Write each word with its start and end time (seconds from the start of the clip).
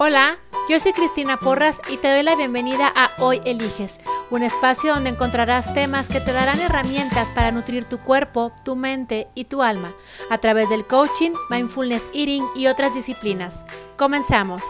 Hola, 0.00 0.38
yo 0.68 0.78
soy 0.78 0.92
Cristina 0.92 1.38
Porras 1.38 1.80
y 1.90 1.96
te 1.96 2.08
doy 2.08 2.22
la 2.22 2.36
bienvenida 2.36 2.86
a 2.94 3.10
Hoy 3.20 3.40
Eliges, 3.44 3.98
un 4.30 4.44
espacio 4.44 4.94
donde 4.94 5.10
encontrarás 5.10 5.74
temas 5.74 6.08
que 6.08 6.20
te 6.20 6.32
darán 6.32 6.60
herramientas 6.60 7.32
para 7.34 7.50
nutrir 7.50 7.84
tu 7.84 7.98
cuerpo, 7.98 8.52
tu 8.64 8.76
mente 8.76 9.26
y 9.34 9.46
tu 9.46 9.60
alma 9.60 9.96
a 10.30 10.38
través 10.38 10.68
del 10.68 10.86
coaching, 10.86 11.32
mindfulness 11.50 12.08
eating 12.14 12.46
y 12.54 12.68
otras 12.68 12.94
disciplinas. 12.94 13.64
Comenzamos. 13.96 14.62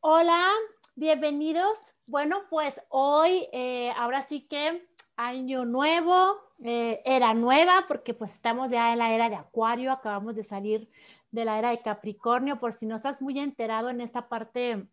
Hola, 0.00 0.50
bienvenidos. 0.94 1.78
Bueno, 2.06 2.44
pues 2.48 2.80
hoy, 2.88 3.46
eh, 3.52 3.92
ahora 3.98 4.22
sí 4.22 4.48
que 4.48 4.88
año 5.16 5.64
nuevo, 5.64 6.36
eh, 6.64 7.02
era 7.04 7.34
nueva, 7.34 7.86
porque 7.88 8.14
pues 8.14 8.34
estamos 8.34 8.70
ya 8.70 8.92
en 8.92 8.98
la 8.98 9.12
era 9.12 9.28
de 9.28 9.36
Acuario, 9.36 9.92
acabamos 9.92 10.36
de 10.36 10.42
salir 10.42 10.88
de 11.30 11.44
la 11.44 11.58
era 11.58 11.70
de 11.70 11.82
Capricornio, 11.82 12.58
por 12.58 12.72
si 12.72 12.86
no 12.86 12.96
estás 12.96 13.20
muy 13.20 13.38
enterado 13.38 13.90
en 13.90 14.00
esta 14.00 14.28
parte, 14.28 14.86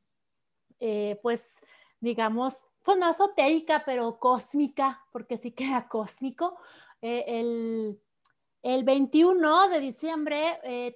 eh, 0.80 1.20
pues 1.22 1.62
digamos, 2.00 2.68
pues 2.84 2.98
no 2.98 3.10
esotérica, 3.10 3.84
pero 3.86 4.20
cósmica, 4.20 5.06
porque 5.12 5.38
sí 5.38 5.52
queda 5.52 5.88
cósmico. 5.88 6.58
Eh, 7.02 7.24
el, 7.28 8.00
el, 8.62 8.84
21 8.84 9.70
de 9.70 9.80
diciembre 9.80 10.42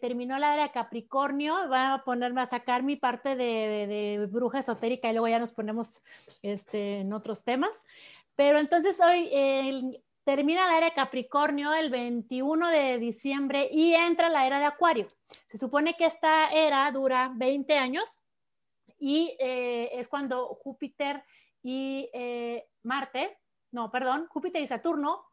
terminó 0.01 0.37
la 0.37 0.53
era 0.53 0.63
de 0.63 0.71
Capricornio, 0.71 1.55
voy 1.67 1.77
a 1.77 2.01
ponerme 2.05 2.41
a 2.41 2.45
sacar 2.45 2.83
mi 2.83 2.95
parte 2.95 3.35
de, 3.35 3.87
de, 3.87 4.27
bruja 4.29 4.59
esotérica 4.59 5.09
y 5.09 5.13
luego 5.13 5.27
ya 5.27 5.39
nos 5.39 5.51
ponemos 5.51 6.01
este, 6.41 6.99
en 6.99 7.13
otros 7.13 7.43
temas. 7.43 7.85
Pero 8.37 8.59
entonces 8.59 8.97
hoy, 8.99 9.29
el, 9.33 10.03
termina 10.23 10.67
la 10.67 10.77
era 10.77 10.85
de 10.85 10.93
Capricornio 10.93 11.73
el 11.73 11.89
21 11.89 12.69
de 12.69 12.99
diciembre 12.99 13.67
y 13.71 13.95
entra 13.95 14.29
la 14.29 14.45
era 14.45 14.59
de 14.59 14.65
Acuario. 14.65 15.07
Se 15.47 15.57
supone 15.57 15.95
que 15.95 16.05
esta 16.05 16.51
era 16.51 16.89
dura 16.91 17.33
20 17.35 17.73
años 17.77 18.23
y 18.99 19.35
eh, 19.39 19.89
es 19.93 20.07
cuando 20.07 20.53
Júpiter 20.53 21.23
y 21.63 22.11
eh, 22.13 22.67
Marte, 22.83 23.39
no, 23.71 23.89
perdón, 23.89 24.27
Júpiter 24.29 24.61
y 24.61 24.67
Saturno 24.67 25.23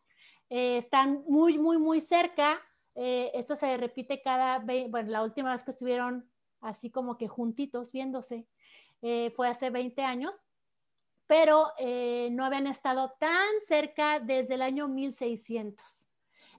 eh, 0.48 0.78
están 0.78 1.24
muy, 1.28 1.58
muy, 1.58 1.76
muy 1.76 2.00
cerca. 2.00 2.58
esto 2.94 3.54
se 3.54 3.76
repite 3.76 4.22
cada, 4.22 4.60
bueno, 4.60 5.10
la 5.10 5.22
última 5.22 5.52
vez 5.52 5.62
que 5.62 5.72
estuvieron 5.72 6.30
así 6.60 6.90
como 6.90 7.18
que 7.18 7.28
juntitos 7.28 7.92
viéndose 7.92 8.46
fue 9.34 9.48
hace 9.48 9.68
20 9.68 10.02
años 10.02 10.46
pero 11.26 11.72
eh, 11.78 12.28
no 12.32 12.44
habían 12.44 12.66
estado 12.66 13.14
tan 13.18 13.48
cerca 13.66 14.20
desde 14.20 14.54
el 14.54 14.62
año 14.62 14.88
1600. 14.88 16.06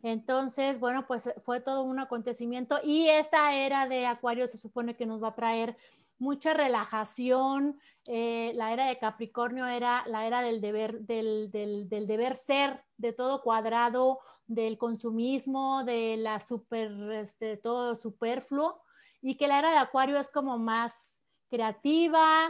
Entonces, 0.02 0.80
bueno, 0.80 1.08
pues 1.08 1.30
fue 1.40 1.62
todo 1.62 1.82
un 1.82 2.00
acontecimiento 2.00 2.80
y 2.84 3.10
esta 3.10 3.56
era 3.56 3.88
de 3.88 4.06
Acuario 4.06 4.48
se 4.48 4.58
supone 4.58 4.96
que 4.96 5.06
nos 5.06 5.22
va 5.24 5.30
a 5.30 5.36
traer 5.36 5.78
mucha 6.20 6.54
relajación. 6.54 7.80
Eh, 8.08 8.52
la 8.56 8.72
era 8.72 8.88
de 8.88 9.00
Capricornio 9.00 9.66
era 9.66 10.04
la 10.08 10.28
era 10.28 10.42
del 10.42 10.62
deber, 10.62 11.02
del, 11.02 11.50
deber 11.90 12.36
ser, 12.36 12.84
de 12.98 13.14
todo 13.14 13.42
cuadrado, 13.42 14.20
del 14.48 14.78
consumismo, 14.78 15.84
de 15.84 16.18
la 16.18 16.40
super, 16.40 16.92
este, 17.14 17.58
todo 17.58 17.96
superfluo, 17.96 18.82
y 19.22 19.38
que 19.38 19.48
la 19.48 19.58
era 19.58 19.72
de 19.72 19.78
Acuario 19.78 20.18
es 20.18 20.30
como 20.30 20.60
más 20.60 21.20
creativa, 21.50 22.50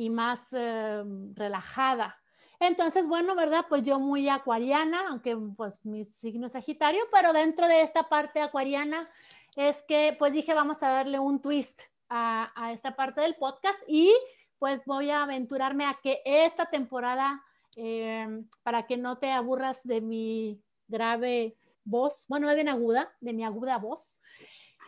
y 0.00 0.08
más 0.08 0.48
eh, 0.52 1.02
relajada. 1.34 2.18
Entonces, 2.58 3.06
bueno, 3.06 3.34
¿verdad? 3.34 3.66
Pues 3.68 3.82
yo 3.82 3.98
muy 4.00 4.30
acuariana, 4.30 5.08
aunque 5.08 5.36
pues 5.56 5.84
mi 5.84 6.04
signo 6.04 6.46
es 6.46 6.54
Sagitario, 6.54 7.02
pero 7.12 7.34
dentro 7.34 7.68
de 7.68 7.82
esta 7.82 8.08
parte 8.08 8.40
acuariana 8.40 9.10
es 9.56 9.82
que 9.82 10.16
pues 10.18 10.32
dije 10.32 10.54
vamos 10.54 10.82
a 10.82 10.88
darle 10.88 11.18
un 11.18 11.40
twist 11.40 11.82
a, 12.08 12.50
a 12.54 12.72
esta 12.72 12.96
parte 12.96 13.20
del 13.20 13.34
podcast 13.36 13.78
y 13.86 14.10
pues 14.58 14.84
voy 14.86 15.10
a 15.10 15.22
aventurarme 15.22 15.84
a 15.84 15.98
que 16.02 16.22
esta 16.24 16.66
temporada, 16.66 17.42
eh, 17.76 18.26
para 18.62 18.86
que 18.86 18.96
no 18.96 19.18
te 19.18 19.30
aburras 19.30 19.82
de 19.84 20.00
mi 20.00 20.62
grave 20.88 21.56
voz, 21.84 22.24
bueno, 22.28 22.48
es 22.48 22.54
bien 22.54 22.68
aguda, 22.68 23.12
de 23.20 23.34
mi 23.34 23.44
aguda 23.44 23.76
voz, 23.76 24.20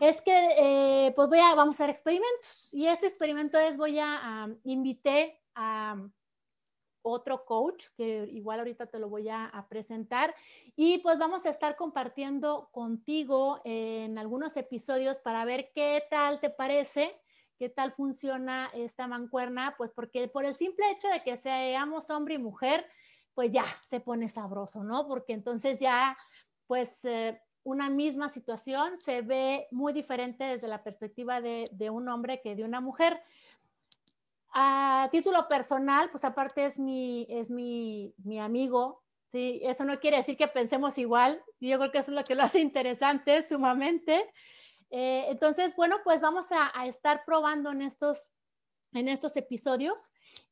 es 0.03 0.21
que 0.21 0.49
eh, 0.59 1.13
pues 1.15 1.29
voy 1.29 1.39
a, 1.39 1.55
vamos 1.55 1.77
a 1.77 1.85
hacer 1.85 1.91
experimentos 1.91 2.75
y 2.75 2.89
este 2.89 3.07
experimento 3.07 3.57
es 3.57 3.77
voy 3.77 4.01
a, 4.01 4.49
invité 4.65 5.41
a 5.55 5.97
otro 7.03 7.45
coach 7.45 7.87
que 7.97 8.29
igual 8.33 8.59
ahorita 8.59 8.87
te 8.87 8.99
lo 8.99 9.09
voy 9.09 9.29
a, 9.29 9.65
presentar 9.69 10.35
y 10.75 10.99
pues 10.99 11.19
vamos 11.19 11.47
a 11.47 11.51
estar 11.51 11.77
compartiendo 11.77 12.69
contigo 12.73 13.61
en 13.65 14.19
algunos 14.19 14.57
episodios 14.57 15.21
para 15.21 15.45
ver 15.45 15.71
qué 15.73 16.03
tal 16.11 16.41
te 16.41 16.51
parece, 16.51 17.17
qué 17.57 17.69
tal 17.69 17.93
funciona 17.93 18.71
esta 18.75 19.07
mancuerna, 19.07 19.77
pues 19.79 19.93
porque 19.93 20.27
por 20.27 20.45
el 20.45 20.55
simple 20.55 20.91
hecho 20.91 21.07
de 21.07 21.23
que 21.23 21.37
seamos 21.37 22.11
hombre 22.11 22.35
y 22.35 22.39
mujer, 22.39 22.85
pues 23.35 23.53
ya 23.53 23.65
se 23.89 24.01
pone 24.01 24.29
sabroso, 24.29 24.83
¿no? 24.83 25.07
Porque 25.07 25.33
entonces 25.33 25.79
ya 25.79 26.19
pues... 26.67 27.05
Eh, 27.05 27.41
una 27.65 27.91
misma 27.91 28.29
situación 28.29 28.99
se 28.99 29.23
ve 29.23 29.69
muy 29.71 29.93
diferente 29.93 30.45
desde 30.45 30.69
la 30.69 30.83
perspectiva 30.83 31.41
de, 31.41 31.91
un 31.91 32.09
hombre 32.09 32.41
que 32.41 32.57
de 32.57 32.65
una 32.65 32.81
mujer. 32.81 33.23
A 34.55 35.09
título 35.11 35.49
personal, 35.49 36.11
pues 36.11 36.25
aparte 36.25 36.65
es 36.65 36.79
mi, 36.79 37.27
es 37.31 37.51
mi, 37.51 38.13
amigo, 38.41 39.03
¿sí? 39.29 39.61
Eso 39.63 39.85
no 39.85 39.99
quiere 39.99 40.19
decir 40.19 40.37
que 40.37 40.49
pensemos 40.49 40.99
igual, 40.99 41.43
yo 41.61 41.79
creo 41.79 41.91
que 41.91 41.99
eso 41.99 42.11
es 42.11 42.17
lo 42.17 42.25
que 42.25 42.35
lo 42.35 42.43
hace 42.43 42.61
interesante 42.61 43.47
sumamente. 43.49 44.31
Eh, 44.91 45.27
entonces, 45.29 45.75
bueno, 45.75 45.99
pues 46.05 46.21
vamos 46.21 46.47
a, 46.51 46.87
estar 46.87 47.25
probando 47.25 47.71
en 47.71 47.81
estos, 47.81 48.31
en 48.93 49.09
estos 49.09 49.37
episodios 49.37 49.99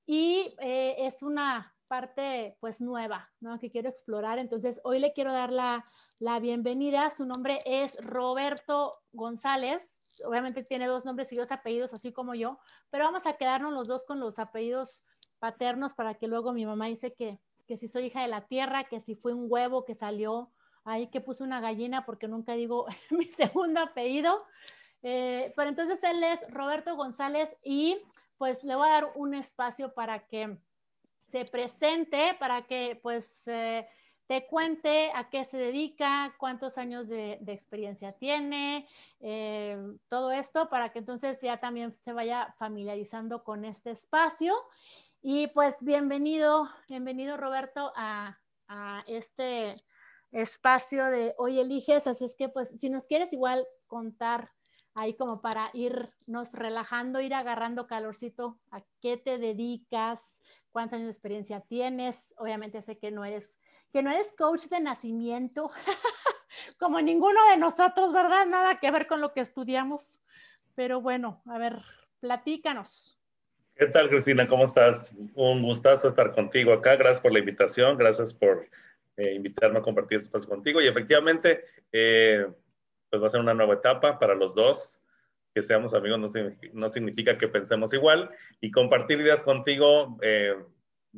y 0.06 0.54
eh, 0.60 0.94
es 0.98 1.22
una 1.22 1.75
parte 1.90 2.56
pues 2.60 2.80
nueva, 2.80 3.28
¿no? 3.40 3.58
Que 3.58 3.68
quiero 3.68 3.88
explorar. 3.88 4.38
Entonces, 4.38 4.80
hoy 4.84 5.00
le 5.00 5.12
quiero 5.12 5.32
dar 5.32 5.50
la, 5.50 5.84
la 6.20 6.38
bienvenida. 6.38 7.10
Su 7.10 7.26
nombre 7.26 7.58
es 7.66 7.96
Roberto 8.04 8.92
González. 9.12 10.00
Obviamente 10.24 10.62
tiene 10.62 10.86
dos 10.86 11.04
nombres 11.04 11.32
y 11.32 11.36
dos 11.36 11.50
apellidos, 11.50 11.92
así 11.92 12.12
como 12.12 12.36
yo, 12.36 12.60
pero 12.90 13.06
vamos 13.06 13.26
a 13.26 13.32
quedarnos 13.32 13.72
los 13.72 13.88
dos 13.88 14.04
con 14.04 14.20
los 14.20 14.38
apellidos 14.38 15.02
paternos 15.40 15.92
para 15.92 16.14
que 16.14 16.28
luego 16.28 16.52
mi 16.52 16.64
mamá 16.64 16.86
dice 16.86 17.12
que, 17.12 17.40
que 17.66 17.76
si 17.76 17.88
soy 17.88 18.04
hija 18.04 18.22
de 18.22 18.28
la 18.28 18.46
tierra, 18.46 18.84
que 18.84 19.00
si 19.00 19.16
fue 19.16 19.34
un 19.34 19.46
huevo 19.48 19.84
que 19.84 19.96
salió 19.96 20.52
ahí, 20.84 21.08
que 21.08 21.20
puse 21.20 21.42
una 21.42 21.60
gallina, 21.60 22.06
porque 22.06 22.28
nunca 22.28 22.52
digo 22.52 22.86
mi 23.10 23.24
segundo 23.24 23.80
apellido. 23.80 24.44
Eh, 25.02 25.52
pero 25.56 25.68
entonces 25.68 26.00
él 26.04 26.22
es 26.22 26.38
Roberto 26.52 26.94
González 26.94 27.56
y 27.64 28.00
pues 28.38 28.62
le 28.62 28.76
voy 28.76 28.86
a 28.86 28.92
dar 28.92 29.12
un 29.16 29.34
espacio 29.34 29.92
para 29.92 30.28
que 30.28 30.56
se 31.30 31.44
presente 31.44 32.36
para 32.38 32.66
que 32.66 32.98
pues 33.02 33.42
eh, 33.46 33.86
te 34.26 34.46
cuente 34.46 35.10
a 35.14 35.28
qué 35.28 35.44
se 35.44 35.56
dedica, 35.56 36.34
cuántos 36.38 36.78
años 36.78 37.08
de, 37.08 37.38
experiencia 37.46 38.12
tiene, 38.12 38.86
eh, 39.20 39.76
todo 40.08 40.30
esto 40.32 40.68
para 40.68 40.91
que 40.91 41.00
entonces 41.00 41.41
ya 41.41 41.58
también 41.58 41.96
se 42.04 42.12
vaya 42.12 42.54
familiarizando 42.58 43.42
con 43.42 43.64
este 43.64 43.91
espacio. 43.91 44.54
Y 45.22 45.48
pues 45.48 45.76
bienvenido, 45.80 46.68
bienvenido 46.88 47.36
Roberto 47.36 47.92
a, 47.97 48.38
a 48.68 49.04
este 49.06 49.74
espacio 50.32 51.06
de 51.06 51.34
Hoy 51.36 51.58
Eliges. 51.60 52.06
Así 52.06 52.24
es 52.24 52.34
que 52.36 52.48
pues 52.48 52.70
si 52.80 52.88
nos 52.88 53.04
quieres 53.04 53.32
igual 53.32 53.66
contar 53.86 54.50
ahí 55.00 55.14
como 55.14 55.40
para 55.40 55.70
irnos 55.72 56.52
relajando, 56.52 57.22
ir 57.22 57.32
agarrando 57.32 57.86
calorcito, 57.86 58.58
a 58.70 58.82
qué 59.00 59.16
te 59.16 59.38
dedicas, 59.38 60.42
cuántos 60.72 60.96
años 60.96 61.06
de 61.06 61.12
experiencia 61.12 61.60
tienes. 61.60 62.34
Obviamente 62.36 62.82
sé 62.82 62.98
que 62.98 63.10
no 63.10 63.24
eres, 63.24 63.58
que 63.94 64.02
no 64.02 64.10
eres 64.10 64.30
coach 64.36 64.64
de 64.66 64.78
nacimiento, 64.80 65.70
como 66.78 67.00
ninguno 67.00 67.41
de 67.48 67.56
nosotros, 67.56 68.12
¿verdad? 68.12 68.44
Nada 68.44 68.76
que 68.76 68.91
ver 68.91 69.06
con 69.06 69.22
lo 69.22 69.32
que 69.32 69.41
estudiamos. 69.41 70.20
Pero 70.74 71.00
bueno, 71.00 71.41
a 71.46 71.56
ver, 71.56 71.80
platícanos. 72.20 73.18
¿Qué 73.74 73.86
tal, 73.86 74.10
Cristina? 74.10 74.46
¿Cómo 74.46 74.64
estás? 74.64 75.14
Un 75.34 75.62
gustazo 75.62 76.08
estar 76.08 76.30
contigo 76.32 76.74
acá. 76.74 76.96
Gracias 76.96 77.22
por 77.22 77.32
la 77.32 77.38
invitación. 77.38 77.96
Gracias 77.96 78.34
por 78.34 78.68
eh, 79.16 79.32
invitarme 79.32 79.78
a 79.78 79.82
compartir 79.82 80.18
este 80.18 80.26
espacio 80.26 80.50
contigo. 80.50 80.82
Y 80.82 80.88
efectivamente, 80.88 81.64
eh, 81.91 82.46
pues 83.10 83.22
va 83.22 83.27
a 83.27 83.30
ser 83.30 83.41
una 83.41 83.54
nueva 83.54 83.74
etapa 83.74 84.18
para 84.18 84.34
los 84.34 84.54
dos. 84.54 85.01
Que 85.53 85.65
seamos 85.65 85.95
amigos 85.95 86.21
no, 86.72 86.89
significa 86.89 87.36
que 87.36 87.48
pensemos 87.48 87.92
igual 87.92 88.30
y 88.60 88.71
compartir 88.71 89.21
ideas 89.21 89.42
contigo 89.42 90.16
eh, 90.22 90.54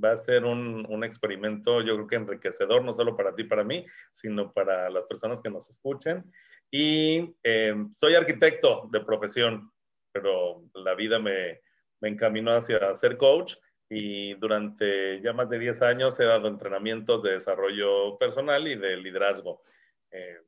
va 0.03 0.13
a 0.13 0.17
ser 0.17 0.47
un, 0.47 1.05
experimento, 1.05 1.83
yo 1.83 1.95
creo 1.97 2.07
que 2.07 2.17
enriquecedor, 2.17 2.83
no 2.83 2.95
solo 2.95 3.15
para 3.15 3.35
ti, 3.35 3.45
para 3.45 3.63
mí, 3.63 3.85
sino 4.11 4.51
para 4.51 4.89
las 4.89 5.05
personas 5.05 5.43
que 5.43 5.51
nos 5.51 5.69
escuchen. 5.69 6.25
Y 6.71 7.37
eh, 7.43 7.75
soy 7.93 8.15
arquitecto 8.15 8.89
de 8.91 9.01
profesión, 9.01 9.71
pero 10.13 10.65
la 10.75 10.95
vida 10.95 11.19
me, 11.19 11.61
me 12.01 12.09
encaminó 12.09 12.53
hacia 12.53 12.95
ser 12.95 13.17
coach 13.17 13.57
y 13.89 14.35
durante 14.35 15.21
ya 15.21 15.33
más 15.33 15.51
de 15.51 15.59
10 15.59 15.83
años 15.83 16.19
he 16.19 16.25
dado 16.25 16.49
entrenamientos 16.49 17.23
de 17.23 17.33
desarrollo 17.33 18.17
personal 18.19 18.67
y 18.67 18.75
de 18.75 18.97
liderazgo. 18.97 19.61
Eh, 20.11 20.39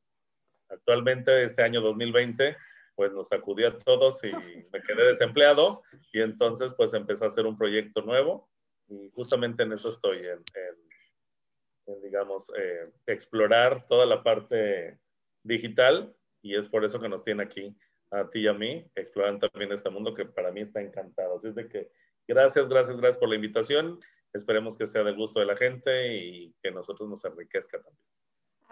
actualmente, 0.69 1.43
este 1.43 1.63
año 1.63 1.81
2020, 1.81 2.55
pues 2.95 3.11
nos 3.11 3.27
sacudí 3.27 3.63
a 3.65 3.77
todos 3.77 4.23
y 4.23 4.31
me 4.73 4.81
quedé 4.81 5.07
desempleado 5.07 5.83
y 6.11 6.21
entonces 6.21 6.73
pues 6.75 6.93
empecé 6.93 7.25
a 7.25 7.27
hacer 7.27 7.45
un 7.45 7.57
proyecto 7.57 8.01
nuevo 8.01 8.49
y 8.87 9.09
justamente 9.11 9.63
en 9.63 9.73
eso 9.73 9.89
estoy, 9.89 10.19
en, 10.25 12.01
digamos, 12.01 12.51
eh, 12.57 12.91
explorar 13.07 13.85
toda 13.87 14.05
la 14.05 14.23
parte 14.23 14.99
digital 15.43 16.15
y 16.41 16.55
es 16.55 16.69
por 16.69 16.85
eso 16.85 16.99
que 16.99 17.09
nos 17.09 17.23
tiene 17.23 17.43
aquí 17.43 17.75
a 18.11 18.29
ti 18.29 18.41
y 18.41 18.47
a 18.47 18.53
mí, 18.53 18.89
explorando 18.95 19.49
también 19.49 19.71
este 19.71 19.89
mundo 19.89 20.13
que 20.13 20.25
para 20.25 20.51
mí 20.51 20.61
está 20.61 20.81
encantado. 20.81 21.37
Así 21.37 21.47
es 21.47 21.55
de 21.55 21.67
que 21.67 21.91
gracias, 22.27 22.67
gracias, 22.69 22.97
gracias 22.97 23.17
por 23.17 23.29
la 23.29 23.35
invitación. 23.35 23.99
Esperemos 24.31 24.77
que 24.77 24.87
sea 24.87 25.03
del 25.03 25.15
gusto 25.15 25.39
de 25.39 25.47
la 25.47 25.57
gente 25.57 26.15
y 26.15 26.53
que 26.61 26.71
nosotros 26.71 27.09
nos 27.09 27.25
enriquezca 27.25 27.81
también. 27.81 28.05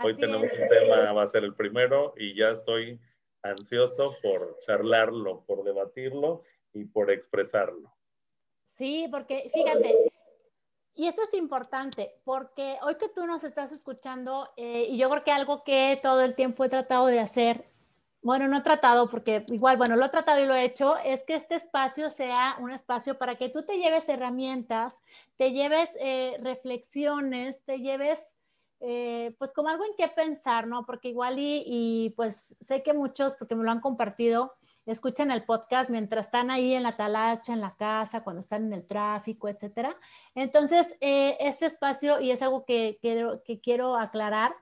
Hoy 0.01 0.16
tenemos 0.16 0.51
un 0.51 0.68
tema, 0.69 1.13
va 1.13 1.24
a 1.24 1.28
ser 1.28 1.44
el 1.44 1.56
primero 1.56 2.13
y 2.18 2.36
ya 2.36 2.50
estoy 2.50 3.00
ansioso 3.42 4.16
por 4.22 4.57
charlarlo, 4.60 5.44
por 5.45 5.63
debatirlo 5.63 6.44
y 6.74 6.86
por 6.86 7.12
expresarlo. 7.12 7.94
Sí, 8.75 9.07
porque 9.12 9.50
fíjate, 9.54 10.12
y 10.95 11.07
esto 11.07 11.22
es 11.24 11.34
importante, 11.34 12.16
porque 12.24 12.78
hoy 12.84 12.95
que 12.95 13.10
tú 13.10 13.25
nos 13.25 13.44
estás 13.44 13.72
escuchando, 13.72 14.50
eh, 14.57 14.88
y 14.90 14.98
yo 14.98 15.10
creo 15.10 15.24
que 15.24 15.31
algo 15.31 15.63
que 15.63 16.00
todo 16.01 16.22
el 16.22 16.36
tiempo 16.36 16.63
he 16.63 16.69
tratado 16.69 17.07
de 17.07 17.19
hacer, 17.19 17.66
bueno, 18.22 18.48
no 18.48 18.57
he 18.57 18.62
tratado 18.62 19.10
porque 19.10 19.44
igual, 19.50 19.78
bueno, 19.78 19.95
lo 19.95 20.06
he 20.06 20.10
tratado 20.10 20.42
y 20.42 20.48
lo 20.48 20.56
he 20.56 20.63
hecho, 20.63 20.98
es 20.98 21.24
que 21.24 21.36
este 21.36 21.56
espacio 21.56 22.10
sea 22.10 22.57
un 22.60 22.72
espacio 22.72 23.18
para 23.18 23.36
que 23.36 23.50
tú 23.50 23.63
te 23.63 23.78
lleves 23.78 24.07
herramientas, 24.07 25.04
te 25.36 25.51
lleves 25.51 25.90
eh, 26.00 26.38
reflexiones, 26.42 27.63
te 27.66 27.80
lleves 27.80 28.36
eh, 28.85 29.33
pues 29.39 29.53
como 29.53 29.69
algo 29.69 29.85
en 29.85 29.94
qué 29.97 30.09
pensar, 30.09 30.68
¿no? 30.68 30.85
Porque 30.85 31.07
igual 31.07 31.35
y, 31.39 32.13
pues 32.18 32.57
sé 32.59 32.83
que 32.83 32.91
muchos, 32.91 33.33
porque 33.35 33.56
me 33.56 33.63
lo 33.63 33.71
han 33.71 33.80
compartido, 33.80 34.56
escuchan 34.85 35.31
el 35.31 35.45
podcast 35.45 35.89
mientras 35.89 36.25
están 36.25 36.51
ahí 36.51 36.74
en 36.74 36.83
la 36.83 36.97
talacha, 36.97 37.53
en 37.53 37.62
la 37.62 37.77
casa, 37.77 38.25
cuando 38.25 38.41
están 38.41 38.65
en 38.65 38.74
el 38.74 38.85
tráfico, 38.85 39.47
etcétera. 39.47 39.95
Entonces, 40.35 40.97
eh, 41.00 41.38
este 41.39 41.65
espacio, 41.65 42.19
y 42.19 42.31
es 42.31 42.41
algo 42.41 42.65
que, 42.65 43.00
que, 43.01 43.62
quiero 43.62 43.95
aclarar, 43.95 44.53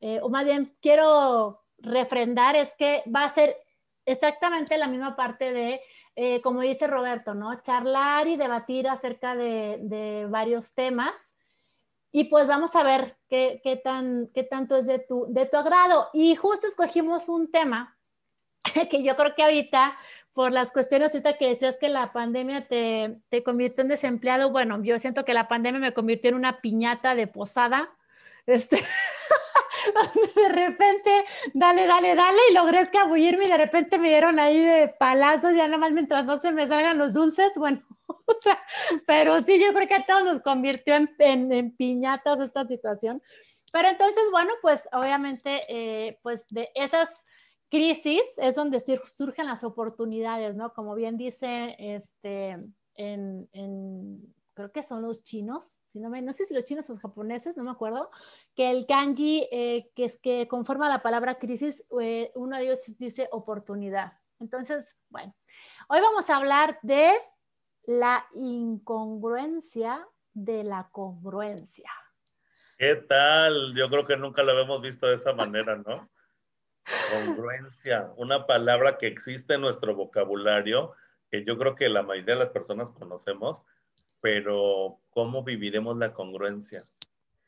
eh, 0.00 0.18
o 0.20 0.28
más 0.30 0.44
bien 0.44 0.74
quiero 0.82 1.62
refrendar, 1.78 2.56
es 2.56 2.74
que 2.76 3.04
va 3.14 3.22
a 3.22 3.28
ser 3.28 3.56
exactamente 4.04 4.78
la 4.78 4.88
misma 4.88 5.14
parte 5.14 5.52
de, 5.52 6.40
como 6.42 6.60
dice 6.60 6.88
Roberto, 6.88 7.34
¿no? 7.34 7.62
Charlar 7.62 8.26
y 8.26 8.36
debatir 8.36 8.88
acerca 8.88 9.36
de 9.36 10.26
varios 10.28 10.74
temas 10.74 11.36
y 12.12 12.24
pues 12.24 12.46
vamos 12.46 12.74
a 12.74 12.82
ver 12.82 13.16
qué, 13.28 13.60
qué, 13.62 13.76
tan, 13.76 14.28
qué 14.34 14.42
tanto 14.42 14.76
es 14.76 14.86
de 14.86 14.98
tu, 14.98 15.26
de 15.28 15.46
tu 15.46 15.56
agrado. 15.56 16.10
Y 16.12 16.34
justo 16.34 16.66
escogimos 16.66 17.28
un 17.28 17.50
tema 17.50 17.96
que 18.90 19.02
yo 19.02 19.16
creo 19.16 19.34
que 19.34 19.42
ahorita, 19.42 19.96
por 20.32 20.52
las 20.52 20.72
cuestiones 20.72 21.12
ahorita 21.12 21.38
que 21.38 21.48
decías 21.48 21.76
que 21.78 21.88
la 21.88 22.12
pandemia 22.12 22.66
te, 22.66 23.20
te 23.28 23.42
convirtió 23.42 23.82
en 23.82 23.88
desempleado, 23.88 24.50
bueno, 24.50 24.82
yo 24.82 24.98
siento 24.98 25.24
que 25.24 25.34
la 25.34 25.48
pandemia 25.48 25.80
me 25.80 25.94
convirtió 25.94 26.30
en 26.30 26.36
una 26.36 26.60
piñata 26.60 27.14
de 27.14 27.26
posada. 27.26 27.90
Este, 28.46 28.82
de 30.34 30.48
repente, 30.48 31.24
dale, 31.54 31.86
dale, 31.86 32.14
dale, 32.14 32.38
y 32.50 32.54
logré 32.54 32.80
escabullirme 32.80 33.44
y 33.44 33.50
de 33.50 33.56
repente 33.56 33.98
me 33.98 34.08
dieron 34.08 34.38
ahí 34.38 34.58
de 34.58 34.88
palazos, 34.88 35.52
ya 35.52 35.66
nada 35.66 35.78
más 35.78 35.92
mientras 35.92 36.24
no 36.24 36.38
se 36.38 36.52
me 36.52 36.66
salgan 36.66 36.98
los 36.98 37.14
dulces, 37.14 37.52
bueno, 37.56 37.82
o 38.08 38.34
sea, 38.40 38.58
pero 39.06 39.40
sí, 39.40 39.60
yo 39.60 39.72
creo 39.72 39.88
que 39.88 39.94
a 39.94 40.06
todos 40.06 40.24
nos 40.24 40.40
convirtió 40.40 40.94
en, 40.94 41.08
en, 41.18 41.76
piñatas 41.76 42.40
esta 42.40 42.66
situación. 42.66 43.22
Pero 43.72 43.88
entonces, 43.88 44.24
bueno, 44.32 44.52
pues 44.62 44.88
obviamente, 44.92 45.60
eh, 45.68 46.18
pues 46.22 46.46
de 46.48 46.70
esas 46.74 47.08
crisis 47.70 48.22
es 48.38 48.56
donde 48.56 48.80
surgen 48.80 49.46
las 49.46 49.62
oportunidades, 49.62 50.56
¿no? 50.56 50.72
Como 50.72 50.96
bien 50.96 51.16
dice 51.16 51.76
este, 51.78 52.56
en, 52.96 53.48
en 53.52 54.34
creo 54.60 54.72
que 54.72 54.82
son 54.82 55.02
los 55.02 55.22
chinos, 55.22 55.76
si 55.86 56.00
no, 56.00 56.10
me, 56.10 56.22
no 56.22 56.32
sé 56.32 56.44
si 56.44 56.54
los 56.54 56.64
chinos 56.64 56.88
o 56.88 56.92
los 56.92 57.02
japoneses, 57.02 57.56
no 57.56 57.64
me 57.64 57.70
acuerdo, 57.70 58.10
que 58.54 58.70
el 58.70 58.86
kanji 58.86 59.48
eh, 59.50 59.90
que 59.94 60.04
es 60.04 60.20
que 60.20 60.46
conforma 60.48 60.88
la 60.88 61.02
palabra 61.02 61.38
crisis, 61.38 61.84
eh, 62.00 62.30
uno 62.34 62.56
de 62.56 62.64
ellos 62.64 62.80
dice 62.98 63.28
oportunidad. 63.32 64.12
Entonces, 64.38 64.96
bueno, 65.08 65.34
hoy 65.88 66.00
vamos 66.00 66.30
a 66.30 66.36
hablar 66.36 66.78
de 66.82 67.12
la 67.84 68.26
incongruencia 68.32 70.06
de 70.32 70.64
la 70.64 70.88
congruencia. 70.92 71.90
¿Qué 72.78 72.96
tal? 72.96 73.74
Yo 73.74 73.90
creo 73.90 74.06
que 74.06 74.16
nunca 74.16 74.42
lo 74.42 74.52
habíamos 74.52 74.80
visto 74.80 75.06
de 75.06 75.16
esa 75.16 75.34
manera, 75.34 75.76
¿no? 75.76 76.10
Congruencia, 77.12 78.10
una 78.16 78.46
palabra 78.46 78.96
que 78.96 79.06
existe 79.06 79.54
en 79.54 79.60
nuestro 79.60 79.94
vocabulario, 79.94 80.94
que 81.30 81.44
yo 81.44 81.58
creo 81.58 81.74
que 81.74 81.88
la 81.88 82.02
mayoría 82.02 82.34
de 82.34 82.40
las 82.40 82.50
personas 82.50 82.90
conocemos, 82.90 83.64
pero 84.20 85.00
¿cómo 85.10 85.42
viviremos 85.42 85.96
la 85.96 86.12
congruencia? 86.12 86.80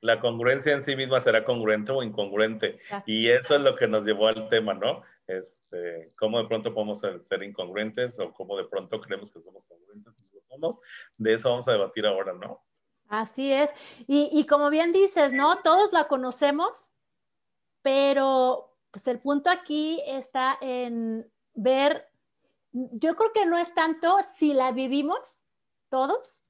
La 0.00 0.20
congruencia 0.20 0.72
en 0.72 0.82
sí 0.82 0.96
misma 0.96 1.20
será 1.20 1.44
congruente 1.44 1.92
o 1.92 2.02
incongruente. 2.02 2.78
Y 3.06 3.28
eso 3.28 3.54
es 3.54 3.62
lo 3.62 3.76
que 3.76 3.86
nos 3.86 4.04
llevó 4.04 4.26
al 4.26 4.48
tema, 4.48 4.74
¿no? 4.74 5.02
Este, 5.28 6.12
¿Cómo 6.18 6.42
de 6.42 6.48
pronto 6.48 6.74
podemos 6.74 6.98
ser 7.00 7.42
incongruentes 7.42 8.18
o 8.18 8.32
cómo 8.32 8.56
de 8.56 8.64
pronto 8.64 9.00
creemos 9.00 9.30
que 9.30 9.40
somos 9.40 9.64
congruentes? 9.66 10.12
De 11.16 11.34
eso 11.34 11.50
vamos 11.50 11.68
a 11.68 11.72
debatir 11.72 12.06
ahora, 12.06 12.32
¿no? 12.32 12.62
Así 13.08 13.52
es. 13.52 13.70
Y, 14.06 14.28
y 14.32 14.46
como 14.46 14.70
bien 14.70 14.92
dices, 14.92 15.32
¿no? 15.32 15.60
Todos 15.62 15.92
la 15.92 16.08
conocemos, 16.08 16.90
pero 17.82 18.76
pues 18.90 19.06
el 19.08 19.18
punto 19.20 19.50
aquí 19.50 20.00
está 20.06 20.56
en 20.60 21.30
ver, 21.54 22.08
yo 22.72 23.16
creo 23.16 23.32
que 23.32 23.46
no 23.46 23.58
es 23.58 23.74
tanto 23.74 24.18
si 24.36 24.52
la 24.52 24.72
vivimos 24.72 25.42
todos, 25.88 26.42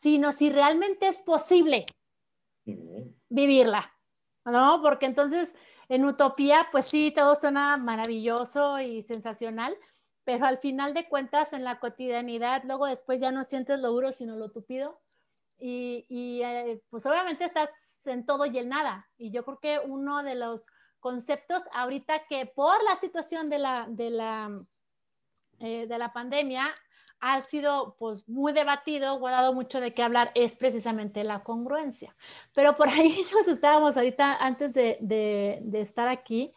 sino 0.00 0.32
si 0.32 0.50
realmente 0.50 1.08
es 1.08 1.22
posible 1.22 1.86
vivirla, 3.28 3.92
¿no? 4.44 4.80
Porque 4.82 5.06
entonces 5.06 5.54
en 5.88 6.04
utopía, 6.04 6.68
pues 6.72 6.86
sí, 6.86 7.12
todo 7.12 7.34
suena 7.34 7.76
maravilloso 7.76 8.80
y 8.80 9.02
sensacional, 9.02 9.76
pero 10.24 10.46
al 10.46 10.58
final 10.58 10.94
de 10.94 11.08
cuentas 11.08 11.52
en 11.52 11.64
la 11.64 11.78
cotidianidad, 11.78 12.62
luego 12.64 12.86
después 12.86 13.20
ya 13.20 13.30
no 13.30 13.44
sientes 13.44 13.78
lo 13.80 13.90
duro, 13.90 14.12
sino 14.12 14.36
lo 14.36 14.50
tupido. 14.50 15.00
Y, 15.58 16.42
eh, 16.42 16.82
pues 16.90 17.06
obviamente 17.06 17.44
estás 17.44 17.70
en 18.04 18.26
todo 18.26 18.44
y 18.46 18.58
en 18.58 18.68
nada. 18.68 19.08
Y 19.16 19.30
yo 19.30 19.44
creo 19.44 19.58
que 19.60 19.80
uno 19.86 20.22
de 20.22 20.34
los 20.34 20.66
conceptos 21.00 21.62
ahorita 21.72 22.26
que 22.26 22.46
por 22.46 22.82
la 22.82 22.96
situación 22.96 23.48
de 23.48 23.58
la, 23.58 23.86
de 23.88 24.10
la, 24.10 24.60
eh, 25.60 25.86
de 25.86 25.98
la 25.98 26.12
pandemia 26.12 26.74
ha 27.20 27.40
sido 27.42 27.96
pues 27.98 28.28
muy 28.28 28.52
debatido 28.52 29.14
o 29.14 29.26
ha 29.26 29.32
dado 29.32 29.54
mucho 29.54 29.80
de 29.80 29.94
qué 29.94 30.02
hablar 30.02 30.32
es 30.34 30.54
precisamente 30.54 31.24
la 31.24 31.42
congruencia. 31.42 32.14
Pero 32.54 32.76
por 32.76 32.88
ahí 32.88 33.24
nos 33.32 33.48
estábamos 33.48 33.96
ahorita, 33.96 34.36
antes 34.36 34.74
de, 34.74 34.98
de, 35.00 35.80
estar 35.80 36.08
aquí, 36.08 36.54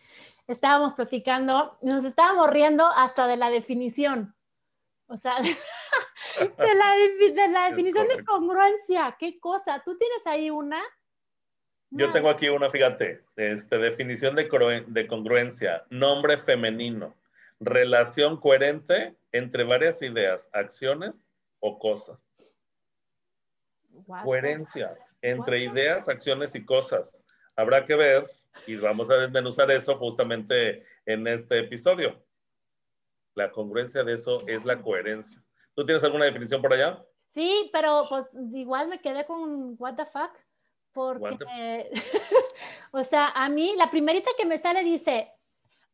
estábamos 0.48 0.94
platicando, 0.94 1.78
nos 1.82 2.04
estábamos 2.06 2.50
riendo 2.50 2.86
hasta 2.86 3.28
de 3.28 3.38
la 3.38 3.50
definición. 3.50 4.36
O 5.08 5.18
sea, 5.18 5.36
de 5.40 6.76
la, 6.76 6.96
de 6.96 7.48
la 7.48 7.70
definición 7.70 8.08
de 8.08 8.24
congruencia, 8.24 9.16
qué 9.20 9.40
cosa. 9.40 9.82
¿Tú 9.84 9.98
tienes 9.98 10.28
ahí 10.28 10.50
una? 10.50 10.82
Yo 11.92 12.12
tengo 12.12 12.30
aquí 12.30 12.48
una, 12.50 12.70
fíjate, 12.70 13.24
este, 13.36 13.80
definición 13.80 14.36
de, 14.36 14.86
de 14.88 15.08
congruencia, 15.08 15.86
nombre 15.90 16.38
femenino, 16.38 17.16
relación 17.60 18.38
coherente 18.38 19.18
entre 19.32 19.64
varias 19.64 20.02
ideas, 20.02 20.50
acciones 20.54 21.32
o 21.60 21.78
cosas. 21.78 22.38
Coherencia 24.24 24.98
entre 25.22 25.64
ideas, 25.64 26.08
acciones 26.08 26.56
y 26.56 26.66
cosas. 26.66 27.24
Habrá 27.56 27.84
que 27.86 27.96
ver 27.96 28.26
y 28.68 28.76
vamos 28.78 29.10
a 29.10 29.18
desmenuzar 29.18 29.70
eso 29.72 29.98
justamente 29.98 30.86
en 31.06 31.28
este 31.28 31.60
episodio. 31.60 32.24
La 33.36 33.52
congruencia 33.52 34.04
de 34.04 34.14
eso 34.14 34.46
es 34.48 34.66
la 34.66 34.82
coherencia. 34.82 35.44
¿Tú 35.76 35.86
tienes 35.86 36.04
alguna 36.04 36.26
definición 36.26 36.62
por 36.62 36.74
allá? 36.74 37.06
Sí, 37.28 37.70
pero 37.72 38.06
pues 38.10 38.28
igual 38.54 38.88
me 38.88 39.02
quedé 39.02 39.26
con 39.26 39.76
what 39.78 39.96
the 39.96 40.06
fuck, 40.06 40.32
porque, 40.94 41.92
o 42.92 43.04
sea, 43.04 43.28
a 43.36 43.50
mí 43.50 43.76
la 43.78 43.92
primerita 43.92 44.32
que 44.38 44.46
me 44.46 44.58
sale 44.58 44.84
dice, 44.84 45.32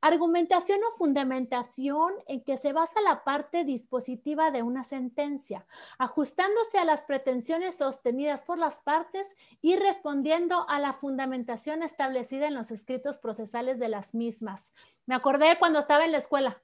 Argumentación 0.01 0.79
o 0.83 0.95
fundamentación 0.95 2.13
en 2.27 2.43
que 2.43 2.57
se 2.57 2.73
basa 2.73 3.01
la 3.01 3.23
parte 3.23 3.63
dispositiva 3.63 4.51
de 4.51 4.61
una 4.61 4.83
sentencia, 4.83 5.65
ajustándose 5.97 6.77
a 6.77 6.85
las 6.85 7.03
pretensiones 7.03 7.77
sostenidas 7.77 8.43
por 8.43 8.59
las 8.59 8.81
partes 8.81 9.35
y 9.61 9.77
respondiendo 9.77 10.69
a 10.69 10.79
la 10.79 10.93
fundamentación 10.93 11.81
establecida 11.81 12.47
en 12.47 12.53
los 12.53 12.71
escritos 12.71 13.17
procesales 13.17 13.79
de 13.79 13.89
las 13.89 14.13
mismas. 14.13 14.71
Me 15.05 15.15
acordé 15.15 15.57
cuando 15.57 15.79
estaba 15.79 16.05
en 16.05 16.11
la 16.11 16.19
escuela. 16.19 16.61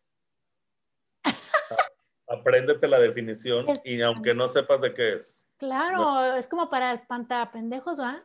Apréndete 2.28 2.88
la 2.88 3.00
definición 3.00 3.66
y 3.84 4.02
aunque 4.02 4.34
no 4.34 4.48
sepas 4.48 4.82
de 4.82 4.94
qué 4.94 5.14
es. 5.16 5.50
Claro, 5.58 6.36
es 6.36 6.48
como 6.48 6.70
para 6.70 6.94
espantar 6.94 7.52
pendejos, 7.52 8.00
¿va? 8.00 8.24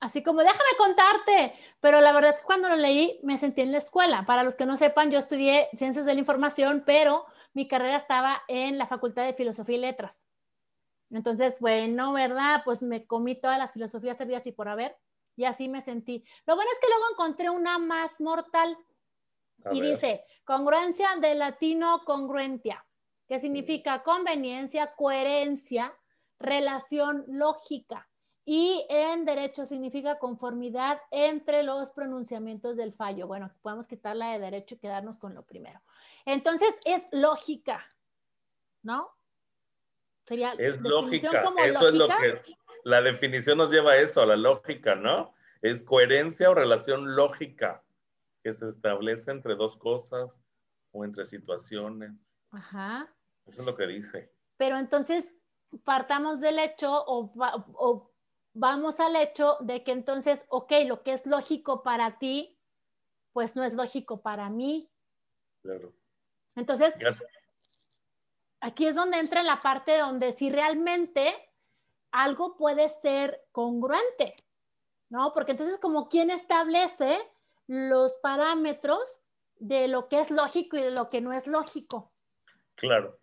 Así 0.00 0.22
como, 0.22 0.42
déjame 0.42 0.76
contarte. 0.76 1.54
Pero 1.80 2.00
la 2.00 2.12
verdad 2.12 2.30
es 2.30 2.38
que 2.38 2.46
cuando 2.46 2.68
lo 2.68 2.76
leí 2.76 3.18
me 3.22 3.38
sentí 3.38 3.62
en 3.62 3.72
la 3.72 3.78
escuela. 3.78 4.24
Para 4.26 4.44
los 4.44 4.54
que 4.54 4.66
no 4.66 4.76
sepan, 4.76 5.10
yo 5.10 5.18
estudié 5.18 5.68
ciencias 5.74 6.06
de 6.06 6.14
la 6.14 6.20
información, 6.20 6.82
pero 6.86 7.26
mi 7.52 7.66
carrera 7.66 7.96
estaba 7.96 8.42
en 8.48 8.78
la 8.78 8.86
Facultad 8.86 9.24
de 9.24 9.34
Filosofía 9.34 9.76
y 9.76 9.80
Letras. 9.80 10.26
Entonces, 11.10 11.58
bueno, 11.60 12.12
¿verdad? 12.12 12.62
Pues 12.64 12.82
me 12.82 13.06
comí 13.06 13.34
todas 13.34 13.58
las 13.58 13.72
filosofías 13.72 14.16
servías 14.16 14.46
y 14.46 14.52
por 14.52 14.68
haber. 14.68 14.96
Y 15.36 15.44
así 15.44 15.68
me 15.68 15.80
sentí. 15.80 16.24
Lo 16.46 16.54
bueno 16.54 16.70
es 16.72 16.78
que 16.80 16.88
luego 16.88 17.04
encontré 17.12 17.50
una 17.50 17.78
más 17.78 18.20
mortal. 18.20 18.76
y 19.72 19.80
dice, 19.80 20.24
congruencia 20.44 21.16
de 21.20 21.34
latino 21.34 22.02
congruentia, 22.04 22.86
que 23.26 23.40
significa 23.40 24.04
conveniencia, 24.04 24.94
coherencia, 24.94 25.92
relación 26.38 27.24
lógica. 27.26 28.07
Y 28.50 28.86
en 28.88 29.26
derecho 29.26 29.66
significa 29.66 30.18
conformidad 30.18 31.02
entre 31.10 31.62
los 31.62 31.90
pronunciamientos 31.90 32.78
del 32.78 32.94
fallo. 32.94 33.26
Bueno, 33.26 33.52
podemos 33.60 33.86
quitarla 33.86 34.32
de 34.32 34.38
derecho 34.38 34.74
y 34.74 34.78
quedarnos 34.78 35.18
con 35.18 35.34
lo 35.34 35.42
primero. 35.42 35.82
Entonces, 36.24 36.70
es 36.86 37.02
lógica, 37.12 37.86
¿no? 38.80 39.10
Sería 40.24 40.52
es 40.52 40.80
lógica. 40.80 41.42
Eso 41.62 41.88
es 41.88 41.92
lo 41.92 42.08
que 42.08 42.40
la 42.84 43.02
definición 43.02 43.58
nos 43.58 43.70
lleva 43.70 43.92
a 43.92 43.96
eso, 43.98 44.22
a 44.22 44.26
la 44.26 44.36
lógica, 44.38 44.94
¿no? 44.94 45.34
Es 45.60 45.82
coherencia 45.82 46.48
o 46.48 46.54
relación 46.54 47.16
lógica 47.16 47.84
que 48.42 48.54
se 48.54 48.66
establece 48.66 49.30
entre 49.30 49.56
dos 49.56 49.76
cosas 49.76 50.40
o 50.92 51.04
entre 51.04 51.26
situaciones. 51.26 52.32
Ajá. 52.52 53.12
Eso 53.44 53.60
es 53.60 53.66
lo 53.66 53.76
que 53.76 53.86
dice. 53.86 54.32
Pero 54.56 54.78
entonces, 54.78 55.26
partamos 55.84 56.40
del 56.40 56.58
hecho 56.58 57.04
o, 57.06 58.10
vamos 58.54 59.00
al 59.00 59.16
hecho 59.16 59.56
de 59.60 59.82
que 59.84 59.92
entonces, 59.92 60.44
ok, 60.48 60.72
lo 60.86 61.02
que 61.02 61.12
es 61.12 61.26
lógico 61.26 61.82
para 61.82 62.18
ti, 62.18 62.58
pues 63.32 63.56
no 63.56 63.64
es 63.64 63.74
lógico 63.74 64.20
para 64.20 64.50
mí. 64.50 64.90
Claro. 65.62 65.92
Entonces, 66.56 66.94
aquí 68.60 68.86
es 68.86 68.94
donde 68.94 69.18
entra 69.18 69.42
la 69.42 69.60
parte 69.60 69.96
donde 69.98 70.32
si 70.32 70.50
realmente 70.50 71.32
algo 72.10 72.56
puede 72.56 72.88
ser 72.88 73.44
congruente, 73.52 74.34
¿no? 75.08 75.32
Porque 75.32 75.52
entonces 75.52 75.78
como 75.78 76.08
quién 76.08 76.30
establece 76.30 77.18
los 77.66 78.14
parámetros 78.14 79.20
de 79.58 79.88
lo 79.88 80.08
que 80.08 80.20
es 80.20 80.30
lógico 80.30 80.76
y 80.76 80.82
de 80.82 80.90
lo 80.90 81.08
que 81.10 81.20
no 81.20 81.32
es 81.32 81.46
lógico. 81.46 82.10
Claro. 82.74 83.18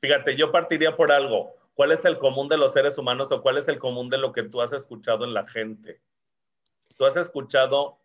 Fíjate, 0.00 0.36
yo 0.36 0.52
partiría 0.52 0.96
por 0.96 1.10
algo. 1.10 1.54
¿Cuál 1.76 1.92
es 1.92 2.06
el 2.06 2.16
común 2.16 2.48
de 2.48 2.56
los 2.56 2.72
seres 2.72 2.96
humanos 2.96 3.30
o 3.30 3.42
cuál 3.42 3.58
es 3.58 3.68
el 3.68 3.78
común 3.78 4.08
de 4.08 4.16
lo 4.16 4.32
que 4.32 4.42
tú 4.42 4.62
has 4.62 4.72
escuchado 4.72 5.26
en 5.26 5.34
la 5.34 5.46
gente? 5.46 6.00
Tú 6.96 7.04
has 7.04 7.16
escuchado 7.16 8.00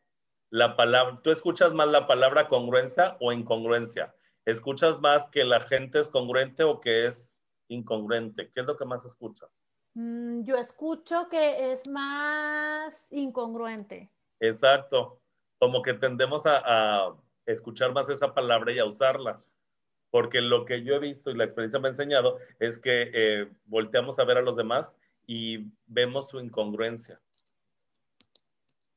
la 0.49 0.75
palabra, 0.75 1.21
tú 1.23 1.31
escuchas 1.31 1.73
más 1.73 1.87
la 1.87 2.05
palabra 2.05 2.49
congruencia 2.49 3.15
o 3.21 3.31
incongruencia. 3.31 4.13
¿Escuchas 4.43 4.99
más 4.99 5.29
que 5.29 5.45
la 5.45 5.61
gente 5.61 6.01
es 6.01 6.09
congruente 6.09 6.65
o 6.65 6.81
que 6.81 7.07
es 7.07 7.37
incongruente? 7.69 8.51
¿Qué 8.51 8.59
es 8.59 8.67
lo 8.67 8.75
que 8.75 8.83
más 8.83 9.05
escuchas? 9.05 9.65
Mm, 9.93 10.43
yo 10.43 10.57
escucho 10.57 11.29
que 11.29 11.71
es 11.71 11.87
más 11.87 13.07
incongruente. 13.09 14.11
Exacto. 14.41 15.21
Como 15.59 15.81
que 15.81 15.93
tendemos 15.93 16.41
a 16.45 17.15
escuchar 17.45 17.93
más 17.93 18.09
esa 18.09 18.33
palabra 18.33 18.73
y 18.73 18.79
a 18.79 18.85
usarla 18.85 19.41
porque 20.11 20.41
lo 20.41 20.65
que 20.65 20.83
yo 20.83 20.95
he 20.95 20.99
visto 20.99 21.31
y 21.31 21.35
la 21.35 21.45
experiencia 21.45 21.79
me 21.79 21.87
ha 21.87 21.91
enseñado 21.91 22.37
es 22.59 22.77
que 22.77 23.09
eh, 23.13 23.49
volteamos 23.65 24.19
a 24.19 24.25
ver 24.25 24.37
a 24.37 24.41
los 24.41 24.57
demás 24.57 24.97
y 25.25 25.71
vemos 25.87 26.29
su 26.29 26.39
incongruencia. 26.39 27.19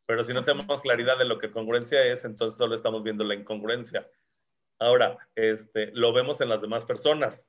Pero 0.06 0.24
si 0.24 0.34
no 0.34 0.44
tenemos 0.44 0.82
claridad 0.82 1.16
de 1.16 1.24
lo 1.24 1.38
que 1.38 1.52
congruencia 1.52 2.04
es, 2.04 2.24
entonces 2.24 2.58
solo 2.58 2.74
estamos 2.74 3.02
viendo 3.04 3.24
la 3.24 3.34
incongruencia. 3.34 4.10
Ahora, 4.80 5.16
este, 5.36 5.92
lo 5.92 6.12
vemos 6.12 6.40
en 6.40 6.48
las 6.48 6.60
demás 6.60 6.84
personas. 6.84 7.48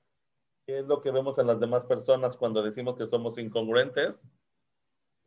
¿Qué 0.65 0.79
es 0.79 0.86
lo 0.86 1.01
que 1.01 1.12
vemos 1.12 1.38
en 1.39 1.48
las 1.48 1.60
demás 1.60 1.86
personas 1.86 2.38
cuando 2.38 2.62
decimos 2.62 2.95
que 2.95 3.07
somos 3.07 3.38
incongruentes? 3.38 4.25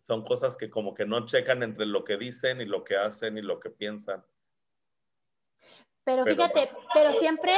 Son 0.00 0.23
cosas 0.23 0.57
que 0.57 0.71
como 0.71 0.95
que 0.95 1.04
no 1.04 1.26
checan 1.26 1.62
entre 1.62 1.87
lo 1.87 2.04
que 2.04 2.16
dicen 2.16 2.61
y 2.61 2.64
lo 2.64 2.85
que 2.85 2.97
hacen 2.97 3.37
y 3.37 3.42
lo 3.42 3.59
que 3.59 3.71
piensan. 3.71 4.25
Pero 6.04 6.25
fíjate, 6.25 6.71
pero 6.95 7.12
siempre 7.14 7.52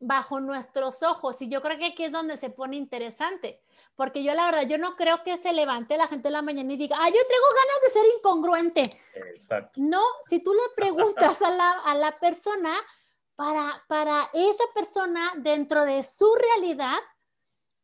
bajo 0.00 0.40
nuestros 0.40 1.02
ojos. 1.02 1.40
Y 1.42 1.48
yo 1.48 1.62
creo 1.62 1.78
que 1.78 1.86
aquí 1.86 2.04
es 2.04 2.12
donde 2.12 2.36
se 2.36 2.50
pone 2.50 2.76
interesante, 2.76 3.62
porque 3.94 4.24
yo 4.24 4.34
la 4.34 4.46
verdad, 4.46 4.66
yo 4.66 4.78
no 4.78 4.96
creo 4.96 5.22
que 5.22 5.36
se 5.36 5.52
levante 5.52 5.96
la 5.96 6.08
gente 6.08 6.28
en 6.28 6.32
la 6.32 6.42
mañana 6.42 6.72
y 6.72 6.76
diga, 6.76 6.96
ah, 6.98 7.08
yo 7.08 7.14
tengo 7.14 7.46
ganas 7.54 7.82
de 7.84 7.90
ser 7.90 8.04
incongruente. 8.16 8.90
Exacto. 9.34 9.80
No, 9.80 10.02
si 10.28 10.40
tú 10.40 10.52
le 10.52 10.74
preguntas 10.74 11.40
a 11.42 11.50
la, 11.50 11.70
a 11.84 11.94
la 11.94 12.18
persona, 12.18 12.74
para, 13.36 13.82
para 13.88 14.28
esa 14.34 14.64
persona 14.74 15.32
dentro 15.38 15.86
de 15.86 16.02
su 16.02 16.30
realidad, 16.34 16.98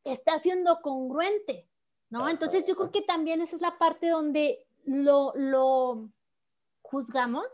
está 0.04 0.38
siendo 0.38 0.82
congruente, 0.82 1.66
¿no? 2.10 2.28
Entonces 2.28 2.66
yo 2.66 2.76
creo 2.76 2.90
que 2.92 3.00
también 3.00 3.40
esa 3.40 3.56
es 3.56 3.62
la 3.62 3.78
parte 3.78 4.08
donde 4.08 4.66
lo, 4.84 5.32
lo 5.34 6.10
juzgamos 6.82 7.46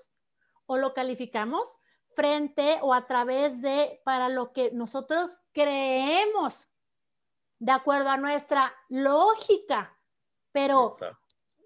o 0.67 0.79
lo 0.79 0.95
calificamos 0.95 1.79
frente 2.15 2.79
o 2.83 2.95
a 2.95 3.07
través 3.07 3.61
de 3.63 4.01
para 4.05 4.29
lo 4.29 4.53
que 4.53 4.71
nosotros 4.73 5.31
creemos 5.53 6.69
de 7.59 7.73
acuerdo 7.73 8.09
a 8.09 8.17
nuestra 8.17 8.75
lógica. 8.89 9.97
Pero, 10.51 10.95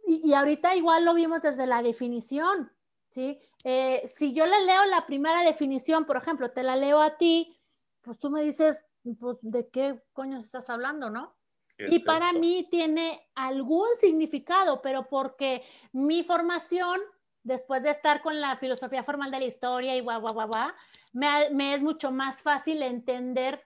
y, 0.06 0.32
ahorita 0.34 0.76
igual 0.76 1.04
lo 1.04 1.14
vimos 1.14 1.42
desde 1.42 1.66
la 1.66 1.82
definición, 1.82 2.70
¿sí? 3.10 3.40
Eh, 3.64 4.02
si 4.06 4.32
yo 4.32 4.46
le 4.46 4.60
leo 4.64 4.84
la 4.86 5.06
primera 5.06 5.42
definición, 5.42 6.04
por 6.04 6.16
ejemplo, 6.16 6.50
te 6.52 6.62
la 6.62 6.76
leo 6.76 7.00
a 7.00 7.16
ti, 7.16 7.58
pues 8.02 8.18
tú 8.18 8.30
me 8.30 8.42
dices, 8.42 8.80
pues, 9.18 9.38
¿de 9.40 9.68
qué 9.70 10.02
coño 10.12 10.38
estás 10.38 10.70
hablando, 10.70 11.10
no? 11.10 11.34
Y 11.78 11.98
para 12.00 12.32
mí 12.32 12.68
tiene 12.70 13.28
algún 13.34 13.88
significado, 14.00 14.80
pero 14.80 15.08
porque 15.08 15.62
mi 15.92 16.22
formación 16.24 17.00
después 17.46 17.82
de 17.84 17.90
estar 17.90 18.22
con 18.22 18.40
la 18.40 18.56
filosofía 18.56 19.04
formal 19.04 19.30
de 19.30 19.38
la 19.38 19.44
historia 19.44 19.96
y 19.96 20.00
guau, 20.00 20.20
guau, 20.20 20.34
guau, 20.34 20.48
guau, 20.48 20.70
me, 21.12 21.50
me 21.50 21.74
es 21.74 21.82
mucho 21.82 22.10
más 22.10 22.42
fácil 22.42 22.82
entender 22.82 23.64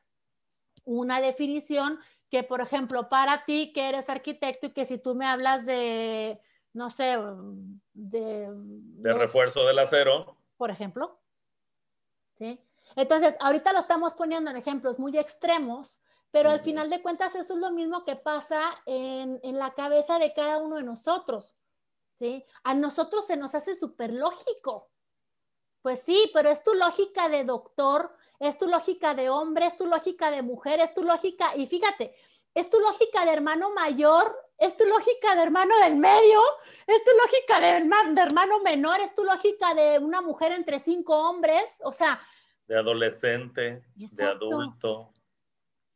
una 0.85 1.21
definición 1.21 1.99
que, 2.31 2.43
por 2.43 2.61
ejemplo, 2.61 3.09
para 3.09 3.45
ti 3.45 3.73
que 3.73 3.89
eres 3.89 4.09
arquitecto 4.11 4.67
y 4.67 4.73
que 4.73 4.85
si 4.85 4.99
tú 4.99 5.15
me 5.15 5.27
hablas 5.27 5.65
de, 5.65 6.41
no 6.75 6.91
sé, 6.91 7.17
de... 7.95 8.49
De 8.53 9.15
refuerzo 9.15 9.67
del 9.67 9.79
acero. 9.79 10.37
Por 10.59 10.71
ejemplo. 10.71 11.19
¿Sí? 12.35 12.61
Entonces, 12.97 13.37
ahorita 13.41 13.73
lo 13.73 13.79
estamos 13.79 14.15
poniendo 14.15 14.51
en 14.51 14.57
ejemplos 14.57 14.99
muy 14.99 15.17
extremos, 15.17 16.01
pero 16.31 16.51
al 16.51 16.61
final 16.61 16.91
de 16.91 17.01
cuentas 17.01 17.35
eso 17.35 17.55
es 17.55 17.61
lo 17.61 17.73
mismo 17.73 18.05
que 18.05 18.15
pasa 18.15 18.61
en, 18.85 19.41
en 19.43 19.59
la 19.59 19.75
cabeza 19.75 20.19
de 20.19 20.35
cada 20.35 20.59
uno 20.59 20.77
de 20.77 20.83
nosotros. 20.83 21.57
A 22.65 22.75
nosotros 22.75 23.27
se 23.27 23.37
nos 23.37 23.55
hace 23.55 23.75
súper 23.75 24.13
lógico. 24.13 24.91
Pues 25.83 26.03
sí, 26.03 26.31
pero 26.35 26.51
es 26.51 26.63
tu 26.63 26.75
lógica 26.75 27.29
de 27.29 27.45
doctor, 27.45 28.15
es 28.39 28.59
tu 28.59 28.69
lógica 28.69 29.15
de 29.15 29.31
hombre, 29.31 29.67
es 29.67 29.77
tu 29.77 29.87
lógica 29.87 30.31
de 30.31 30.43
mujer, 30.43 30.81
es 30.81 30.93
tu 30.95 31.03
lógica, 31.03 31.57
y 31.57 31.67
fíjate, 31.67 32.15
es 32.55 32.69
tu 32.69 32.79
lógica 32.81 33.25
de 33.25 33.33
hermano 33.33 33.71
mayor, 33.71 34.37
es 34.59 34.77
tu 34.77 34.85
lógica 34.85 35.35
de 35.35 35.43
hermano 35.43 35.75
del 35.83 35.97
medio, 35.97 36.41
es 36.87 37.03
tu 37.05 37.11
lógica 37.17 37.61
de 37.61 37.69
hermano, 37.69 38.15
de 38.15 38.21
hermano 38.21 38.61
menor, 38.61 39.01
es 39.01 39.15
tu 39.15 39.25
lógica 39.25 39.75
de 39.75 39.99
una 39.99 40.21
mujer 40.21 40.53
entre 40.53 40.79
cinco 40.79 41.17
hombres, 41.17 41.81
o 41.83 41.93
sea. 41.93 42.21
De 42.67 42.77
adolescente, 42.77 43.83
de 43.95 44.25
adulto. 44.25 45.13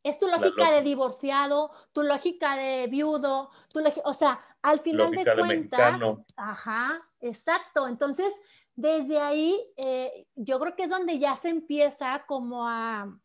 Es 0.05 0.19
tu 0.19 0.27
lógica 0.27 0.69
de 0.69 0.83
divorciado, 0.83 1.71
tu 1.91 2.03
lógica 2.03 2.55
de 2.55 2.85
viudo, 2.85 3.49
tu 3.73 3.81
o 4.03 4.13
sea, 4.13 4.39
al 4.61 4.79
final 4.79 5.09
de 5.09 5.25
cuentas, 5.35 5.99
ajá, 6.35 7.01
exacto. 7.21 7.87
Entonces, 7.87 8.31
desde 8.75 9.19
ahí, 9.19 9.59
eh, 9.77 10.27
yo 10.35 10.59
creo 10.59 10.75
que 10.75 10.83
es 10.83 10.91
donde 10.91 11.17
ya 11.17 11.35
se 11.35 11.49
empieza 11.49 12.23
como 12.27 12.69
a, 12.69 13.19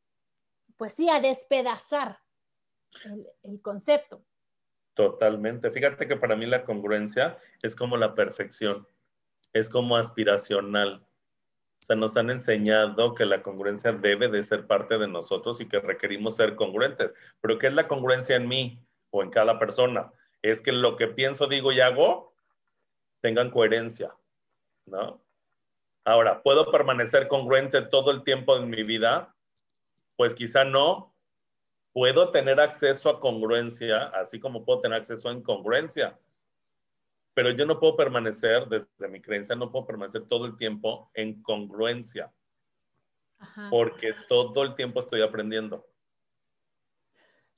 pues 0.78 0.94
sí, 0.94 1.10
a 1.10 1.20
despedazar 1.20 2.18
el, 3.04 3.26
el 3.42 3.60
concepto. 3.60 4.25
Totalmente. 4.94 5.70
Fíjate 5.70 6.08
que 6.08 6.16
para 6.16 6.34
mí 6.34 6.46
la 6.46 6.64
congruencia 6.64 7.37
es 7.62 7.76
como 7.76 7.99
la 7.99 8.14
perfección, 8.14 8.88
es 9.52 9.68
como 9.68 9.99
aspiracional 9.99 11.06
nos 11.97 12.16
han 12.16 12.30
enseñado 12.30 13.14
que 13.14 13.25
la 13.25 13.42
congruencia 13.42 13.92
debe 13.92 14.28
de 14.28 14.42
ser 14.42 14.66
parte 14.66 14.99
de 14.99 15.09
nosotros 15.09 15.61
y 15.61 15.68
que 15.68 15.80
requerimos 15.80 16.37
ser 16.37 16.56
congruentes. 16.56 17.12
Pero 17.40 17.59
¿qué 17.59 17.68
es 17.68 17.75
la 17.75 17.88
congruencia 17.88 18.37
en 18.37 18.49
mí 18.49 18.78
o 19.11 19.23
en 19.23 19.30
cada 19.30 19.59
persona? 19.59 20.12
Es 20.42 20.62
que 20.62 20.73
lo 20.73 20.97
que 20.97 21.09
pienso, 21.09 21.47
digo 21.47 21.73
y 21.73 21.80
hago 21.80 22.35
tengan 23.20 23.50
coherencia, 23.50 24.14
¿no? 24.87 25.20
Ahora, 26.04 26.42
¿puedo 26.42 26.70
permanecer 26.70 27.28
congruente 27.28 27.82
todo 27.82 28.11
el 28.11 28.23
tiempo 28.23 28.56
en 28.56 28.70
mi 28.70 28.82
vida? 28.82 29.35
Pues 30.16 30.35
quizá 30.35 30.64
no, 30.64 31.11
Puedo 31.92 32.30
tener 32.30 32.61
acceso 32.61 33.11
a 33.11 33.18
congruencia, 33.18 34.04
así 34.14 34.38
como 34.38 34.64
puedo 34.64 34.80
tener 34.80 34.99
acceso 34.99 35.28
a 35.28 35.32
incongruencia. 35.32 36.16
Pero 37.34 37.50
yo 37.50 37.64
no 37.64 37.78
puedo 37.78 37.96
permanecer, 37.96 38.68
desde 38.68 39.08
mi 39.08 39.20
creencia, 39.20 39.54
no 39.54 39.70
puedo 39.70 39.87
permanecer 39.87 40.26
todo 40.26 40.46
el 40.46 40.56
tiempo 40.56 41.10
en 41.14 41.42
congruencia. 41.42 42.32
Porque 43.70 44.14
todo 44.28 44.62
el 44.62 44.75
tiempo 44.75 45.00
estoy 45.00 45.22
aprendiendo. 45.22 45.87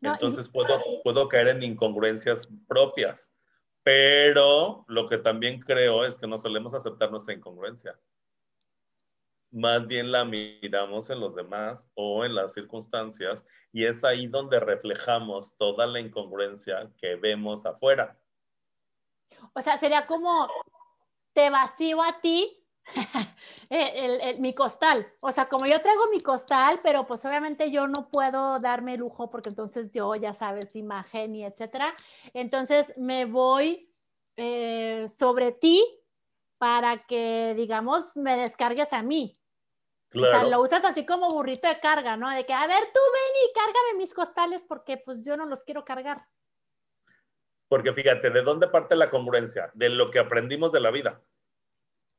Entonces 0.00 0.48
puedo, 0.48 0.80
puedo 1.02 1.28
caer 1.28 1.48
en 1.48 1.62
incongruencias 1.62 2.48
propias. 2.68 3.34
Pero 3.82 4.84
lo 4.88 5.08
que 5.08 5.18
también 5.18 5.60
creo 5.60 6.04
es 6.04 6.16
que 6.16 6.28
no 6.28 6.38
solemos 6.38 6.74
aceptar 6.74 7.10
nuestra 7.10 7.34
incongruencia 7.34 7.98
más 9.52 9.86
bien 9.86 10.10
la 10.10 10.24
miramos 10.24 11.10
en 11.10 11.20
los 11.20 11.34
demás 11.34 11.88
o 11.94 12.24
en 12.24 12.34
las 12.34 12.54
circunstancias 12.54 13.46
y 13.70 13.84
es 13.84 14.02
ahí 14.02 14.26
donde 14.26 14.58
reflejamos 14.58 15.54
toda 15.58 15.86
la 15.86 16.00
incongruencia 16.00 16.90
que 16.96 17.16
vemos 17.16 17.66
afuera. 17.66 18.18
O 19.54 19.62
sea, 19.62 19.76
sería 19.76 20.06
como 20.06 20.48
te 21.32 21.50
vacío 21.50 22.02
a 22.02 22.20
ti 22.20 22.62
mi 24.38 24.54
costal. 24.54 25.06
O 25.20 25.32
sea, 25.32 25.48
como 25.48 25.66
yo 25.66 25.80
traigo 25.80 26.08
mi 26.10 26.20
costal, 26.20 26.80
pero 26.82 27.06
pues 27.06 27.24
obviamente 27.24 27.70
yo 27.70 27.86
no 27.86 28.08
puedo 28.08 28.58
darme 28.58 28.96
lujo 28.96 29.30
porque 29.30 29.50
entonces 29.50 29.92
yo, 29.92 30.14
ya 30.14 30.34
sabes, 30.34 30.76
imagen 30.76 31.34
y 31.34 31.44
etcétera. 31.44 31.94
Entonces 32.34 32.92
me 32.96 33.24
voy 33.24 33.92
eh, 34.36 35.06
sobre 35.08 35.52
ti 35.52 35.84
para 36.58 37.06
que, 37.06 37.54
digamos, 37.56 38.16
me 38.16 38.36
descargues 38.36 38.92
a 38.92 39.02
mí. 39.02 39.32
O 40.14 40.26
sea, 40.26 40.44
lo 40.44 40.60
usas 40.60 40.84
así 40.84 41.06
como 41.06 41.30
burrito 41.30 41.66
de 41.66 41.80
carga, 41.80 42.16
¿no? 42.16 42.28
De 42.28 42.44
que, 42.44 42.52
a 42.52 42.66
ver, 42.66 42.84
tú 42.92 43.00
ven 43.00 43.48
y 43.48 43.52
cárgame 43.54 43.94
mis 43.96 44.12
costales 44.12 44.64
porque 44.68 44.98
pues 44.98 45.24
yo 45.24 45.38
no 45.38 45.46
los 45.46 45.62
quiero 45.62 45.84
cargar. 45.84 46.26
Porque 47.72 47.94
fíjate, 47.94 48.28
¿de 48.28 48.42
dónde 48.42 48.68
parte 48.68 48.94
la 48.96 49.08
congruencia? 49.08 49.70
De 49.72 49.88
lo 49.88 50.10
que 50.10 50.18
aprendimos 50.18 50.72
de 50.72 50.80
la 50.80 50.90
vida. 50.90 51.22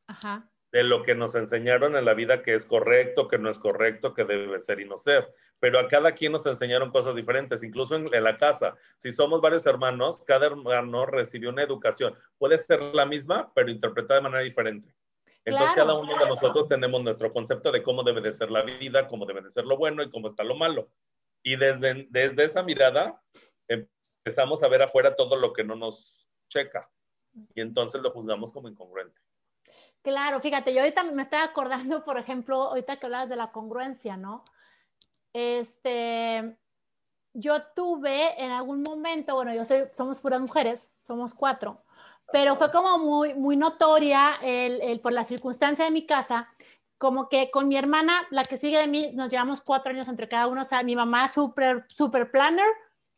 Ajá. 0.07 0.49
De 0.71 0.81
lo 0.81 1.03
que 1.03 1.13
nos 1.13 1.35
enseñaron 1.35 1.95
en 1.95 2.05
la 2.05 2.15
vida 2.15 2.41
que 2.41 2.55
es 2.55 2.65
correcto, 2.65 3.27
que 3.27 3.37
no 3.37 3.51
es 3.51 3.59
correcto, 3.59 4.15
que 4.15 4.23
debe 4.23 4.59
ser 4.59 4.79
y 4.79 4.85
no 4.85 4.97
ser. 4.97 5.31
Pero 5.59 5.77
a 5.77 5.87
cada 5.87 6.13
quien 6.13 6.31
nos 6.31 6.47
enseñaron 6.47 6.89
cosas 6.89 7.13
diferentes, 7.13 7.61
incluso 7.61 7.95
en, 7.95 8.11
en 8.11 8.23
la 8.23 8.35
casa. 8.35 8.73
Si 8.97 9.11
somos 9.11 9.41
varios 9.41 9.63
hermanos, 9.67 10.23
cada 10.23 10.47
hermano 10.47 11.05
recibió 11.05 11.51
una 11.51 11.61
educación. 11.61 12.15
Puede 12.39 12.57
ser 12.57 12.81
la 12.81 13.05
misma, 13.05 13.51
pero 13.53 13.69
interpretada 13.69 14.21
de 14.21 14.23
manera 14.23 14.41
diferente. 14.41 14.91
Entonces 15.45 15.75
cada 15.75 15.93
uno 15.93 16.17
de 16.17 16.25
nosotros 16.29 16.67
tenemos 16.67 17.03
nuestro 17.03 17.31
concepto 17.31 17.71
de 17.71 17.83
cómo 17.83 18.01
debe 18.01 18.21
de 18.21 18.33
ser 18.33 18.49
la 18.49 18.63
vida, 18.63 19.07
cómo 19.07 19.27
debe 19.27 19.43
de 19.43 19.51
ser 19.51 19.65
lo 19.65 19.77
bueno 19.77 20.01
y 20.01 20.09
cómo 20.09 20.29
está 20.29 20.43
lo 20.43 20.55
malo. 20.55 20.89
Y 21.43 21.57
desde, 21.57 22.07
desde 22.09 22.43
esa 22.43 22.63
mirada 22.63 23.21
empezamos 24.23 24.63
a 24.63 24.69
ver 24.69 24.81
afuera 24.81 25.15
todo 25.15 25.35
lo 25.35 25.51
que 25.51 25.65
no 25.65 25.75
nos 25.75 26.25
checa. 26.47 26.89
Y 27.53 27.61
entonces 27.61 28.01
lo 28.01 28.11
juzgamos 28.11 28.53
como 28.53 28.69
incongruente. 28.69 29.19
Claro, 30.01 30.39
fíjate, 30.39 30.73
yo 30.73 30.81
ahorita 30.81 31.03
me 31.03 31.21
estaba 31.21 31.43
acordando, 31.43 32.03
por 32.03 32.17
ejemplo, 32.17 32.63
ahorita 32.63 32.97
que 32.97 33.05
hablabas 33.05 33.29
de 33.29 33.35
la 33.35 33.51
congruencia, 33.51 34.15
¿no? 34.15 34.45
Este, 35.33 36.57
yo 37.33 37.63
tuve 37.75 38.41
en 38.41 38.51
algún 38.51 38.81
momento, 38.81 39.35
bueno, 39.35 39.53
yo 39.53 39.65
soy, 39.65 39.83
somos 39.93 40.19
puras 40.19 40.39
mujeres, 40.39 40.91
somos 41.01 41.33
cuatro, 41.33 41.83
pero 42.31 42.55
fue 42.55 42.71
como 42.71 42.97
muy, 42.99 43.33
muy 43.33 43.57
notoria 43.57 44.35
el, 44.41 44.99
por 45.01 45.13
la 45.13 45.23
circunstancia 45.23 45.85
de 45.85 45.91
mi 45.91 46.05
casa, 46.05 46.49
como 46.97 47.27
que 47.27 47.49
con 47.51 47.67
mi 47.67 47.75
hermana, 47.75 48.27
la 48.29 48.43
que 48.43 48.57
sigue 48.57 48.77
de 48.77 48.87
mí, 48.87 49.11
nos 49.13 49.29
llevamos 49.29 49.61
cuatro 49.61 49.91
años 49.91 50.07
entre 50.07 50.29
cada 50.29 50.47
uno, 50.47 50.61
o 50.61 50.65
sea, 50.65 50.83
mi 50.83 50.95
mamá 50.95 51.27
super, 51.27 51.85
super 51.95 52.29
planner, 52.31 52.67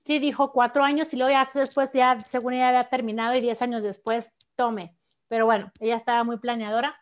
sí 0.06 0.20
dijo 0.20 0.52
cuatro 0.52 0.84
años 0.84 1.14
y 1.14 1.18
luego 1.18 1.32
ya 1.32 1.50
después, 1.54 1.92
ya 1.94 2.20
según 2.20 2.54
ella 2.54 2.70
había 2.70 2.90
terminado 2.90 3.36
y 3.36 3.42
diez 3.42 3.62
años 3.62 3.84
después, 3.84 4.32
tome, 4.56 4.96
pero 5.28 5.46
bueno, 5.46 5.72
ella 5.80 5.96
estaba 5.96 6.24
muy 6.24 6.38
planeadora. 6.38 7.02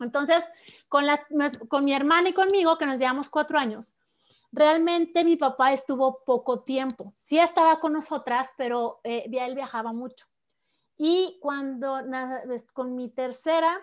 Entonces, 0.00 0.44
con, 0.88 1.06
las, 1.06 1.20
con 1.68 1.84
mi 1.84 1.92
hermana 1.92 2.30
y 2.30 2.32
conmigo, 2.32 2.78
que 2.78 2.86
nos 2.86 2.98
llevamos 2.98 3.28
cuatro 3.28 3.58
años, 3.58 3.96
realmente 4.52 5.24
mi 5.24 5.36
papá 5.36 5.72
estuvo 5.72 6.24
poco 6.24 6.60
tiempo. 6.60 7.12
Sí 7.16 7.38
estaba 7.38 7.80
con 7.80 7.92
nosotras, 7.92 8.50
pero 8.56 9.00
eh, 9.04 9.28
él 9.30 9.54
viajaba 9.54 9.92
mucho. 9.92 10.26
Y 10.96 11.38
cuando 11.40 12.00
con 12.72 12.96
mi 12.96 13.08
tercera 13.08 13.78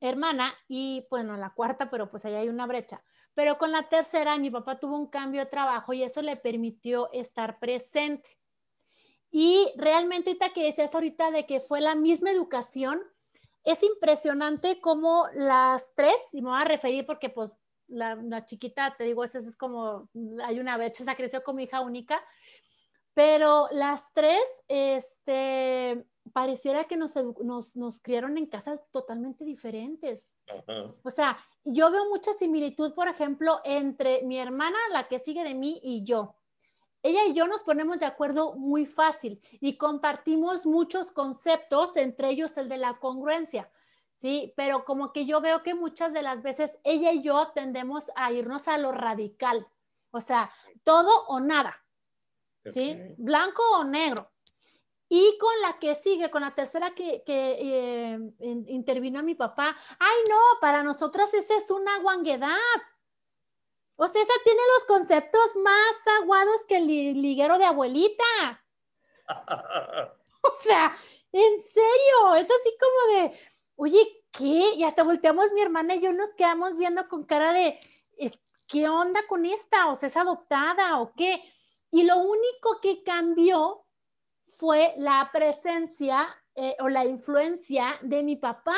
hermana 0.00 0.52
y 0.68 1.06
bueno, 1.10 1.36
la 1.36 1.50
cuarta, 1.50 1.90
pero 1.90 2.10
pues 2.10 2.24
ahí 2.24 2.34
hay 2.34 2.48
una 2.48 2.66
brecha. 2.66 3.02
Pero 3.40 3.56
con 3.56 3.72
la 3.72 3.88
tercera, 3.88 4.36
mi 4.36 4.50
papá 4.50 4.78
tuvo 4.78 4.98
un 4.98 5.06
cambio 5.06 5.40
de 5.40 5.46
trabajo 5.46 5.94
y 5.94 6.02
eso 6.02 6.20
le 6.20 6.36
permitió 6.36 7.10
estar 7.10 7.58
presente. 7.58 8.36
Y 9.30 9.72
realmente 9.78 10.28
ahorita 10.28 10.50
que 10.50 10.64
decías 10.64 10.94
ahorita 10.94 11.30
de 11.30 11.46
que 11.46 11.60
fue 11.60 11.80
la 11.80 11.94
misma 11.94 12.30
educación, 12.30 13.00
es 13.64 13.82
impresionante 13.82 14.78
cómo 14.82 15.24
las 15.32 15.90
tres, 15.94 16.16
y 16.34 16.42
me 16.42 16.50
voy 16.50 16.60
a 16.60 16.66
referir 16.66 17.06
porque 17.06 17.30
pues 17.30 17.50
la, 17.88 18.44
chiquita, 18.44 18.94
te 18.98 19.04
digo, 19.04 19.24
esa 19.24 19.38
es 19.38 19.56
como, 19.56 20.10
hay 20.44 20.60
una 20.60 20.76
brecha, 20.76 21.02
esa 21.02 21.16
creció 21.16 21.42
como 21.42 21.60
hija 21.60 21.80
única, 21.80 22.22
pero 23.14 23.68
las 23.72 24.12
tres, 24.12 24.44
este, 24.68 26.04
pareciera 26.32 26.84
que 26.84 26.96
nos, 26.96 27.14
nos, 27.74 28.00
criaron 28.00 28.38
en 28.38 28.46
casas 28.46 28.82
totalmente 28.90 29.44
diferentes. 29.44 30.36
O 31.02 31.10
sea, 31.10 31.38
yo 31.64 31.90
veo 31.90 32.08
mucha 32.08 32.32
similitud, 32.32 32.94
por 32.94 33.08
ejemplo, 33.08 33.60
entre 33.64 34.22
mi 34.22 34.38
hermana, 34.38 34.78
la 34.92 35.08
que 35.08 35.18
sigue 35.18 35.44
de 35.44 35.54
mí, 35.54 35.80
y 35.82 36.04
yo. 36.04 36.36
Ella 37.02 37.24
y 37.26 37.34
yo 37.34 37.46
nos 37.46 37.62
ponemos 37.62 38.00
de 38.00 38.06
acuerdo 38.06 38.54
muy 38.54 38.84
fácil 38.84 39.40
y 39.60 39.78
compartimos 39.78 40.66
muchos 40.66 41.10
conceptos, 41.10 41.96
entre 41.96 42.28
ellos 42.28 42.56
el 42.58 42.68
de 42.68 42.76
la 42.76 42.98
congruencia, 42.98 43.70
¿sí? 44.16 44.52
Pero 44.54 44.84
como 44.84 45.12
que 45.12 45.24
yo 45.24 45.40
veo 45.40 45.62
que 45.62 45.74
muchas 45.74 46.12
de 46.12 46.22
las 46.22 46.42
veces 46.42 46.78
ella 46.84 47.12
y 47.12 47.22
yo 47.22 47.52
tendemos 47.54 48.10
a 48.16 48.32
irnos 48.32 48.68
a 48.68 48.76
lo 48.76 48.92
radical, 48.92 49.66
o 50.10 50.20
sea, 50.20 50.50
todo 50.84 51.24
o 51.26 51.40
nada, 51.40 51.74
¿sí? 52.70 52.98
Blanco 53.16 53.62
o 53.78 53.84
negro. 53.84 54.30
Y 55.12 55.36
con 55.38 55.60
la 55.60 55.76
que 55.80 55.96
sigue, 55.96 56.30
con 56.30 56.42
la 56.42 56.54
tercera 56.54 56.94
que, 56.94 57.24
que 57.26 57.56
eh, 57.58 58.18
intervino 58.68 59.20
mi 59.24 59.34
papá, 59.34 59.76
ay 59.98 60.16
no, 60.28 60.38
para 60.60 60.84
nosotras 60.84 61.34
esa 61.34 61.56
es 61.56 61.68
una 61.68 61.98
guanguedad. 61.98 62.56
O 63.96 64.06
sea, 64.06 64.22
esa 64.22 64.32
tiene 64.44 64.60
los 64.76 64.84
conceptos 64.86 65.56
más 65.56 65.96
aguados 66.22 66.64
que 66.68 66.76
el 66.76 66.86
liguero 66.86 67.58
de 67.58 67.64
abuelita. 67.64 68.64
o 70.42 70.52
sea, 70.62 70.96
en 71.32 71.60
serio, 71.60 72.34
es 72.36 72.46
así 72.46 72.76
como 72.78 73.14
de, 73.16 73.40
oye, 73.74 74.24
¿qué? 74.30 74.74
Y 74.76 74.84
hasta 74.84 75.02
volteamos 75.02 75.50
mi 75.52 75.60
hermana 75.60 75.96
y 75.96 76.00
yo 76.02 76.12
nos 76.12 76.30
quedamos 76.30 76.76
viendo 76.76 77.08
con 77.08 77.24
cara 77.24 77.52
de, 77.52 77.80
¿qué 78.70 78.88
onda 78.88 79.26
con 79.26 79.44
esta? 79.44 79.88
¿O 79.88 79.96
sea, 79.96 80.06
es 80.06 80.16
adoptada 80.16 81.00
o 81.00 81.12
qué? 81.14 81.42
Y 81.90 82.04
lo 82.04 82.18
único 82.18 82.80
que 82.80 83.02
cambió 83.02 83.84
fue 84.60 84.92
la 84.98 85.30
presencia 85.32 86.28
eh, 86.54 86.76
o 86.80 86.90
la 86.90 87.06
influencia 87.06 87.98
de 88.02 88.22
mi 88.22 88.36
papá, 88.36 88.76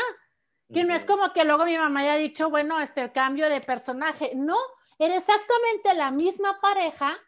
que 0.73 0.85
no 0.85 0.95
es 0.95 1.05
como 1.05 1.33
que 1.33 1.45
luego 1.45 1.65
mi 1.65 1.77
mamá 1.77 2.01
haya 2.01 2.15
dicho, 2.15 2.49
bueno, 2.49 2.79
este 2.79 3.11
cambio 3.11 3.49
de 3.51 3.61
personaje, 3.61 4.31
no, 4.37 4.57
era 4.97 5.17
exactamente 5.17 5.93
la 5.95 6.13
misma 6.13 6.61
pareja, 6.61 7.19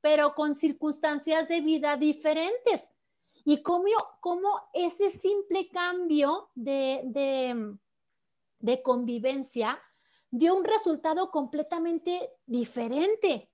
pero 0.00 0.34
con 0.34 0.56
circunstancias 0.56 1.46
de 1.48 1.60
vida 1.60 1.96
diferentes. 1.96 2.92
Y 3.44 3.62
cómo, 3.62 3.86
cómo 4.18 4.68
ese 4.74 5.10
simple 5.10 5.68
cambio 5.68 6.50
de, 6.56 7.02
de, 7.04 7.76
de 8.58 8.82
convivencia 8.82 9.80
dio 10.30 10.56
un 10.56 10.64
resultado 10.64 11.30
completamente 11.30 12.32
diferente. 12.44 13.50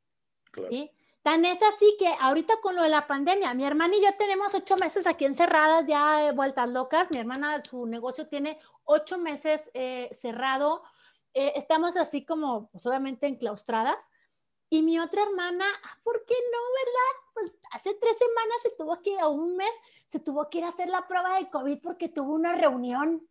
¿sí? 0.71 0.91
Tan 1.27 1.45
es 1.45 1.61
así 1.61 1.97
que 1.99 2.07
ahorita 2.21 2.61
con 2.63 2.77
lo 2.77 2.85
de 2.85 2.89
la 2.89 3.09
pandemia, 3.09 3.53
mi 3.53 3.65
hermana 3.65 3.97
y 3.97 4.01
yo 4.01 4.15
tenemos 4.17 4.55
ocho 4.55 4.77
meses 4.77 5.09
aquí 5.09 5.25
encerradas, 5.25 5.89
ya 5.89 6.31
vueltas 6.33 6.69
locas. 6.69 7.09
Mi 7.11 7.19
hermana, 7.19 7.61
su 7.69 7.85
negocio 7.85 8.29
tiene 8.29 8.61
ocho 8.85 9.19
meses 9.19 9.69
eh, 9.75 10.09
cerrado. 10.13 10.85
Eh, 11.35 11.55
estamos 11.57 11.97
así 11.97 12.25
como, 12.25 12.69
pues 12.69 12.87
obviamente 12.87 13.27
enclaustradas. 13.27 14.13
Y 14.71 14.83
mi 14.83 15.01
otra 15.01 15.25
hermana, 15.25 15.65
ah, 15.83 15.99
¿por 16.05 16.25
qué 16.27 16.35
no, 16.53 16.59
verdad? 16.85 17.33
Pues 17.35 17.59
hace 17.73 17.95
tres 17.95 18.17
semanas 18.19 18.57
se 18.63 18.71
tuvo 18.79 19.03
que, 19.03 19.19
a 19.19 19.27
un 19.27 19.57
mes, 19.57 19.75
se 20.07 20.21
tuvo 20.21 20.49
que 20.49 20.59
ir 20.59 20.65
a 20.65 20.69
hacer 20.69 20.89
la 20.89 21.09
prueba 21.09 21.41
de 21.41 21.51
COVID 21.51 21.81
porque 21.83 22.09
tuvo 22.09 22.35
una 22.35 22.53
reunión. 22.53 23.29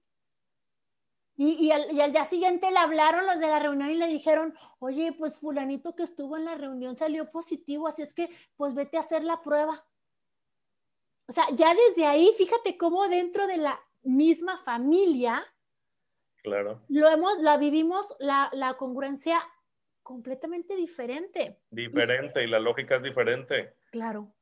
Y, 1.37 1.69
al, 1.71 2.13
día 2.13 2.23
siguiente 2.23 2.71
le 2.71 2.77
hablaron 2.77 3.25
los 3.25 3.39
de 3.39 3.47
la 3.47 3.59
reunión 3.59 3.89
y 3.89 3.95
le 3.95 4.07
dijeron, 4.07 4.53
oye, 4.79 5.11
pues 5.11 5.37
fulanito 5.37 5.93
que 5.93 6.03
estuvo 6.03 6.37
en 6.37 6.45
la 6.45 6.55
reunión 6.55 6.95
salió 6.95 7.29
positivo, 7.29 7.89
así 7.89 8.03
es 8.03 8.13
que 8.13 8.29
pues 8.55 8.73
vete 8.73 8.95
a 8.95 9.01
hacer 9.01 9.23
la 9.23 9.41
prueba. 9.41 9.85
O 11.27 11.33
sea, 11.33 11.43
ya 11.53 11.73
desde 11.73 12.05
ahí, 12.05 12.31
fíjate 12.37 12.77
cómo 12.77 13.07
dentro 13.09 13.47
de 13.47 13.57
la 13.57 13.77
misma 14.03 14.57
familia, 14.59 15.45
claro. 16.41 16.81
lo 16.87 17.09
hemos, 17.09 17.37
la 17.39 17.57
vivimos 17.57 18.07
la, 18.19 18.49
la 18.53 18.77
congruencia 18.77 19.41
completamente 20.03 20.75
diferente. 20.75 21.59
Diferente, 21.69 22.43
y, 22.43 22.47
la 22.47 22.59
lógica 22.59 22.97
es 22.97 23.03
diferente. 23.03 23.75
Claro. 23.91 24.33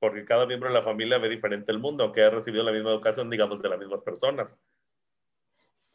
Porque 0.00 0.24
cada 0.24 0.46
miembro 0.46 0.68
de 0.68 0.74
la 0.74 0.82
familia 0.82 1.18
ve 1.18 1.28
diferente 1.28 1.70
el 1.70 1.78
mundo, 1.78 2.04
aunque 2.04 2.22
ha 2.22 2.30
recibido 2.30 2.64
la 2.64 2.72
misma 2.72 2.90
educación, 2.90 3.30
digamos, 3.30 3.60
de 3.60 3.68
las 3.68 3.78
mismas 3.78 4.00
personas. 4.02 4.60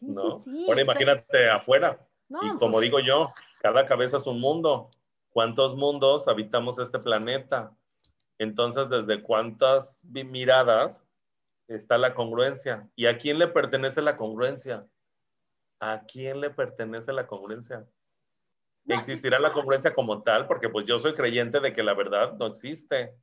Sí, 0.06 0.14
sí, 0.14 0.52
sí. 0.52 0.66
Ahora 0.68 0.82
imagínate 0.82 1.50
afuera. 1.50 2.08
y 2.30 2.50
como 2.58 2.74
pues 2.74 2.84
digo 2.84 3.00
yo, 3.00 3.32
cada 3.62 3.86
cabeza 3.86 4.18
es 4.18 4.28
un 4.28 4.40
mundo. 4.40 4.90
¿Cuántos 5.30 5.76
mundos 5.76 6.28
habitamos 6.28 6.80
este 6.80 7.00
planeta? 7.00 7.76
Entonces, 8.38 8.90
¿desde 8.90 9.24
cuántas 9.24 10.04
miradas 10.06 11.08
está 11.68 11.98
la 11.98 12.14
congruencia? 12.14 12.90
¿Y 12.96 13.06
a 13.06 13.18
quién 13.18 13.40
le 13.40 13.48
pertenece 13.48 14.02
la 14.02 14.18
congruencia? 14.18 14.88
¿A 15.80 16.04
quién 16.06 16.42
le 16.42 16.50
pertenece 16.50 17.14
la 17.14 17.26
congruencia? 17.26 17.88
¿Existirá 18.88 19.40
la 19.40 19.52
congruencia 19.52 19.94
como 19.94 20.24
tal? 20.24 20.46
Porque 20.48 20.70
pues 20.70 20.86
yo 20.86 21.00
soy 21.00 21.14
creyente 21.14 21.60
de 21.62 21.72
que 21.72 21.84
la 21.84 21.94
verdad 21.94 22.34
no 22.34 22.48
existe. 22.48 23.16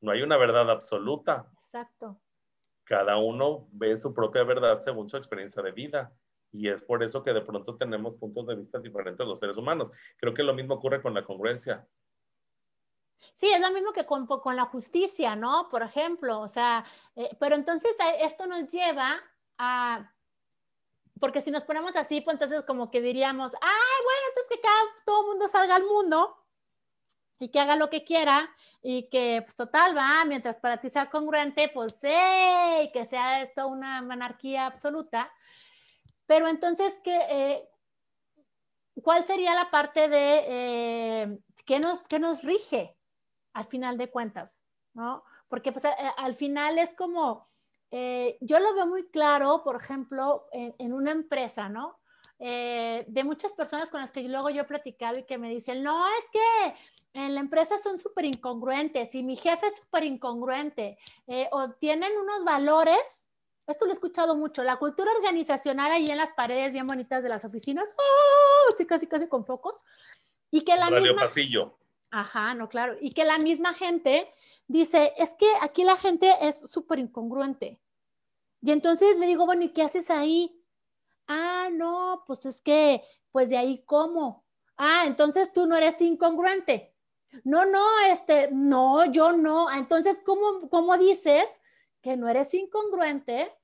No 0.00 0.12
hay 0.12 0.22
una 0.22 0.36
verdad 0.36 0.70
absoluta. 0.70 1.46
Exacto. 1.54 2.18
Cada 2.88 3.18
uno 3.18 3.68
ve 3.70 3.94
su 3.98 4.14
propia 4.14 4.44
verdad 4.44 4.80
según 4.80 5.10
su 5.10 5.18
experiencia 5.18 5.62
de 5.62 5.72
vida. 5.72 6.10
Y 6.50 6.70
es 6.70 6.82
por 6.82 7.02
eso 7.02 7.22
que 7.22 7.34
de 7.34 7.42
pronto 7.42 7.76
tenemos 7.76 8.14
puntos 8.14 8.46
de 8.46 8.56
vista 8.56 8.78
diferentes 8.78 9.26
los 9.26 9.38
seres 9.38 9.58
humanos. 9.58 9.90
Creo 10.16 10.32
que 10.32 10.42
lo 10.42 10.54
mismo 10.54 10.74
ocurre 10.74 11.02
con 11.02 11.12
la 11.12 11.22
congruencia. 11.22 11.86
Sí, 13.34 13.50
es 13.50 13.60
lo 13.60 13.70
mismo 13.72 13.92
que 13.92 14.06
con, 14.06 14.26
con 14.26 14.56
la 14.56 14.64
justicia, 14.64 15.36
¿no? 15.36 15.68
Por 15.70 15.82
ejemplo, 15.82 16.40
o 16.40 16.48
sea, 16.48 16.86
eh, 17.14 17.36
pero 17.38 17.56
entonces 17.56 17.94
eh, 18.00 18.24
esto 18.24 18.46
nos 18.46 18.68
lleva 18.68 19.20
a 19.58 20.10
porque 21.20 21.42
si 21.42 21.50
nos 21.50 21.64
ponemos 21.64 21.96
así, 21.96 22.20
pues 22.20 22.36
entonces 22.36 22.62
como 22.62 22.90
que 22.90 23.02
diríamos, 23.02 23.52
ay, 23.60 24.04
bueno, 24.04 24.20
entonces 24.28 24.56
que 24.56 24.60
cada, 24.60 24.82
todo 25.04 25.20
el 25.22 25.26
mundo 25.26 25.48
salga 25.48 25.74
al 25.74 25.84
mundo 25.84 26.37
y 27.38 27.50
que 27.50 27.60
haga 27.60 27.76
lo 27.76 27.90
que 27.90 28.04
quiera 28.04 28.50
y 28.82 29.08
que 29.08 29.42
pues 29.44 29.54
total 29.56 29.96
va, 29.96 30.24
mientras 30.24 30.58
para 30.58 30.80
ti 30.80 30.90
sea 30.90 31.10
congruente, 31.10 31.70
pues 31.72 31.98
sí, 32.00 32.90
que 32.92 33.04
sea 33.04 33.32
esto 33.32 33.68
una 33.68 34.02
monarquía 34.02 34.66
absoluta. 34.66 35.30
Pero 36.26 36.48
entonces, 36.48 36.92
¿qué, 37.02 37.18
eh, 37.30 37.68
¿cuál 39.02 39.24
sería 39.24 39.54
la 39.54 39.70
parte 39.70 40.08
de 40.08 40.44
eh, 40.48 41.38
¿qué, 41.64 41.78
nos, 41.78 42.06
qué 42.08 42.18
nos 42.18 42.42
rige 42.42 42.96
al 43.52 43.64
final 43.64 43.98
de 43.98 44.10
cuentas? 44.10 44.62
¿no? 44.94 45.24
Porque 45.48 45.72
pues 45.72 45.84
al 46.16 46.34
final 46.34 46.78
es 46.78 46.94
como 46.94 47.48
eh, 47.90 48.36
yo 48.40 48.60
lo 48.60 48.74
veo 48.74 48.86
muy 48.86 49.08
claro, 49.08 49.62
por 49.64 49.76
ejemplo, 49.76 50.46
en, 50.52 50.92
una 50.92 51.10
empresa, 51.10 51.68
¿no? 51.68 51.98
Eh, 52.38 53.04
de 53.08 53.24
muchas 53.24 53.52
personas 53.54 53.88
con 53.90 54.00
las 54.00 54.12
que 54.12 54.22
luego 54.22 54.50
yo 54.50 54.62
he 54.62 54.66
platicado 54.66 55.18
y 55.18 55.24
que 55.24 55.38
me 55.38 55.48
dicen, 55.48 55.82
no, 55.82 56.06
es 56.06 56.28
que 56.30 56.74
en 57.26 57.34
la 57.34 57.40
empresa 57.40 57.78
son 57.78 57.98
súper 57.98 58.24
incongruentes 58.24 59.14
y 59.14 59.22
mi 59.22 59.36
jefe 59.36 59.66
es 59.66 59.76
súper 59.76 60.04
incongruente 60.04 60.98
eh, 61.26 61.48
o 61.52 61.70
tienen 61.72 62.12
unos 62.16 62.44
valores, 62.44 63.26
esto 63.66 63.84
lo 63.84 63.90
he 63.90 63.94
escuchado 63.94 64.36
mucho, 64.36 64.62
la 64.62 64.76
cultura 64.76 65.10
organizacional 65.12 65.90
ahí 65.90 66.06
en 66.08 66.16
las 66.16 66.32
paredes 66.32 66.72
bien 66.72 66.86
bonitas 66.86 67.22
de 67.22 67.28
las 67.28 67.44
oficinas, 67.44 67.88
¡oh! 67.96 68.74
sí, 68.76 68.86
casi, 68.86 69.06
casi 69.06 69.28
con 69.28 69.44
focos, 69.44 69.76
y 70.50 70.62
que 70.62 70.76
la 70.76 70.88
Radio 70.88 71.16
pasillo. 71.16 71.78
Ajá, 72.10 72.54
no, 72.54 72.68
claro, 72.68 72.96
y 73.00 73.10
que 73.10 73.24
la 73.24 73.38
misma 73.38 73.74
gente 73.74 74.32
dice, 74.66 75.12
es 75.16 75.34
que 75.34 75.46
aquí 75.60 75.84
la 75.84 75.96
gente 75.96 76.32
es 76.40 76.70
súper 76.70 76.98
incongruente. 76.98 77.80
Y 78.62 78.72
entonces 78.72 79.18
le 79.18 79.26
digo, 79.26 79.46
bueno, 79.46 79.62
¿y 79.64 79.68
qué 79.68 79.82
haces 79.82 80.10
ahí? 80.10 80.60
Ah, 81.26 81.68
no, 81.70 82.24
pues 82.26 82.46
es 82.46 82.60
que, 82.60 83.02
pues 83.30 83.50
de 83.50 83.58
ahí 83.58 83.82
cómo. 83.84 84.44
Ah, 84.76 85.04
entonces 85.06 85.52
tú 85.52 85.66
no 85.66 85.76
eres 85.76 86.00
incongruente. 86.00 86.94
No, 87.44 87.64
no, 87.64 87.84
este, 88.10 88.48
no, 88.52 89.04
yo 89.06 89.32
no. 89.32 89.68
Ah, 89.68 89.78
entonces, 89.78 90.18
¿cómo, 90.24 90.68
cómo 90.70 90.96
dices 90.96 91.60
que 92.00 92.16
no 92.16 92.28
eres 92.28 92.54
incongruente 92.54 93.54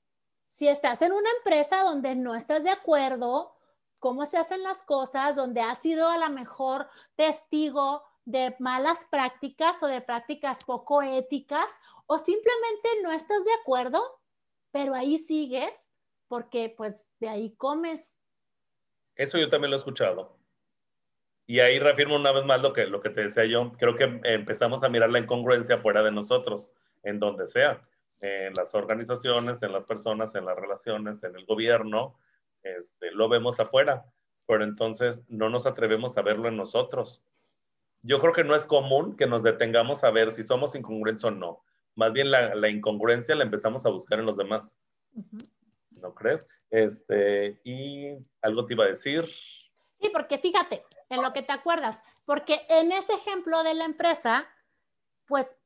si 0.48 0.68
estás 0.68 1.03
en 1.03 1.12
una 1.12 1.29
empresa 1.38 1.83
donde 1.83 2.14
no 2.14 2.35
estás 2.35 2.62
de 2.62 2.70
acuerdo, 2.70 3.57
cómo 3.98 4.24
se 4.27 4.38
hacen 4.38 4.62
las 4.62 4.83
cosas, 4.83 5.35
donde 5.35 5.61
has 5.61 5.81
sido 5.81 6.09
a 6.09 6.18
lo 6.18 6.31
mejor 6.31 6.88
testigo 7.16 8.05
de 8.24 8.55
malas 8.59 9.07
prácticas 9.11 9.83
o 9.83 9.87
de 9.87 10.00
prácticas 10.00 10.64
poco 10.64 11.03
éticas 11.03 11.66
o 12.07 12.18
simplemente 12.18 12.88
no 13.03 13.11
estás 13.11 13.44
de 13.44 13.53
acuerdo, 13.61 14.00
pero 14.70 14.94
ahí 14.94 15.18
sigues 15.18 15.90
porque 16.29 16.72
pues 16.77 17.05
de 17.18 17.29
ahí 17.29 17.55
comes. 17.57 18.16
Eso 19.16 19.38
yo 19.38 19.48
también 19.48 19.70
lo 19.70 19.77
he 19.77 19.79
escuchado. 19.79 20.37
Y 21.47 21.61
ahí 21.61 21.79
reafirmo 21.79 22.17
una 22.17 22.33
vez 22.33 22.45
más 22.45 22.63
lo 22.63 22.73
que, 22.73 22.87
lo 22.87 23.01
que 23.01 23.11
te 23.11 23.23
decía 23.23 23.45
yo. 23.45 23.71
Creo 23.79 23.97
que 23.97 24.21
empezamos 24.25 24.83
a 24.83 24.89
mirar 24.89 25.11
la 25.11 25.19
incongruencia 25.19 25.79
fuera 25.79 26.03
de 26.03 26.11
nosotros, 26.11 26.73
en 27.03 27.19
donde 27.21 27.47
sea, 27.49 27.83
en 28.23 28.53
las 28.57 28.75
organizaciones, 28.75 29.63
en 29.63 29.73
las 29.73 29.85
personas, 29.85 30.35
en 30.35 30.47
las 30.47 30.57
relaciones, 30.57 31.23
en 31.23 31.37
el 31.37 31.45
gobierno. 31.45 32.19
Este, 32.63 33.11
lo 33.11 33.29
vemos 33.29 33.61
afuera, 33.61 34.07
pero 34.47 34.65
entonces 34.65 35.23
no 35.29 35.51
nos 35.51 35.67
atrevemos 35.67 36.17
a 36.17 36.23
verlo 36.23 36.49
en 36.49 36.57
nosotros 36.57 37.23
yo 38.05 38.19
creo 38.19 38.33
que 38.33 38.45
no 38.45 38.55
es 38.55 38.67
común 38.67 39.17
que 39.17 39.27
nos 39.27 39.43
detengamos 39.43 40.05
a 40.05 40.11
ver 40.11 40.31
si 40.31 40.43
somos 40.43 40.75
incongruentes 40.75 41.25
o 41.25 41.31
no. 41.31 41.65
Más 41.97 42.13
bien 42.13 42.31
la, 42.31 42.69
incongruencia 42.69 43.35
la 43.35 43.45
empezamos 43.45 43.87
a 43.87 43.91
buscar 43.91 44.21
en 44.21 44.27
los 44.27 44.37
demás. 44.37 44.77
¿No 46.03 46.15
crees? 46.15 46.47
Este, 46.71 47.59
y 47.65 48.15
algo 48.43 48.67
te 48.67 48.75
iba 48.75 48.85
a 48.85 48.89
decir. 48.89 49.25
Sí, 50.05 50.11
porque 50.12 50.38
fíjate, 50.38 50.85
en 51.09 51.23
lo 51.23 51.33
que 51.33 51.43
te 51.43 51.53
acuerdas, 51.53 52.03
porque 52.27 52.67
en 52.69 52.93
ese 52.93 53.14
ejemplo 53.14 53.62
de 53.62 53.75
la 53.75 53.87
empresa, 53.87 54.47
pues 55.27 55.57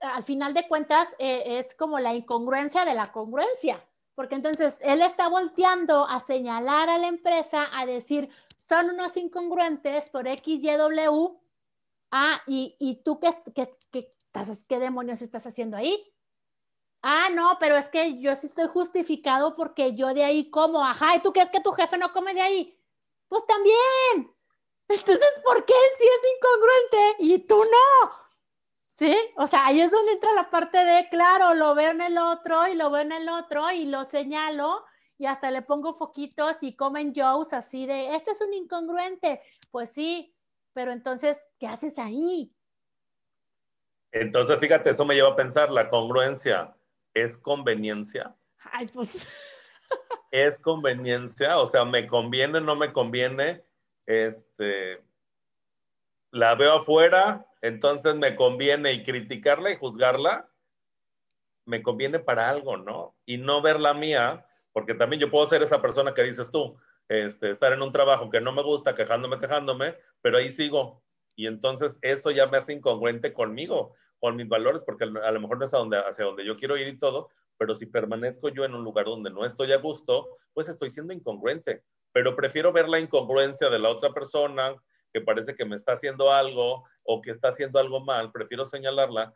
al 0.00 0.22
final 0.22 0.52
de 0.52 0.68
cuentas 0.68 1.08
eh, 1.18 1.58
es 1.58 1.74
como 1.74 1.98
la 1.98 2.14
incongruencia 2.14 2.84
de 2.84 2.94
la 2.94 3.06
congruencia, 3.06 3.82
porque 4.14 4.34
entonces 4.34 4.78
él 4.82 5.00
está 5.00 5.28
volteando 5.28 6.06
a 6.06 6.20
señalar 6.20 6.90
a 6.90 6.98
la 6.98 7.08
empresa, 7.08 7.68
a 7.72 7.86
decir, 7.86 8.28
son 8.56 8.90
unos 8.90 9.16
incongruentes 9.16 10.10
por 10.10 10.28
X, 10.28 10.62
Y, 10.62 10.76
W. 10.76 11.38
Ah, 12.10 12.42
¿y, 12.46 12.76
y 12.78 13.02
tú 13.02 13.20
qué, 13.20 13.30
qué, 13.54 13.70
qué, 13.90 14.06
qué 14.68 14.78
demonios 14.78 15.22
estás 15.22 15.46
haciendo 15.46 15.78
ahí? 15.78 16.12
Ah, 17.02 17.28
no, 17.32 17.56
pero 17.58 17.78
es 17.78 17.88
que 17.88 18.20
yo 18.20 18.36
sí 18.36 18.48
estoy 18.48 18.66
justificado 18.68 19.56
porque 19.56 19.94
yo 19.94 20.12
de 20.12 20.24
ahí 20.24 20.50
como, 20.50 20.84
ajá, 20.84 21.16
¿y 21.16 21.20
tú 21.20 21.32
crees 21.32 21.48
que 21.48 21.60
tu 21.60 21.72
jefe 21.72 21.96
no 21.96 22.12
come 22.12 22.34
de 22.34 22.42
ahí? 22.42 22.79
Pues 23.30 23.46
también. 23.46 24.34
Entonces, 24.88 25.32
¿por 25.44 25.64
qué 25.64 25.72
él 25.72 25.90
sí 25.96 26.04
es 26.04 26.30
incongruente 26.36 27.32
y 27.32 27.38
tú 27.46 27.56
no? 27.56 28.10
¿Sí? 28.90 29.16
O 29.36 29.46
sea, 29.46 29.66
ahí 29.66 29.80
es 29.80 29.92
donde 29.92 30.12
entra 30.12 30.32
la 30.32 30.50
parte 30.50 30.84
de, 30.84 31.08
claro, 31.08 31.54
lo 31.54 31.76
veo 31.76 31.92
en 31.92 32.00
el 32.00 32.18
otro 32.18 32.66
y 32.66 32.74
lo 32.74 32.90
veo 32.90 33.02
en 33.02 33.12
el 33.12 33.28
otro 33.28 33.70
y 33.70 33.86
lo 33.86 34.04
señalo 34.04 34.84
y 35.16 35.26
hasta 35.26 35.52
le 35.52 35.62
pongo 35.62 35.94
foquitos 35.94 36.62
y 36.64 36.74
comen 36.74 37.12
Joes 37.14 37.52
así 37.52 37.86
de, 37.86 38.16
este 38.16 38.32
es 38.32 38.40
un 38.40 38.52
incongruente. 38.52 39.40
Pues 39.70 39.92
sí, 39.92 40.34
pero 40.72 40.90
entonces, 40.90 41.40
¿qué 41.60 41.68
haces 41.68 41.98
ahí? 42.00 42.52
Entonces, 44.10 44.58
fíjate, 44.58 44.90
eso 44.90 45.04
me 45.04 45.14
lleva 45.14 45.28
a 45.28 45.36
pensar, 45.36 45.70
la 45.70 45.88
congruencia 45.88 46.76
es 47.14 47.38
conveniencia. 47.38 48.36
Ay, 48.72 48.88
pues. 48.92 49.28
Es 50.30 50.58
conveniencia, 50.58 51.58
o 51.58 51.66
sea, 51.66 51.84
me 51.84 52.06
conviene, 52.06 52.60
no 52.60 52.76
me 52.76 52.92
conviene, 52.92 53.64
este, 54.06 55.02
la 56.30 56.54
veo 56.54 56.76
afuera, 56.76 57.46
entonces 57.62 58.14
me 58.16 58.36
conviene 58.36 58.92
y 58.92 59.02
criticarla 59.02 59.72
y 59.72 59.76
juzgarla, 59.76 60.48
me 61.66 61.82
conviene 61.82 62.18
para 62.18 62.48
algo, 62.48 62.76
¿no? 62.76 63.14
Y 63.26 63.38
no 63.38 63.62
ver 63.62 63.80
la 63.80 63.94
mía, 63.94 64.46
porque 64.72 64.94
también 64.94 65.20
yo 65.20 65.30
puedo 65.30 65.46
ser 65.46 65.62
esa 65.62 65.82
persona 65.82 66.14
que 66.14 66.22
dices 66.22 66.50
tú, 66.50 66.76
este, 67.08 67.50
estar 67.50 67.72
en 67.72 67.82
un 67.82 67.92
trabajo 67.92 68.30
que 68.30 68.40
no 68.40 68.52
me 68.52 68.62
gusta, 68.62 68.94
quejándome, 68.94 69.38
quejándome, 69.38 69.96
pero 70.22 70.38
ahí 70.38 70.50
sigo. 70.50 71.02
Y 71.34 71.46
entonces 71.46 71.98
eso 72.02 72.30
ya 72.30 72.46
me 72.46 72.58
hace 72.58 72.72
incongruente 72.72 73.32
conmigo, 73.32 73.94
con 74.18 74.36
mis 74.36 74.48
valores, 74.48 74.82
porque 74.84 75.04
a 75.04 75.30
lo 75.30 75.40
mejor 75.40 75.58
no 75.58 75.64
es 75.64 75.72
hacia 75.72 76.24
donde 76.24 76.44
yo 76.44 76.56
quiero 76.56 76.76
ir 76.76 76.86
y 76.88 76.98
todo, 76.98 77.30
pero 77.60 77.74
si 77.74 77.84
permanezco 77.84 78.48
yo 78.48 78.64
en 78.64 78.74
un 78.74 78.82
lugar 78.82 79.04
donde 79.04 79.28
no 79.30 79.44
estoy 79.44 79.70
a 79.72 79.76
gusto, 79.76 80.30
pues 80.54 80.70
estoy 80.70 80.88
siendo 80.88 81.12
incongruente. 81.12 81.84
Pero 82.10 82.34
prefiero 82.34 82.72
ver 82.72 82.88
la 82.88 82.98
incongruencia 82.98 83.68
de 83.68 83.78
la 83.78 83.90
otra 83.90 84.14
persona 84.14 84.74
que 85.12 85.20
parece 85.20 85.54
que 85.54 85.66
me 85.66 85.76
está 85.76 85.92
haciendo 85.92 86.32
algo 86.32 86.84
o 87.02 87.20
que 87.20 87.30
está 87.30 87.48
haciendo 87.48 87.78
algo 87.78 88.00
mal, 88.00 88.32
prefiero 88.32 88.64
señalarla 88.64 89.34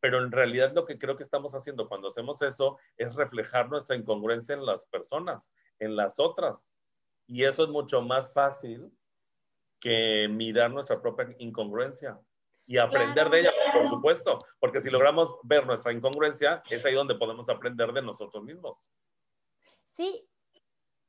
pero 0.00 0.18
en 0.18 0.32
realidad 0.32 0.72
lo 0.74 0.84
que 0.84 0.98
creo 0.98 1.16
que 1.16 1.22
estamos 1.22 1.54
haciendo 1.54 1.88
cuando 1.88 2.08
hacemos 2.08 2.42
eso 2.42 2.76
es 2.96 3.14
reflejar 3.14 3.68
nuestra 3.68 3.94
incongruencia 3.94 4.54
en 4.56 4.66
las 4.66 4.84
personas, 4.86 5.54
en 5.78 5.94
las 5.94 6.18
otras. 6.18 6.72
Y 7.28 7.44
eso 7.44 7.62
es 7.62 7.68
mucho 7.68 8.02
más 8.02 8.32
fácil 8.32 8.90
que 9.78 10.26
mirar 10.28 10.72
nuestra 10.72 11.00
propia 11.00 11.36
incongruencia 11.38 12.20
y 12.66 12.78
aprender 12.78 13.28
de 13.28 13.40
ella, 13.40 13.52
por 13.72 13.88
supuesto, 13.88 14.38
porque 14.60 14.80
si 14.80 14.90
logramos 14.90 15.36
ver 15.42 15.66
nuestra 15.66 15.92
incongruencia, 15.92 16.62
es 16.70 16.84
ahí 16.84 16.94
donde 16.94 17.16
podemos 17.16 17.48
aprender 17.48 17.92
de 17.92 18.02
nosotros 18.02 18.42
mismos. 18.44 18.88
Sí, 19.90 20.28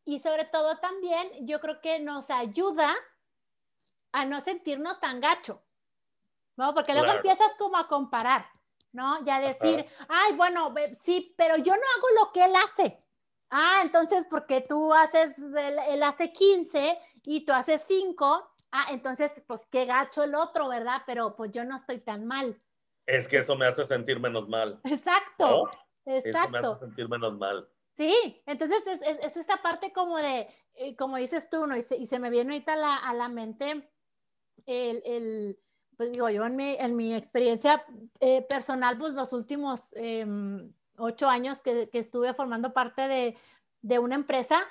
y 0.05 0.19
sobre 0.19 0.45
todo 0.45 0.77
también 0.79 1.47
yo 1.47 1.59
creo 1.61 1.79
que 1.79 1.99
nos 1.99 2.29
ayuda 2.29 2.93
a 4.11 4.25
no 4.25 4.41
sentirnos 4.41 4.99
tan 4.99 5.21
gacho, 5.21 5.63
¿no? 6.55 6.73
Porque 6.73 6.93
luego 6.93 7.11
empiezas 7.11 7.51
como 7.57 7.77
a 7.77 7.87
comparar, 7.87 8.45
¿no? 8.91 9.23
Ya 9.25 9.39
decir, 9.39 9.85
ay, 10.09 10.35
bueno, 10.35 10.73
sí, 11.03 11.33
pero 11.37 11.57
yo 11.57 11.71
no 11.71 11.81
hago 11.97 12.25
lo 12.25 12.31
que 12.31 12.45
él 12.45 12.53
hace. 12.55 12.99
Ah, 13.49 13.81
entonces, 13.83 14.25
porque 14.29 14.61
tú 14.61 14.93
haces, 14.93 15.37
él, 15.39 16.03
hace 16.03 16.31
15 16.31 16.99
y 17.25 17.45
tú 17.45 17.53
haces 17.53 17.83
5, 17.87 18.52
ah, 18.73 18.85
entonces, 18.91 19.31
pues 19.47 19.61
qué 19.69 19.85
gacho 19.85 20.23
el 20.23 20.35
otro, 20.35 20.67
¿verdad? 20.67 21.03
Pero 21.05 21.35
pues 21.35 21.51
yo 21.51 21.63
no 21.63 21.77
estoy 21.77 21.99
tan 21.99 22.25
mal. 22.25 22.59
Es 23.05 23.27
que 23.27 23.37
eso 23.37 23.55
me 23.55 23.65
hace 23.65 23.85
sentir 23.85 24.19
menos 24.19 24.49
mal. 24.49 24.81
Exacto, 24.83 25.69
exacto. 26.05 26.39
Eso 26.39 26.49
me 26.49 26.57
hace 26.59 26.79
sentir 26.79 27.09
menos 27.09 27.37
mal. 27.37 27.69
Sí, 27.95 28.41
entonces 28.45 28.85
es, 28.87 29.01
es, 29.01 29.37
esta 29.37 29.61
parte 29.61 29.93
como 29.93 30.17
de, 30.17 30.47
eh, 30.73 30.95
como 30.95 31.17
dices 31.17 31.47
tú, 31.49 31.67
¿no? 31.67 31.77
Y 31.77 31.83
se, 31.83 31.95
y 31.95 32.07
se 32.07 32.19
me 32.19 32.31
viene 32.31 32.53
ahorita 32.53 32.75
la, 32.75 32.97
a 32.97 33.13
la 33.13 33.29
mente 33.29 33.87
el, 34.65 35.01
el, 35.05 35.59
pues 35.95 36.11
digo, 36.11 36.29
yo 36.29 36.45
en 36.45 36.55
mi, 36.55 36.75
en 36.75 36.95
mi 36.95 37.13
experiencia 37.13 37.85
eh, 38.19 38.41
personal, 38.41 38.97
pues 38.97 39.13
los 39.13 39.31
últimos 39.33 39.93
em, 39.95 40.73
ocho 40.97 41.29
años 41.29 41.61
que, 41.61 41.89
que, 41.89 41.99
estuve 41.99 42.33
formando 42.33 42.73
parte 42.73 43.07
de, 43.07 43.37
de 43.81 43.99
una 43.99 44.15
empresa, 44.15 44.63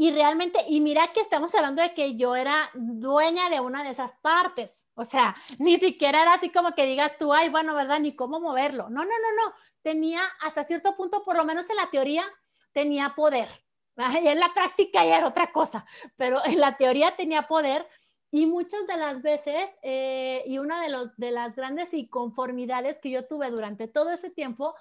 y 0.00 0.12
realmente, 0.12 0.58
y 0.66 0.80
mira 0.80 1.12
que 1.12 1.20
estamos 1.20 1.54
hablando 1.54 1.82
de 1.82 1.92
que 1.92 2.16
yo 2.16 2.34
era 2.34 2.70
dueña 2.72 3.50
de 3.50 3.60
una 3.60 3.84
de 3.84 3.90
esas 3.90 4.16
partes. 4.22 4.86
O 4.94 5.04
sea, 5.04 5.36
ni 5.58 5.76
siquiera 5.76 6.22
era 6.22 6.32
así 6.32 6.48
como 6.48 6.74
que 6.74 6.86
digas 6.86 7.18
tú, 7.18 7.34
ay, 7.34 7.50
bueno, 7.50 7.74
¿verdad? 7.74 8.00
Ni 8.00 8.16
cómo 8.16 8.40
moverlo. 8.40 8.84
No, 8.84 9.04
no, 9.04 9.10
no, 9.10 9.44
no. 9.44 9.54
Tenía 9.82 10.22
hasta 10.40 10.64
cierto 10.64 10.96
punto, 10.96 11.22
por 11.22 11.36
lo 11.36 11.44
menos 11.44 11.68
en 11.68 11.76
la 11.76 11.90
teoría, 11.90 12.24
tenía 12.72 13.14
poder. 13.14 13.50
Y 14.24 14.28
en 14.28 14.40
la 14.40 14.54
práctica 14.54 15.04
ya 15.04 15.18
era 15.18 15.26
otra 15.26 15.52
cosa, 15.52 15.84
pero 16.16 16.42
en 16.46 16.58
la 16.58 16.78
teoría 16.78 17.14
tenía 17.14 17.46
poder. 17.46 17.86
Y 18.30 18.46
muchas 18.46 18.86
de 18.86 18.96
las 18.96 19.20
veces, 19.20 19.68
eh, 19.82 20.42
y 20.46 20.56
una 20.56 20.80
de, 20.80 20.88
los, 20.88 21.14
de 21.18 21.30
las 21.30 21.54
grandes 21.54 21.92
inconformidades 21.92 23.00
que 23.00 23.10
yo 23.10 23.26
tuve 23.26 23.50
durante 23.50 23.86
todo 23.86 24.12
ese 24.12 24.30
tiempo, 24.30 24.74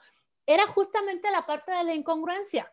era 0.46 0.66
justamente 0.66 1.30
la 1.30 1.46
parte 1.46 1.74
de 1.74 1.84
la 1.84 1.94
incongruencia. 1.94 2.72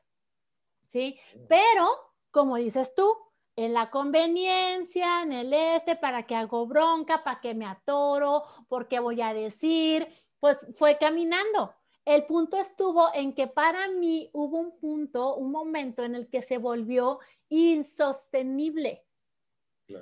¿Sí? 0.86 1.18
Pero, 1.48 2.06
como 2.36 2.56
dices 2.56 2.94
tú, 2.94 3.16
en 3.56 3.72
la 3.72 3.88
conveniencia, 3.88 5.22
en 5.22 5.32
el 5.32 5.54
este, 5.54 5.96
para 5.96 6.24
que 6.24 6.34
hago 6.34 6.66
bronca, 6.66 7.24
para 7.24 7.40
que 7.40 7.54
me 7.54 7.64
atoro, 7.64 8.42
porque 8.68 9.00
voy 9.00 9.22
a 9.22 9.32
decir, 9.32 10.06
pues 10.38 10.58
fue 10.72 10.98
caminando. 10.98 11.74
El 12.04 12.26
punto 12.26 12.58
estuvo 12.58 13.08
en 13.14 13.34
que 13.34 13.46
para 13.46 13.88
mí 13.88 14.28
hubo 14.34 14.58
un 14.58 14.78
punto, 14.78 15.34
un 15.36 15.50
momento 15.50 16.04
en 16.04 16.14
el 16.14 16.28
que 16.28 16.42
se 16.42 16.58
volvió 16.58 17.20
insostenible 17.48 19.06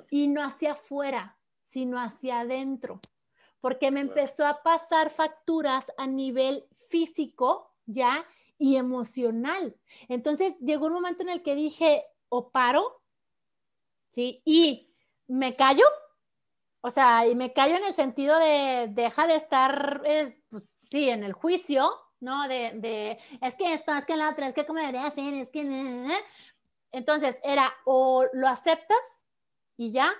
y 0.09 0.27
no 0.27 0.43
hacia 0.43 0.73
afuera, 0.73 1.39
sino 1.67 2.01
hacia 2.01 2.41
adentro, 2.41 2.99
porque 3.61 3.91
me 3.91 4.01
empezó 4.01 4.45
a 4.45 4.61
pasar 4.61 5.09
facturas 5.09 5.89
a 5.97 6.05
nivel 6.05 6.65
físico 6.89 7.71
ya 7.85 8.25
y 8.57 8.75
emocional. 8.75 9.77
Entonces 10.09 10.59
llegó 10.59 10.87
un 10.87 10.93
momento 10.93 11.23
en 11.23 11.29
el 11.29 11.41
que 11.41 11.55
dije, 11.55 12.03
o 12.29 12.49
paro, 12.49 13.01
¿sí? 14.09 14.41
Y 14.45 14.89
me 15.27 15.55
callo, 15.55 15.85
o 16.81 16.89
sea, 16.89 17.27
y 17.27 17.35
me 17.35 17.53
callo 17.53 17.75
en 17.77 17.85
el 17.85 17.93
sentido 17.93 18.37
de 18.39 18.87
deja 18.91 19.27
de 19.27 19.35
estar, 19.35 20.01
pues, 20.03 20.33
sí, 20.91 21.09
en 21.09 21.23
el 21.23 21.33
juicio, 21.33 21.91
¿no? 22.19 22.47
De, 22.47 22.71
de, 22.75 23.19
es 23.41 23.55
que 23.55 23.73
esto, 23.73 23.93
es 23.93 24.05
que 24.05 24.15
la 24.15 24.29
otra, 24.29 24.47
es 24.47 24.53
que 24.53 24.65
como 24.65 24.79
debería 24.79 25.09
ser, 25.11 25.33
es 25.33 25.51
que... 25.51 25.61
Entonces 26.91 27.37
era 27.43 27.73
o 27.85 28.25
lo 28.31 28.47
aceptas 28.47 29.27
y 29.75 29.91
ya, 29.91 30.13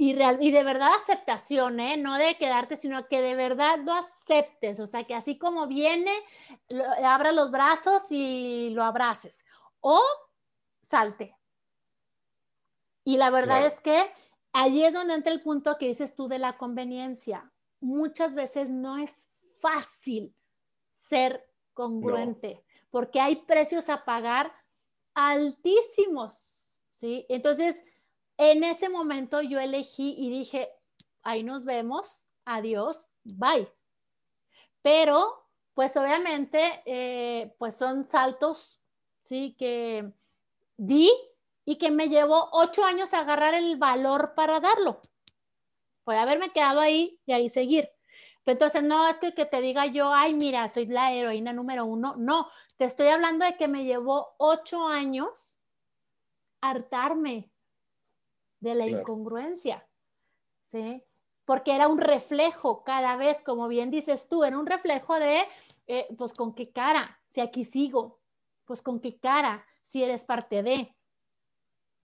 y, 0.00 0.14
real, 0.14 0.38
y 0.40 0.52
de 0.52 0.62
verdad 0.62 0.92
aceptación, 0.94 1.80
¿eh? 1.80 1.96
No 1.96 2.14
de 2.14 2.36
quedarte, 2.36 2.76
sino 2.76 3.08
que 3.08 3.20
de 3.20 3.34
verdad 3.34 3.80
lo 3.84 3.92
aceptes, 3.92 4.78
o 4.78 4.86
sea, 4.86 5.04
que 5.04 5.14
así 5.14 5.36
como 5.36 5.66
viene, 5.66 6.12
abra 7.04 7.32
los 7.32 7.50
brazos 7.50 8.04
y 8.10 8.70
lo 8.70 8.84
abraces. 8.84 9.38
O 9.80 10.00
salte. 10.88 11.36
Y 13.04 13.16
la 13.16 13.30
verdad 13.30 13.66
es 13.66 13.80
que 13.80 14.12
allí 14.52 14.84
es 14.84 14.92
donde 14.92 15.14
entra 15.14 15.32
el 15.32 15.42
punto 15.42 15.78
que 15.78 15.88
dices 15.88 16.14
tú 16.14 16.28
de 16.28 16.38
la 16.38 16.58
conveniencia. 16.58 17.50
Muchas 17.80 18.34
veces 18.34 18.70
no 18.70 18.98
es 18.98 19.28
fácil 19.60 20.34
ser 20.92 21.48
congruente, 21.74 22.64
porque 22.90 23.20
hay 23.20 23.36
precios 23.36 23.88
a 23.88 24.04
pagar 24.04 24.52
altísimos, 25.14 26.66
¿sí? 26.90 27.24
Entonces, 27.28 27.82
en 28.36 28.64
ese 28.64 28.88
momento 28.88 29.40
yo 29.42 29.58
elegí 29.58 30.14
y 30.18 30.30
dije, 30.30 30.68
ahí 31.22 31.42
nos 31.42 31.64
vemos, 31.64 32.24
adiós, 32.44 32.96
bye. 33.24 33.68
Pero, 34.82 35.46
pues 35.74 35.96
obviamente, 35.96 36.82
eh, 36.84 37.54
pues 37.58 37.76
son 37.76 38.04
saltos, 38.04 38.80
¿sí? 39.22 39.54
Que 39.58 40.12
di 40.78 41.12
y 41.66 41.76
que 41.76 41.90
me 41.90 42.08
llevó 42.08 42.48
ocho 42.52 42.82
años 42.84 43.12
a 43.12 43.20
agarrar 43.20 43.52
el 43.52 43.76
valor 43.76 44.32
para 44.34 44.60
darlo. 44.60 45.00
Puede 46.04 46.18
haberme 46.18 46.50
quedado 46.50 46.80
ahí 46.80 47.20
y 47.26 47.32
ahí 47.32 47.50
seguir. 47.50 47.90
Entonces, 48.46 48.82
no 48.82 49.06
es 49.06 49.18
que, 49.18 49.34
que 49.34 49.44
te 49.44 49.60
diga 49.60 49.84
yo, 49.84 50.10
ay, 50.10 50.32
mira, 50.32 50.66
soy 50.68 50.86
la 50.86 51.12
heroína 51.12 51.52
número 51.52 51.84
uno. 51.84 52.14
No, 52.16 52.48
te 52.78 52.86
estoy 52.86 53.08
hablando 53.08 53.44
de 53.44 53.58
que 53.58 53.68
me 53.68 53.84
llevó 53.84 54.34
ocho 54.38 54.86
años 54.86 55.58
hartarme 56.62 57.52
de 58.60 58.74
la 58.74 58.86
incongruencia, 58.86 59.86
¿sí? 60.62 61.04
Porque 61.44 61.74
era 61.74 61.88
un 61.88 61.98
reflejo 61.98 62.84
cada 62.84 63.16
vez, 63.16 63.42
como 63.42 63.68
bien 63.68 63.90
dices 63.90 64.28
tú, 64.28 64.44
era 64.44 64.58
un 64.58 64.66
reflejo 64.66 65.16
de, 65.16 65.42
eh, 65.86 66.08
pues, 66.16 66.32
con 66.32 66.54
qué 66.54 66.72
cara, 66.72 67.20
si 67.28 67.42
aquí 67.42 67.64
sigo, 67.64 68.20
pues, 68.64 68.80
con 68.80 69.00
qué 69.00 69.18
cara, 69.18 69.66
si 69.88 70.02
eres 70.02 70.24
parte 70.24 70.62
de. 70.62 70.94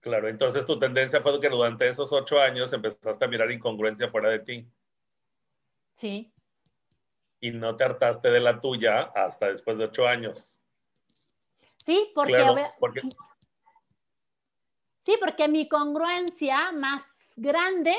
Claro, 0.01 0.27
entonces 0.27 0.65
tu 0.65 0.77
tendencia 0.77 1.21
fue 1.21 1.39
que 1.39 1.49
durante 1.49 1.87
esos 1.87 2.11
ocho 2.13 2.39
años 2.39 2.71
empezaste 2.73 3.25
a 3.25 3.27
mirar 3.27 3.51
incongruencia 3.51 4.09
fuera 4.09 4.29
de 4.29 4.39
ti. 4.39 4.67
Sí 5.95 6.31
y 7.45 7.51
no 7.51 7.75
te 7.75 7.83
hartaste 7.83 8.31
de 8.31 8.39
la 8.39 8.59
tuya 8.59 9.11
hasta 9.15 9.47
después 9.47 9.77
de 9.77 9.85
ocho 9.85 10.07
años. 10.07 10.61
Sí, 11.77 12.11
porque, 12.15 12.37
Sí, 15.03 15.17
porque 15.19 15.47
mi 15.47 15.69
congruencia 15.69 16.71
más 16.71 17.33
grande 17.35 17.95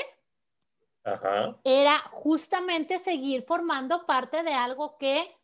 era 1.62 2.00
justamente 2.10 2.98
seguir 2.98 3.42
formando 3.42 4.04
parte 4.06 4.42
de 4.42 4.52
algo 4.52 4.98
que 4.98 5.35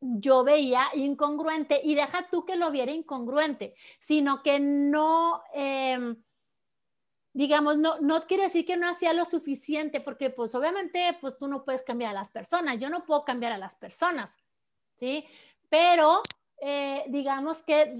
yo 0.00 0.44
veía 0.44 0.80
incongruente 0.94 1.80
y 1.82 1.94
deja 1.94 2.28
tú 2.30 2.44
que 2.44 2.56
lo 2.56 2.70
viera 2.70 2.92
incongruente, 2.92 3.74
sino 4.00 4.42
que 4.42 4.60
no, 4.60 5.42
em, 5.52 6.22
digamos, 7.32 7.78
no, 7.78 7.98
no 8.00 8.22
quiero 8.26 8.44
decir 8.44 8.66
que 8.66 8.76
no 8.76 8.88
hacía 8.88 9.12
lo 9.12 9.24
suficiente, 9.24 10.00
porque 10.00 10.30
pues 10.30 10.54
obviamente 10.54 11.16
pues 11.20 11.36
tú 11.38 11.48
no 11.48 11.64
puedes 11.64 11.82
cambiar 11.82 12.10
a 12.10 12.14
las 12.14 12.30
personas, 12.30 12.78
yo 12.78 12.90
no 12.90 13.04
puedo 13.04 13.24
cambiar 13.24 13.52
a 13.52 13.58
las 13.58 13.76
personas, 13.76 14.36
¿sí? 14.98 15.24
Pero 15.68 16.22
eh, 16.60 17.04
digamos 17.08 17.62
que 17.62 17.92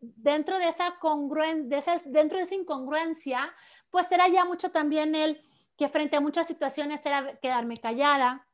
dentro 0.00 0.58
de 0.58 0.68
esa 0.68 0.98
congruencia, 0.98 2.00
dentro 2.06 2.38
de 2.38 2.44
esa 2.44 2.54
incongruencia, 2.54 3.52
pues 3.90 4.10
era 4.12 4.28
ya 4.28 4.44
mucho 4.44 4.70
también 4.70 5.14
el 5.14 5.42
que 5.76 5.88
frente 5.88 6.16
a 6.16 6.20
muchas 6.20 6.46
situaciones 6.46 7.04
era 7.04 7.38
quedarme 7.38 7.76
callada, 7.76 8.46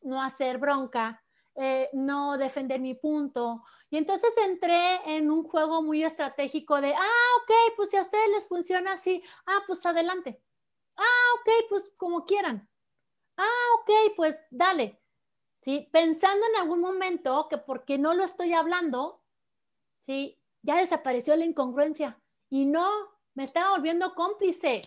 no 0.00 0.22
hacer 0.22 0.58
bronca, 0.58 1.22
eh, 1.58 1.90
no 1.92 2.38
defender 2.38 2.80
mi 2.80 2.94
punto, 2.94 3.64
y 3.90 3.96
entonces 3.96 4.32
entré 4.44 5.16
en 5.16 5.30
un 5.30 5.44
juego 5.44 5.82
muy 5.82 6.04
estratégico 6.04 6.80
de, 6.80 6.94
ah, 6.94 7.28
ok, 7.42 7.74
pues 7.76 7.90
si 7.90 7.96
a 7.96 8.02
ustedes 8.02 8.28
les 8.30 8.46
funciona 8.46 8.92
así, 8.92 9.22
ah, 9.46 9.62
pues 9.66 9.84
adelante. 9.86 10.40
Ah, 10.96 11.26
ok, 11.40 11.50
pues 11.70 11.90
como 11.96 12.26
quieran. 12.26 12.68
Ah, 13.36 13.66
ok, 13.80 14.14
pues 14.16 14.38
dale. 14.50 15.00
¿Sí? 15.62 15.88
Pensando 15.92 16.46
en 16.46 16.60
algún 16.60 16.80
momento 16.80 17.48
que 17.48 17.58
porque 17.58 17.98
no 17.98 18.14
lo 18.14 18.24
estoy 18.24 18.52
hablando, 18.52 19.22
¿sí? 20.00 20.38
Ya 20.62 20.76
desapareció 20.76 21.34
la 21.36 21.44
incongruencia 21.44 22.20
y 22.50 22.66
no, 22.66 22.88
me 23.34 23.44
estaba 23.44 23.70
volviendo 23.70 24.14
cómplice. 24.14 24.82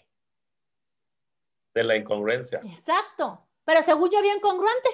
De 1.73 1.83
la 1.83 1.95
incongruencia. 1.95 2.61
Exacto. 2.63 3.47
Pero 3.65 3.81
según 3.81 4.09
yo 4.11 4.21
bien 4.21 4.39
congruente 4.39 4.89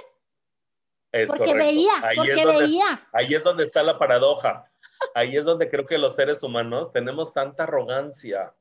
porque 1.25 1.53
veía, 1.53 1.93
ahí 2.03 2.17
porque 2.17 2.45
veía. 2.45 3.07
Ahí 3.11 3.33
es 3.33 3.43
donde 3.43 3.63
está 3.63 3.81
la 3.81 3.97
paradoja. 3.97 4.69
Ahí 5.13 5.35
es 5.35 5.45
donde 5.45 5.69
creo 5.69 5.85
que 5.85 5.97
los 5.97 6.15
seres 6.15 6.43
humanos 6.43 6.91
tenemos 6.91 7.33
tanta 7.33 7.63
arrogancia 7.63 8.53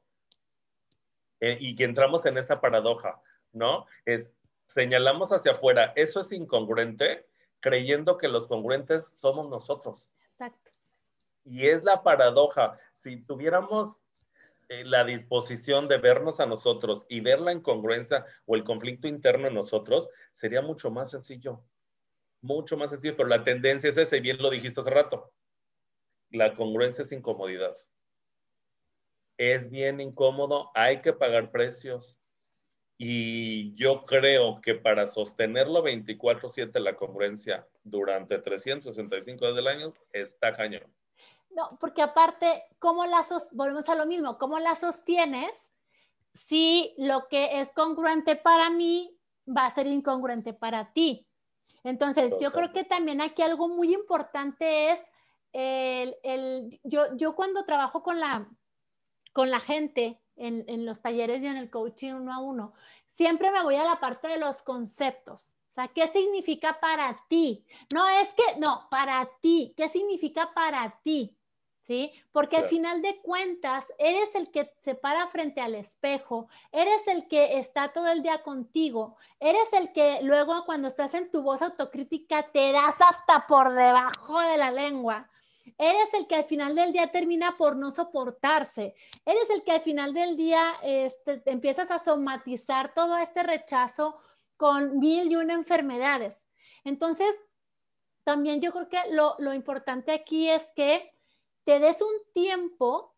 eh, 1.40 1.57
y 1.61 1.75
que 1.75 1.85
entramos 1.85 2.25
en 2.27 2.38
esa 2.38 2.61
paradoja, 2.61 3.21
¿no? 3.53 3.87
Es 4.05 4.33
señalamos 4.66 5.33
hacia 5.33 5.53
afuera, 5.53 5.92
eso 5.97 6.21
es 6.21 6.33
incongruente, 6.33 7.27
creyendo 7.61 8.19
que 8.19 8.29
los 8.29 8.49
congruentes 8.49 9.07
somos 9.16 9.49
nosotros. 9.49 10.12
Exacto. 10.25 10.71
Y 11.45 11.66
es 11.66 11.85
la 11.85 12.03
paradoja. 12.03 12.77
Si 12.95 13.23
tuviéramos 13.23 14.01
eh, 14.69 14.85
la 14.85 15.05
disposición 15.05 15.88
de 15.88 15.99
vernos 15.99 16.40
a 16.40 16.47
nosotros 16.47 17.07
y 17.09 17.21
ver 17.21 17.40
la 17.40 17.53
incongruencia 17.53 18.27
o 18.47 18.57
el 18.57 18.64
conflicto 18.64 19.07
interno 19.07 19.47
en 19.47 19.55
nosotros, 19.55 20.09
sería 20.33 20.61
mucho 20.61 20.90
más 20.90 21.11
sencillo. 21.11 21.62
Mucho 22.42 22.77
más 22.77 22.90
sencillo, 22.90 23.16
pero 23.16 23.29
la 23.29 23.42
tendencia 23.42 23.90
es 23.90 23.96
esa, 23.96 24.16
y 24.16 24.20
bien 24.20 24.38
lo 24.38 24.51
dijiste 24.51 24.81
hace 24.81 24.90
rato. 24.90 25.33
La 26.31 26.55
congruencia 26.55 27.03
es 27.03 27.12
incomodidad. 27.12 27.75
Es 29.38 29.70
bien 29.70 30.01
incómodo, 30.01 30.70
hay 30.75 31.01
que 31.03 31.12
pagar 31.12 31.51
precios. 31.51 32.18
Y 32.99 33.75
yo 33.75 34.07
creo 34.07 34.61
que 34.62 34.75
para 34.75 35.07
sostenerlo 35.07 35.83
24/7 35.83 36.81
la 36.81 36.96
congruencia 36.96 37.68
durante 37.85 38.38
365 38.38 39.44
días 39.44 39.57
del 39.57 39.66
año 39.66 39.88
está 40.12 40.53
cañón. 40.53 40.90
No, 41.51 41.77
porque 41.79 42.01
aparte, 42.01 42.64
¿cómo 42.79 43.05
la 43.05 43.25
volvemos 43.53 43.88
a 43.88 43.94
lo 43.96 44.07
mismo, 44.07 44.38
¿cómo 44.38 44.59
la 44.59 44.75
sostienes 44.77 45.51
si 46.33 46.94
lo 46.99 47.29
que 47.29 47.61
es 47.61 47.72
congruente 47.72 48.37
para 48.37 48.70
mí 48.70 49.18
va 49.46 49.66
a 49.66 49.75
ser 49.75 49.87
incongruente 49.87 50.55
para 50.55 50.92
ti? 50.92 51.25
Entonces, 51.87 52.35
yo 52.40 52.51
creo 52.51 52.72
que 52.72 52.85
también 52.85 53.20
aquí 53.20 53.42
algo 53.42 53.68
muy 53.68 53.94
importante 53.94 54.90
es 54.90 55.01
el, 55.53 56.81
yo, 56.83 57.16
yo 57.16 57.37
cuando 57.37 57.64
trabajo 57.64 58.03
con 58.03 58.18
la, 58.18 58.49
con 59.33 59.51
la 59.51 59.61
gente 59.61 60.20
en, 60.37 60.64
en 60.68 60.85
los 60.85 61.01
talleres 61.01 61.42
y 61.42 61.46
en 61.46 61.57
el 61.57 61.70
coaching 61.70 62.12
uno 62.12 62.33
a 62.33 62.38
uno, 62.38 62.75
siempre 63.07 63.53
me 63.53 63.62
voy 63.62 63.77
a 63.77 63.85
la 63.85 64.01
parte 64.01 64.27
de 64.29 64.38
los 64.38 64.62
conceptos. 64.62 65.55
O 65.68 65.72
sea, 65.77 65.88
¿qué 65.88 66.07
significa 66.09 66.81
para 66.81 67.25
ti? 67.29 67.64
No 67.94 68.09
es 68.09 68.29
que, 68.31 68.59
no, 68.59 68.88
para 68.90 69.29
ti. 69.40 69.72
¿Qué 69.77 69.88
significa 69.88 70.53
para 70.55 70.99
ti? 71.03 71.37
¿Sí? 71.87 72.12
Porque 72.33 72.57
al 72.57 72.66
final 72.66 73.01
de 73.01 73.20
cuentas, 73.22 73.92
eres 73.99 74.35
el 74.35 74.51
que 74.51 74.72
se 74.83 74.96
para 74.96 75.29
frente 75.29 75.61
al 75.61 75.77
espejo, 75.77 76.49
eres 76.72 77.07
el 77.07 77.29
que 77.29 77.59
está 77.59 77.92
todo 77.92 78.09
el 78.09 78.25
día 78.25 78.42
contigo, 78.42 79.16
eres 79.38 79.72
el 79.72 79.92
que 79.92 80.18
luego 80.22 80.64
cuando 80.66 80.88
estás 80.88 81.14
en 81.14 81.31
tu 81.31 81.42
voz 81.42 81.62
autocrítica 81.62 82.51
te 82.51 82.72
das 82.72 82.96
hasta 83.01 83.46
por 83.46 83.72
debajo 83.72 84.40
de 84.40 84.57
la 84.57 84.72
lengua. 84.72 85.31
Eres 85.79 86.12
el 86.14 86.27
que 86.27 86.35
al 86.35 86.44
final 86.44 86.75
del 86.75 86.92
día 86.92 87.12
termina 87.12 87.57
por 87.57 87.77
no 87.77 87.92
soportarse. 87.92 88.96
Eres 89.25 89.49
el 89.51 89.62
que 89.62 89.72
al 89.72 89.81
final 89.81 90.12
del 90.12 90.37
día 90.37 90.75
este, 90.83 91.42
empiezas 91.46 91.92
a 91.92 92.01
somatizar 92.01 92.94
todo 92.94 93.16
este 93.16 93.44
rechazo 93.44 94.16
con 94.57 94.99
mil 94.99 95.31
y 95.31 95.37
una 95.37 95.55
enfermedades. 95.55 96.49
Entonces, 96.83 97.33
también 98.25 98.61
yo 98.61 98.72
creo 98.72 98.88
que 98.88 98.99
lo, 99.12 99.37
lo 99.38 99.55
importante 99.55 100.12
aquí 100.12 100.49
es 100.49 100.68
que 100.75 101.15
te 101.66 101.81
des 101.81 102.00
un 102.00 102.14
tiempo 102.33 103.14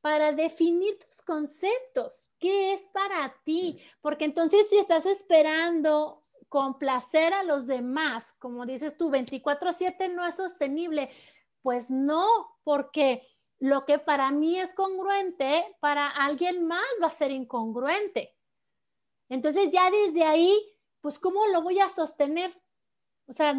para 0.00 0.32
definir 0.32 0.98
tus 0.98 1.20
conceptos. 1.22 2.30
¿Qué 2.38 2.72
es 2.72 2.82
para 2.92 3.36
ti? 3.44 3.78
Porque 4.00 4.24
entonces 4.24 4.68
si 4.70 4.78
estás 4.78 5.04
esperando 5.06 6.22
complacer 6.48 7.34
a 7.34 7.44
los 7.44 7.66
demás, 7.66 8.34
como 8.38 8.66
dices 8.66 8.96
tú, 8.96 9.10
24/7 9.10 10.08
no 10.08 10.26
es 10.26 10.36
sostenible, 10.36 11.10
pues 11.60 11.90
no, 11.90 12.26
porque 12.64 13.28
lo 13.60 13.84
que 13.84 13.98
para 13.98 14.30
mí 14.30 14.58
es 14.58 14.74
congruente, 14.74 15.76
para 15.78 16.08
alguien 16.08 16.66
más 16.66 16.88
va 17.00 17.06
a 17.06 17.10
ser 17.10 17.30
incongruente. 17.30 18.36
Entonces 19.28 19.70
ya 19.70 19.90
desde 19.90 20.24
ahí, 20.24 20.58
pues 21.00 21.18
¿cómo 21.18 21.46
lo 21.46 21.62
voy 21.62 21.78
a 21.78 21.88
sostener? 21.88 22.58
O 23.26 23.32
sea, 23.32 23.54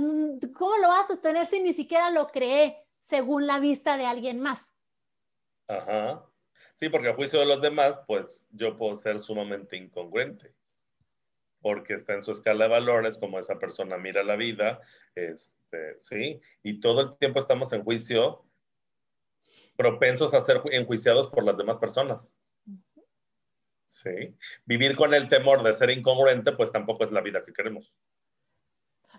¿cómo 0.57 0.77
lo 0.77 0.87
vas 0.87 1.05
a 1.05 1.13
sostener 1.13 1.45
si 1.47 1.61
ni 1.61 1.73
siquiera 1.73 2.09
lo 2.09 2.27
creé? 2.27 2.82
Según 3.03 3.47
la 3.47 3.59
vista 3.59 3.97
de 3.97 4.05
alguien 4.05 4.39
más. 4.39 4.73
Ajá. 5.67 6.25
Sí, 6.75 6.89
porque 6.89 7.09
a 7.09 7.13
juicio 7.13 7.39
de 7.39 7.45
los 7.45 7.61
demás, 7.61 7.99
pues 8.07 8.47
yo 8.51 8.77
puedo 8.77 8.95
ser 8.95 9.19
sumamente 9.19 9.75
incongruente, 9.75 10.53
porque 11.61 11.93
está 11.93 12.13
en 12.13 12.23
su 12.23 12.31
escala 12.31 12.65
de 12.65 12.71
valores, 12.71 13.17
como 13.17 13.39
esa 13.39 13.59
persona 13.59 13.97
mira 13.97 14.23
la 14.23 14.35
vida, 14.35 14.81
este, 15.15 15.99
sí, 15.99 16.41
y 16.63 16.79
todo 16.79 17.01
el 17.01 17.17
tiempo 17.17 17.39
estamos 17.39 17.73
en 17.73 17.83
juicio, 17.83 18.45
propensos 19.75 20.33
a 20.33 20.41
ser 20.41 20.61
enjuiciados 20.71 21.29
por 21.29 21.43
las 21.43 21.57
demás 21.57 21.77
personas. 21.77 22.33
Sí. 23.87 24.35
Vivir 24.65 24.95
con 24.95 25.13
el 25.13 25.27
temor 25.27 25.61
de 25.61 25.73
ser 25.73 25.89
incongruente, 25.91 26.53
pues 26.53 26.71
tampoco 26.71 27.03
es 27.03 27.11
la 27.11 27.21
vida 27.21 27.43
que 27.45 27.53
queremos. 27.53 27.93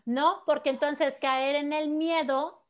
No, 0.05 0.43
porque 0.47 0.71
entonces 0.71 1.17
caer 1.21 1.55
en 1.55 1.73
el 1.73 1.91
miedo 1.91 2.64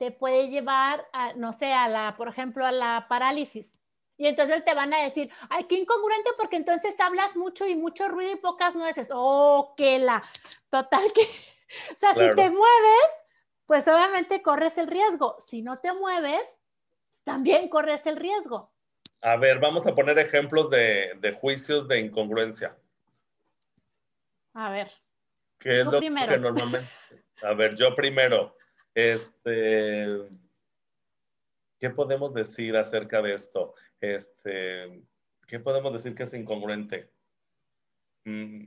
te 0.00 0.10
puede 0.10 0.48
llevar 0.48 1.06
a, 1.12 1.34
no 1.34 1.52
sé, 1.52 1.74
a 1.74 1.86
la, 1.86 2.16
por 2.16 2.26
ejemplo, 2.26 2.64
a 2.64 2.72
la 2.72 3.04
parálisis. 3.06 3.78
Y 4.16 4.26
entonces 4.26 4.64
te 4.64 4.72
van 4.72 4.94
a 4.94 5.02
decir, 5.02 5.30
ay, 5.50 5.64
qué 5.64 5.74
incongruente 5.74 6.30
porque 6.38 6.56
entonces 6.56 6.98
hablas 7.00 7.36
mucho 7.36 7.66
y 7.66 7.76
mucho 7.76 8.08
ruido 8.08 8.32
y 8.32 8.36
pocas 8.36 8.74
nueces. 8.74 9.10
Oh, 9.12 9.74
que 9.76 9.98
la, 9.98 10.22
total 10.70 11.02
que, 11.14 11.20
o 11.92 11.96
sea, 11.96 12.14
si 12.14 12.30
te 12.30 12.48
mueves, 12.48 13.10
pues 13.66 13.86
obviamente 13.88 14.40
corres 14.40 14.78
el 14.78 14.86
riesgo. 14.86 15.36
Si 15.46 15.60
no 15.60 15.76
te 15.76 15.92
mueves, 15.92 16.48
también 17.22 17.68
corres 17.68 18.06
el 18.06 18.16
riesgo. 18.16 18.72
A 19.20 19.36
ver, 19.36 19.58
vamos 19.58 19.86
a 19.86 19.94
poner 19.94 20.18
ejemplos 20.18 20.70
de, 20.70 21.12
de 21.20 21.32
juicios 21.32 21.86
de 21.88 22.00
incongruencia. 22.00 22.74
A 24.54 24.70
ver. 24.70 24.90
¿Qué 25.58 25.80
es 25.80 25.84
lo 25.84 25.98
primero. 25.98 26.32
que 26.32 26.38
normalmente? 26.38 26.88
A 27.42 27.52
ver, 27.52 27.76
yo 27.76 27.94
primero. 27.94 28.56
Este, 29.00 30.28
¿qué 31.78 31.88
podemos 31.88 32.34
decir 32.34 32.76
acerca 32.76 33.22
de 33.22 33.32
esto? 33.32 33.74
Este, 33.98 35.02
¿qué 35.46 35.58
podemos 35.58 35.94
decir 35.94 36.14
que 36.14 36.24
es 36.24 36.34
incongruente? 36.34 37.10
Mm, 38.26 38.66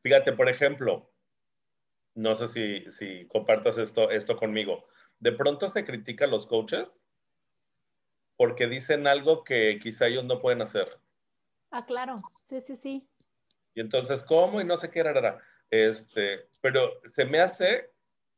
fíjate, 0.00 0.32
por 0.32 0.48
ejemplo, 0.48 1.08
no 2.16 2.34
sé 2.34 2.48
si, 2.48 2.90
si 2.90 3.26
compartas 3.28 3.78
esto, 3.78 4.10
esto 4.10 4.36
conmigo. 4.36 4.88
De 5.20 5.30
pronto 5.30 5.68
se 5.68 5.84
critica 5.84 6.24
a 6.24 6.28
los 6.28 6.46
coaches 6.46 7.00
porque 8.36 8.66
dicen 8.66 9.06
algo 9.06 9.44
que 9.44 9.78
quizá 9.80 10.08
ellos 10.08 10.24
no 10.24 10.40
pueden 10.40 10.62
hacer. 10.62 10.98
Ah, 11.70 11.86
claro, 11.86 12.16
sí, 12.48 12.60
sí, 12.60 12.74
sí. 12.74 13.08
Y 13.74 13.80
entonces, 13.80 14.24
¿cómo? 14.24 14.60
Y 14.60 14.64
no 14.64 14.76
sé 14.76 14.90
qué 14.90 14.98
era. 14.98 15.40
Este, 15.70 16.48
pero 16.60 17.00
se 17.10 17.24
me 17.24 17.38
hace 17.38 17.93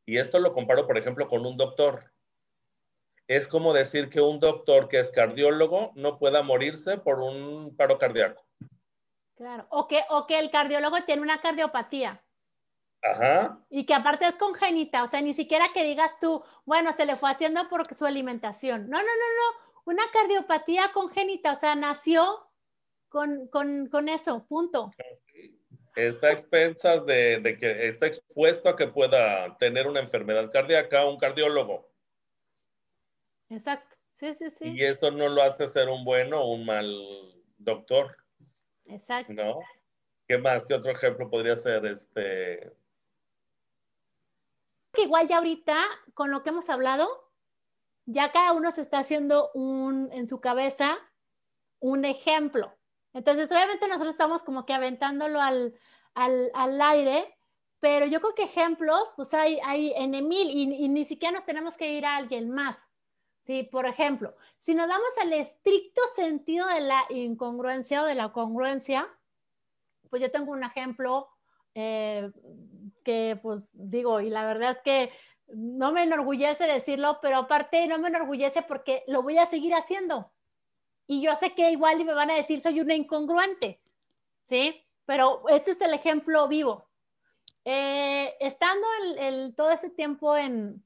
y 0.07 0.19
esto 0.19 0.39
lo 0.39 0.53
comparo, 0.53 0.87
por 0.87 0.97
ejemplo, 0.97 1.29
con 1.29 1.45
un 1.45 1.57
doctor. 1.57 2.13
Es 3.27 3.49
como 3.49 3.73
decir 3.73 4.09
que 4.09 4.21
un 4.21 4.39
doctor 4.39 4.89
que 4.89 5.01
es 5.01 5.11
cardiólogo 5.11 5.93
no 5.97 6.19
pueda 6.19 6.43
morirse 6.43 6.97
por 6.97 7.19
un 7.19 7.77
paro 7.77 7.99
cardíaco. 7.99 8.45
Claro, 9.35 9.67
o 9.69 9.89
que, 9.89 10.01
o 10.09 10.27
que 10.27 10.39
el 10.39 10.51
cardiólogo 10.51 10.97
tiene 11.05 11.23
una 11.23 11.41
cardiopatía. 11.41 12.23
Ajá. 13.03 13.61
Y 13.69 13.85
que 13.85 13.95
aparte 13.95 14.27
es 14.27 14.37
congénita, 14.37 15.03
o 15.03 15.09
sea, 15.09 15.21
ni 15.21 15.35
siquiera 15.35 15.67
que 15.75 15.85
digas 15.85 16.13
tú, 16.21 16.43
bueno, 16.65 16.93
se 16.93 17.05
le 17.05 17.17
fue 17.17 17.31
haciendo 17.31 17.69
por 17.69 17.93
su 17.95 18.07
alimentación. 18.07 18.89
No, 18.89 18.99
no, 18.99 19.05
no, 19.05 19.09
no, 19.09 19.83
una 19.85 20.05
cardiopatía 20.13 20.93
congénita, 20.95 21.53
o 21.53 21.57
sea, 21.57 21.75
nació 21.75 22.49
con, 23.09 23.49
con, 23.49 23.89
con 23.89 24.09
eso, 24.09 24.47
punto. 24.47 24.93
Está 25.97 26.31
expensas 26.31 27.07
de, 27.07 27.57
que 27.59 27.89
está 27.89 28.07
expuesto 28.07 28.69
a 28.69 28.77
que 28.77 28.87
pueda 28.87 29.57
tener 29.57 29.87
una 29.87 30.01
enfermedad 30.01 30.51
cardíaca 30.53 31.07
un 31.07 31.19
cardiólogo. 31.19 31.89
Exacto, 33.49 33.97
sí, 34.13 34.35
sí, 34.35 34.51
sí. 34.51 34.73
Y 34.75 34.85
eso 34.85 35.11
no 35.11 35.29
lo 35.29 35.43
hace 35.43 35.67
ser 35.69 35.89
un 35.89 36.05
bueno 36.05 36.43
o 36.43 36.53
un 36.53 36.67
mal 36.67 36.87
doctor. 37.57 38.17
Exacto. 38.85 39.33
¿No? 39.33 39.61
¿Qué 40.29 40.39
más? 40.39 40.67
¿Qué 40.67 40.75
otro 40.75 40.93
ejemplo 40.93 41.31
podría 41.31 41.57
ser? 41.57 41.87
Este... 41.87 42.73
Que 44.93 45.03
igual 45.03 45.29
ya 45.29 45.39
ahorita, 45.39 45.83
con 46.15 46.31
lo 46.31 46.43
que 46.43 46.51
hemos 46.51 46.69
hablado, 46.69 47.33
ya 48.05 48.33
cada 48.33 48.53
uno 48.53 48.71
se 48.71 48.83
está 48.83 48.99
haciendo 48.99 49.51
un, 49.55 50.11
en 50.13 50.27
su 50.27 50.41
cabeza 50.41 50.99
un 51.81 52.05
ejemplo. 52.05 52.76
Entonces, 53.17 53.51
obviamente 53.51 53.89
nosotros 53.89 54.13
estamos 54.13 54.43
como 54.43 54.67
que 54.67 54.75
aventándolo 54.75 55.41
al, 55.41 55.73
aire, 56.15 57.35
pero 57.81 58.05
yo 58.05 58.21
creo 58.21 58.35
que 58.35 58.43
ejemplos, 58.43 59.15
pues 59.17 59.33
hay, 59.33 59.59
hay 59.65 59.95
en 59.97 60.15
Emil 60.15 60.51
y, 60.51 60.87
ni 60.91 61.03
siquiera 61.07 61.35
nos 61.35 61.47
tenemos 61.47 61.79
que 61.79 61.95
ir 61.95 62.05
a 62.05 62.17
alguien 62.17 62.51
más. 62.51 62.91
Sí, 63.41 63.63
por 63.63 63.87
ejemplo, 63.87 64.37
si 64.59 64.75
nos 64.75 64.87
damos 64.87 65.09
al 65.23 65.33
estricto 65.33 66.03
sentido 66.15 66.67
de 66.67 66.81
la 66.81 67.05
incongruencia 67.09 68.03
o 68.03 68.07
de 68.07 68.17
la 68.17 68.33
congruencia, 68.33 69.09
pues 70.11 70.21
yo 70.21 70.31
tengo 70.31 70.53
un 70.53 70.65
ejemplo 70.65 71.29
eh, 71.75 72.31
que 73.03 73.39
pues 73.43 73.71
digo, 73.73 74.21
y 74.21 74.29
la 74.29 74.45
verdad 74.45 74.73
es 74.73 74.81
que 74.81 75.11
no 75.47 75.91
me 75.91 76.03
enorgullece 76.03 76.65
decirlo, 76.65 77.19
pero 77.23 77.39
aparte 77.39 77.87
no 77.87 77.99
me 77.99 78.09
enorgullece 78.09 78.61
porque 78.61 79.05
lo 79.07 79.23
voy 79.23 79.39
a 79.39 79.47
seguir 79.47 79.75
haciendo 79.75 80.31
y 81.07 81.23
yo 81.23 81.35
sé 81.37 81.55
que 81.55 81.71
igual 81.71 82.05
me 82.05 82.15
van 82.15 82.31
a 82.31 82.35
decir 82.35 82.61
soy 82.61 82.81
una 82.81 82.95
incongruente, 82.95 83.81
¿sí? 84.49 84.83
Pero 85.05 85.49
este 85.49 85.71
es 85.71 85.81
el 85.81 85.95
ejemplo 85.95 86.49
vivo. 86.49 86.89
Eh, 87.65 88.35
estando 88.41 88.87
el, 89.19 89.55
todo 89.55 89.71
este 89.71 89.91
tiempo 89.91 90.37
en, 90.37 90.85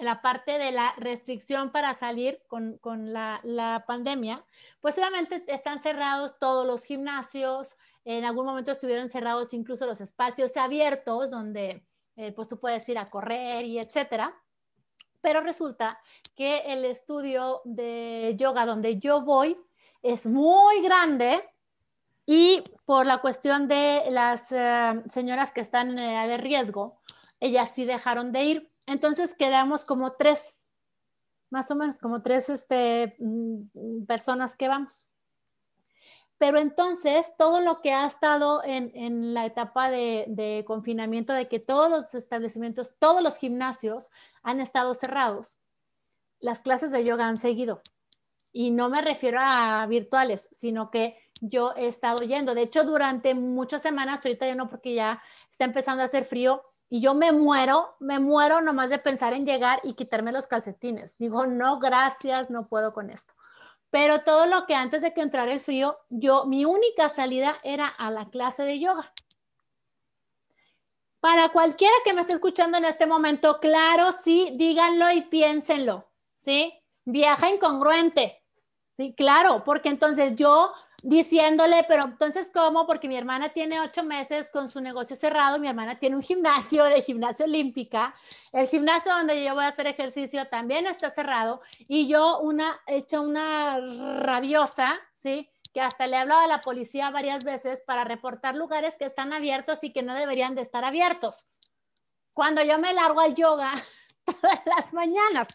la 0.00 0.22
parte 0.22 0.58
de 0.58 0.72
la 0.72 0.94
restricción 0.96 1.70
para 1.70 1.94
salir 1.94 2.42
con, 2.48 2.78
la, 3.12 3.84
pandemia, 3.86 4.44
pues 4.80 4.96
obviamente 4.98 5.44
están 5.48 5.80
cerrados 5.80 6.38
todos 6.38 6.66
los 6.66 6.84
gimnasios, 6.84 7.76
en 8.04 8.24
algún 8.24 8.46
momento 8.46 8.72
estuvieron 8.72 9.08
cerrados 9.10 9.52
incluso 9.52 9.86
los 9.86 10.00
espacios 10.00 10.56
abiertos 10.56 11.30
donde 11.30 11.84
eh, 12.16 12.32
pues 12.32 12.48
tú 12.48 12.58
puedes 12.58 12.88
ir 12.88 12.98
a 12.98 13.04
correr 13.04 13.64
y 13.64 13.78
etcétera. 13.78 14.34
Pero 15.20 15.40
resulta 15.40 16.00
que 16.34 16.58
el 16.72 16.84
estudio 16.84 17.60
de 17.64 18.34
yoga 18.36 18.66
donde 18.66 18.98
yo 18.98 19.22
voy 19.22 19.56
es 20.02 20.26
muy 20.26 20.82
grande 20.82 21.42
y 22.26 22.62
por 22.84 23.06
la 23.06 23.18
cuestión 23.18 23.68
de 23.68 24.04
las 24.10 24.52
eh, 24.52 25.02
señoras 25.10 25.52
que 25.52 25.60
están 25.60 25.90
en 25.90 26.02
edad 26.02 26.28
de 26.28 26.36
riesgo, 26.38 27.00
ellas 27.40 27.72
sí 27.74 27.84
dejaron 27.84 28.32
de 28.32 28.44
ir 28.44 28.72
entonces 28.86 29.34
quedamos 29.34 29.84
como 29.84 30.12
tres, 30.12 30.66
más 31.50 31.70
o 31.70 31.76
menos, 31.76 31.98
como 31.98 32.22
tres 32.22 32.48
este, 32.48 33.16
mm, 33.18 34.04
personas 34.06 34.56
que 34.56 34.68
vamos. 34.68 35.06
Pero 36.38 36.58
entonces, 36.58 37.32
todo 37.38 37.60
lo 37.60 37.80
que 37.82 37.92
ha 37.92 38.04
estado 38.04 38.64
en, 38.64 39.32
la 39.32 39.46
etapa 39.46 39.90
de, 39.90 40.64
confinamiento, 40.66 41.32
de 41.32 41.46
que 41.46 41.60
todos 41.60 41.88
los 41.88 42.14
establecimientos, 42.14 42.94
todos 42.98 43.22
los 43.22 43.36
gimnasios 43.36 44.10
han 44.42 44.58
estado 44.58 44.94
cerrados, 44.94 45.58
las 46.42 46.60
clases 46.60 46.90
de 46.90 47.04
yoga 47.04 47.26
han 47.26 47.38
seguido. 47.38 47.80
Y 48.52 48.70
no 48.70 48.90
me 48.90 49.00
refiero 49.00 49.38
a 49.40 49.86
virtuales, 49.86 50.50
sino 50.52 50.90
que 50.90 51.16
yo 51.40 51.72
he 51.76 51.86
estado 51.86 52.22
yendo. 52.24 52.54
De 52.54 52.62
hecho, 52.62 52.84
durante 52.84 53.34
muchas 53.34 53.80
semanas, 53.80 54.20
ahorita 54.22 54.46
ya 54.46 54.54
no, 54.54 54.68
porque 54.68 54.94
ya 54.94 55.22
está 55.50 55.64
empezando 55.64 56.02
a 56.02 56.04
hacer 56.04 56.24
frío, 56.24 56.62
y 56.90 57.00
yo 57.00 57.14
me 57.14 57.32
muero, 57.32 57.96
me 58.00 58.18
muero 58.18 58.60
nomás 58.60 58.90
de 58.90 58.98
pensar 58.98 59.32
en 59.32 59.46
llegar 59.46 59.80
y 59.82 59.94
quitarme 59.94 60.30
los 60.30 60.46
calcetines. 60.46 61.16
Digo, 61.16 61.46
no, 61.46 61.78
gracias, 61.78 62.50
no 62.50 62.68
puedo 62.68 62.92
con 62.92 63.08
esto. 63.08 63.32
Pero 63.88 64.20
todo 64.24 64.44
lo 64.44 64.66
que 64.66 64.74
antes 64.74 65.00
de 65.00 65.14
que 65.14 65.22
entrara 65.22 65.50
el 65.52 65.62
frío, 65.62 65.96
yo, 66.10 66.44
mi 66.44 66.66
única 66.66 67.08
salida 67.08 67.56
era 67.62 67.86
a 67.86 68.10
la 68.10 68.28
clase 68.28 68.64
de 68.64 68.78
yoga. 68.78 69.10
Para 71.20 71.48
cualquiera 71.48 71.94
que 72.04 72.12
me 72.12 72.20
esté 72.20 72.34
escuchando 72.34 72.76
en 72.76 72.84
este 72.84 73.06
momento, 73.06 73.58
claro, 73.58 74.12
sí, 74.22 74.52
díganlo 74.56 75.10
y 75.12 75.22
piénsenlo, 75.22 76.11
¿sí? 76.42 76.72
Viaja 77.04 77.50
incongruente, 77.50 78.42
¿sí? 78.96 79.14
Claro, 79.16 79.62
porque 79.64 79.88
entonces 79.88 80.36
yo 80.36 80.72
diciéndole, 81.02 81.84
pero 81.88 82.04
entonces, 82.04 82.48
¿cómo? 82.54 82.86
Porque 82.86 83.08
mi 83.08 83.16
hermana 83.16 83.48
tiene 83.48 83.80
ocho 83.80 84.04
meses 84.04 84.48
con 84.48 84.68
su 84.68 84.80
negocio 84.80 85.16
cerrado, 85.16 85.58
mi 85.58 85.66
hermana 85.66 85.98
tiene 85.98 86.14
un 86.14 86.22
gimnasio 86.22 86.84
de 86.84 87.02
gimnasio 87.02 87.44
olímpica, 87.44 88.14
el 88.52 88.68
gimnasio 88.68 89.12
donde 89.12 89.44
yo 89.44 89.54
voy 89.54 89.64
a 89.64 89.68
hacer 89.68 89.88
ejercicio 89.88 90.46
también 90.46 90.86
está 90.86 91.10
cerrado 91.10 91.60
y 91.88 92.06
yo 92.06 92.38
una, 92.40 92.80
hecha 92.86 93.20
una 93.20 93.80
rabiosa, 94.20 95.00
¿sí? 95.14 95.50
Que 95.74 95.80
hasta 95.80 96.06
le 96.06 96.16
he 96.16 96.20
hablado 96.20 96.42
a 96.42 96.46
la 96.46 96.60
policía 96.60 97.10
varias 97.10 97.42
veces 97.44 97.82
para 97.84 98.04
reportar 98.04 98.54
lugares 98.54 98.94
que 98.96 99.06
están 99.06 99.32
abiertos 99.32 99.82
y 99.82 99.92
que 99.92 100.02
no 100.02 100.14
deberían 100.14 100.54
de 100.54 100.62
estar 100.62 100.84
abiertos. 100.84 101.46
Cuando 102.32 102.62
yo 102.62 102.78
me 102.78 102.92
largo 102.92 103.20
al 103.20 103.34
yoga 103.34 103.72
todas 104.24 104.60
las 104.76 104.92
mañanas, 104.92 105.48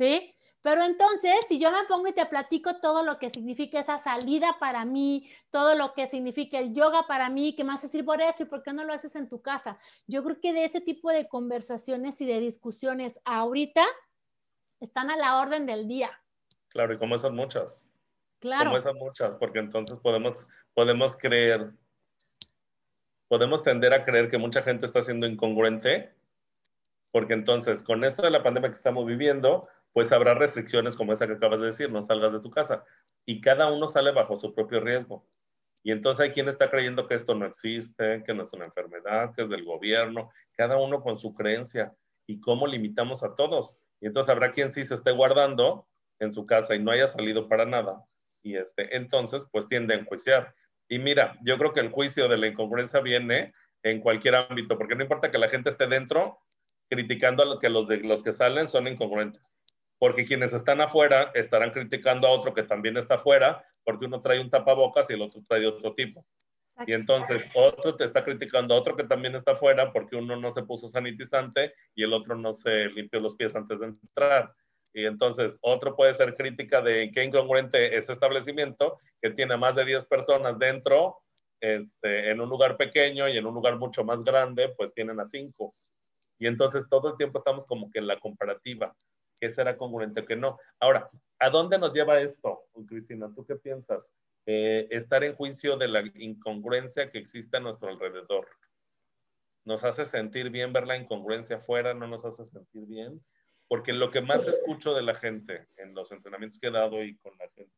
¿sí? 0.00 0.34
Pero 0.62 0.82
entonces, 0.82 1.34
si 1.48 1.58
yo 1.58 1.70
me 1.70 1.84
pongo 1.88 2.08
y 2.08 2.12
te 2.12 2.24
platico 2.26 2.80
todo 2.80 3.02
lo 3.02 3.18
que 3.18 3.30
significa 3.30 3.78
esa 3.80 3.98
salida 3.98 4.56
para 4.58 4.84
mí, 4.84 5.30
todo 5.50 5.74
lo 5.74 5.94
que 5.94 6.06
significa 6.06 6.58
el 6.58 6.74
yoga 6.74 7.06
para 7.06 7.30
mí, 7.30 7.54
¿qué 7.54 7.64
más 7.64 7.82
decir 7.82 8.04
por 8.04 8.20
eso 8.20 8.42
y 8.42 8.46
por 8.46 8.62
qué 8.62 8.72
no 8.72 8.84
lo 8.84 8.92
haces 8.92 9.16
en 9.16 9.28
tu 9.28 9.40
casa? 9.40 9.78
Yo 10.06 10.22
creo 10.22 10.40
que 10.40 10.52
de 10.52 10.64
ese 10.64 10.80
tipo 10.80 11.10
de 11.10 11.28
conversaciones 11.28 12.20
y 12.20 12.26
de 12.26 12.40
discusiones 12.40 13.20
ahorita 13.24 13.84
están 14.80 15.10
a 15.10 15.16
la 15.16 15.40
orden 15.40 15.64
del 15.66 15.88
día. 15.88 16.10
Claro, 16.68 16.92
y 16.94 16.98
como 16.98 17.16
esas 17.16 17.32
muchas. 17.32 17.90
Claro. 18.38 18.66
Como 18.66 18.76
esas 18.76 18.94
muchas, 18.94 19.32
porque 19.38 19.58
entonces 19.58 19.98
podemos, 19.98 20.46
podemos 20.74 21.16
creer, 21.16 21.72
podemos 23.28 23.62
tender 23.62 23.94
a 23.94 24.02
creer 24.02 24.28
que 24.28 24.38
mucha 24.38 24.62
gente 24.62 24.84
está 24.84 25.02
siendo 25.02 25.26
incongruente, 25.26 26.14
porque 27.12 27.32
entonces 27.32 27.82
con 27.82 28.04
esto 28.04 28.22
de 28.22 28.30
la 28.30 28.42
pandemia 28.42 28.70
que 28.70 28.76
estamos 28.76 29.04
viviendo, 29.06 29.68
pues 29.92 30.12
habrá 30.12 30.34
restricciones 30.34 30.96
como 30.96 31.12
esa 31.12 31.26
que 31.26 31.34
acabas 31.34 31.60
de 31.60 31.66
decir, 31.66 31.90
no 31.90 32.02
salgas 32.02 32.32
de 32.32 32.40
tu 32.40 32.50
casa. 32.50 32.84
Y 33.26 33.40
cada 33.40 33.70
uno 33.72 33.88
sale 33.88 34.12
bajo 34.12 34.36
su 34.36 34.54
propio 34.54 34.80
riesgo. 34.80 35.26
Y 35.82 35.92
entonces 35.92 36.20
hay 36.20 36.32
quien 36.32 36.48
está 36.48 36.70
creyendo 36.70 37.06
que 37.06 37.14
esto 37.14 37.34
no 37.34 37.46
existe, 37.46 38.22
que 38.24 38.34
no 38.34 38.42
es 38.42 38.52
una 38.52 38.66
enfermedad, 38.66 39.32
que 39.34 39.42
es 39.42 39.48
del 39.48 39.64
gobierno, 39.64 40.30
cada 40.52 40.76
uno 40.76 41.00
con 41.00 41.18
su 41.18 41.34
creencia. 41.34 41.94
¿Y 42.26 42.40
cómo 42.40 42.66
limitamos 42.66 43.22
a 43.22 43.34
todos? 43.34 43.78
Y 44.00 44.06
entonces 44.06 44.30
habrá 44.30 44.52
quien 44.52 44.70
sí 44.70 44.84
se 44.84 44.94
esté 44.94 45.10
guardando 45.10 45.88
en 46.20 46.32
su 46.32 46.46
casa 46.46 46.74
y 46.74 46.78
no 46.78 46.90
haya 46.90 47.08
salido 47.08 47.48
para 47.48 47.64
nada. 47.64 48.04
Y 48.42 48.56
este, 48.56 48.94
entonces, 48.96 49.46
pues 49.50 49.66
tiende 49.66 49.94
a 49.94 49.98
enjuiciar. 49.98 50.54
Y 50.88 50.98
mira, 50.98 51.38
yo 51.42 51.56
creo 51.58 51.72
que 51.72 51.80
el 51.80 51.90
juicio 51.90 52.28
de 52.28 52.36
la 52.36 52.46
incongruencia 52.46 53.00
viene 53.00 53.52
en 53.82 54.00
cualquier 54.00 54.34
ámbito, 54.34 54.76
porque 54.76 54.94
no 54.94 55.02
importa 55.02 55.30
que 55.30 55.38
la 55.38 55.48
gente 55.48 55.70
esté 55.70 55.86
dentro 55.86 56.38
criticando 56.90 57.42
a 57.42 57.46
lo 57.46 57.58
que 57.58 57.68
los, 57.68 57.86
de, 57.88 57.98
los 57.98 58.22
que 58.22 58.32
salen 58.32 58.68
son 58.68 58.86
incongruentes 58.86 59.59
porque 60.00 60.24
quienes 60.24 60.54
están 60.54 60.80
afuera 60.80 61.30
estarán 61.34 61.70
criticando 61.72 62.26
a 62.26 62.30
otro 62.30 62.54
que 62.54 62.62
también 62.62 62.96
está 62.96 63.16
afuera, 63.16 63.62
porque 63.84 64.06
uno 64.06 64.22
trae 64.22 64.40
un 64.40 64.48
tapabocas 64.48 65.10
y 65.10 65.12
el 65.12 65.20
otro 65.20 65.42
trae 65.46 65.66
otro 65.66 65.92
tipo. 65.92 66.26
Y 66.86 66.94
entonces 66.94 67.44
otro 67.54 67.94
te 67.94 68.04
está 68.04 68.24
criticando 68.24 68.74
a 68.74 68.78
otro 68.78 68.96
que 68.96 69.04
también 69.04 69.34
está 69.34 69.52
afuera 69.52 69.92
porque 69.92 70.16
uno 70.16 70.36
no 70.36 70.50
se 70.52 70.62
puso 70.62 70.88
sanitizante 70.88 71.74
y 71.94 72.02
el 72.02 72.14
otro 72.14 72.34
no 72.34 72.54
se 72.54 72.86
limpió 72.86 73.20
los 73.20 73.34
pies 73.36 73.54
antes 73.54 73.80
de 73.80 73.88
entrar. 73.88 74.54
Y 74.94 75.04
entonces 75.04 75.58
otro 75.60 75.94
puede 75.94 76.14
ser 76.14 76.34
crítica 76.34 76.80
de 76.80 77.10
qué 77.12 77.22
incongruente 77.22 77.94
ese 77.94 78.14
establecimiento 78.14 78.96
que 79.20 79.28
tiene 79.28 79.58
más 79.58 79.76
de 79.76 79.84
10 79.84 80.06
personas 80.06 80.58
dentro, 80.58 81.18
este, 81.60 82.30
en 82.30 82.40
un 82.40 82.48
lugar 82.48 82.78
pequeño 82.78 83.28
y 83.28 83.36
en 83.36 83.44
un 83.44 83.52
lugar 83.52 83.76
mucho 83.76 84.02
más 84.02 84.24
grande, 84.24 84.70
pues 84.78 84.94
tienen 84.94 85.20
a 85.20 85.26
5. 85.26 85.74
Y 86.38 86.46
entonces 86.46 86.88
todo 86.88 87.10
el 87.10 87.16
tiempo 87.16 87.36
estamos 87.36 87.66
como 87.66 87.90
que 87.90 87.98
en 87.98 88.06
la 88.06 88.18
comparativa 88.18 88.96
qué 89.40 89.50
será 89.50 89.76
congruente, 89.76 90.24
qué 90.26 90.36
no. 90.36 90.58
Ahora, 90.78 91.10
¿a 91.38 91.50
dónde 91.50 91.78
nos 91.78 91.92
lleva 91.92 92.20
esto, 92.20 92.66
Cristina? 92.86 93.32
¿Tú 93.34 93.44
qué 93.44 93.56
piensas? 93.56 94.12
Eh, 94.46 94.86
estar 94.90 95.24
en 95.24 95.34
juicio 95.34 95.76
de 95.76 95.88
la 95.88 96.02
incongruencia 96.14 97.10
que 97.10 97.18
existe 97.18 97.56
a 97.56 97.60
nuestro 97.60 97.88
alrededor. 97.88 98.48
¿Nos 99.64 99.84
hace 99.84 100.04
sentir 100.04 100.50
bien 100.50 100.72
ver 100.72 100.86
la 100.86 100.96
incongruencia 100.96 101.56
afuera? 101.56 101.94
¿No 101.94 102.06
nos 102.06 102.24
hace 102.24 102.44
sentir 102.46 102.86
bien? 102.86 103.24
Porque 103.68 103.92
lo 103.92 104.10
que 104.10 104.20
más 104.20 104.46
escucho 104.48 104.94
de 104.94 105.02
la 105.02 105.14
gente 105.14 105.68
en 105.76 105.94
los 105.94 106.10
entrenamientos 106.12 106.58
que 106.58 106.68
he 106.68 106.72
dado 106.72 107.02
y 107.04 107.16
con 107.18 107.36
la 107.38 107.48
gente 107.50 107.72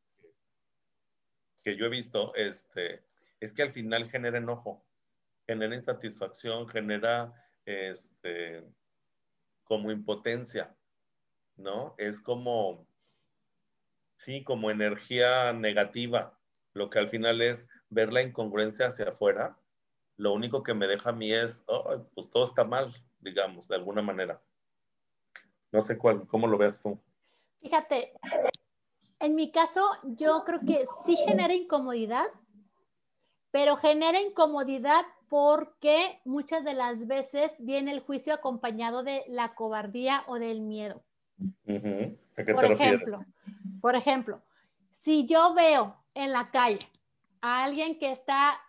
que, 1.62 1.76
yo 1.76 1.86
he 1.86 1.90
visto, 1.90 2.34
este, 2.34 3.04
es 3.40 3.52
que 3.52 3.62
al 3.62 3.72
final 3.72 4.10
genera 4.10 4.38
enojo, 4.38 4.84
genera 5.46 5.74
insatisfacción, 5.74 6.66
genera 6.68 7.32
este, 7.64 8.64
como 9.64 9.92
impotencia. 9.92 10.74
¿No? 11.56 11.94
Es 11.98 12.20
como, 12.20 12.86
sí, 14.16 14.44
como 14.44 14.70
energía 14.70 15.52
negativa, 15.52 16.38
lo 16.74 16.90
que 16.90 16.98
al 16.98 17.08
final 17.08 17.42
es 17.42 17.68
ver 17.90 18.12
la 18.12 18.22
incongruencia 18.22 18.86
hacia 18.86 19.10
afuera. 19.10 19.56
Lo 20.16 20.32
único 20.32 20.62
que 20.62 20.74
me 20.74 20.86
deja 20.86 21.10
a 21.10 21.14
mí 21.14 21.32
es, 21.32 21.64
pues 22.14 22.30
todo 22.30 22.44
está 22.44 22.64
mal, 22.64 22.94
digamos, 23.20 23.68
de 23.68 23.76
alguna 23.76 24.02
manera. 24.02 24.40
No 25.70 25.80
sé 25.82 25.98
cuál, 25.98 26.26
cómo 26.26 26.46
lo 26.46 26.58
veas 26.58 26.80
tú. 26.80 26.98
Fíjate, 27.60 28.12
en 29.20 29.34
mi 29.34 29.50
caso, 29.52 29.88
yo 30.02 30.44
creo 30.44 30.60
que 30.60 30.84
sí 31.06 31.16
genera 31.16 31.54
incomodidad, 31.54 32.26
pero 33.50 33.76
genera 33.76 34.20
incomodidad 34.20 35.04
porque 35.28 36.20
muchas 36.24 36.64
de 36.64 36.74
las 36.74 37.06
veces 37.06 37.54
viene 37.58 37.92
el 37.92 38.00
juicio 38.00 38.34
acompañado 38.34 39.02
de 39.02 39.24
la 39.28 39.54
cobardía 39.54 40.24
o 40.26 40.38
del 40.38 40.60
miedo 40.60 41.02
por 42.54 42.72
ejemplo, 42.72 43.18
por 43.80 43.96
ejemplo, 43.96 44.42
si 44.90 45.26
yo 45.26 45.54
veo 45.54 45.96
en 46.14 46.32
la 46.32 46.50
calle 46.50 46.78
a 47.40 47.64
alguien 47.64 47.98
que 47.98 48.12
está 48.12 48.60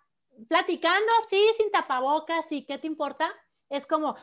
platicando 0.47 1.07
así, 1.23 1.45
sin 1.57 1.71
tapabocas, 1.71 2.51
y 2.51 2.65
qué 2.65 2.77
te 2.77 2.87
importa, 2.87 3.31
es 3.69 3.85
como, 3.85 4.15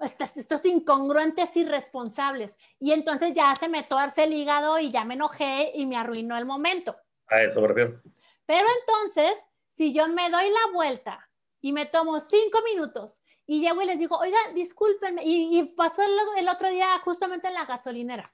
estos, 0.00 0.36
estos, 0.36 0.64
incongruentes 0.64 1.56
irresponsables. 1.56 2.58
Y 2.78 2.92
entonces 2.92 3.32
ya 3.32 3.54
se 3.54 3.68
me 3.68 3.82
torce 3.82 4.24
el 4.24 4.32
hígado 4.32 4.78
y 4.78 4.90
ya 4.90 5.04
me 5.04 5.14
enojé 5.14 5.72
y 5.74 5.86
me 5.86 5.96
arruinó 5.96 6.36
el 6.36 6.44
momento. 6.44 6.96
A 7.28 7.42
eso 7.42 7.60
me 7.62 7.74
Pero 7.74 8.66
entonces, 8.80 9.38
si 9.72 9.92
yo 9.92 10.08
me 10.08 10.30
doy 10.30 10.50
la 10.50 10.72
vuelta 10.72 11.28
y 11.60 11.72
me 11.72 11.86
tomo 11.86 12.20
cinco 12.20 12.60
minutos 12.62 13.22
y 13.46 13.60
llego 13.60 13.82
y 13.82 13.86
les 13.86 13.98
digo, 13.98 14.16
oiga, 14.16 14.38
discúlpenme. 14.54 15.22
Y, 15.24 15.62
pasó 15.76 16.02
el, 16.02 16.12
el, 16.38 16.48
otro 16.48 16.70
día 16.70 16.98
justamente 17.04 17.48
en 17.48 17.54
la 17.54 17.66
gasolinera. 17.66 18.32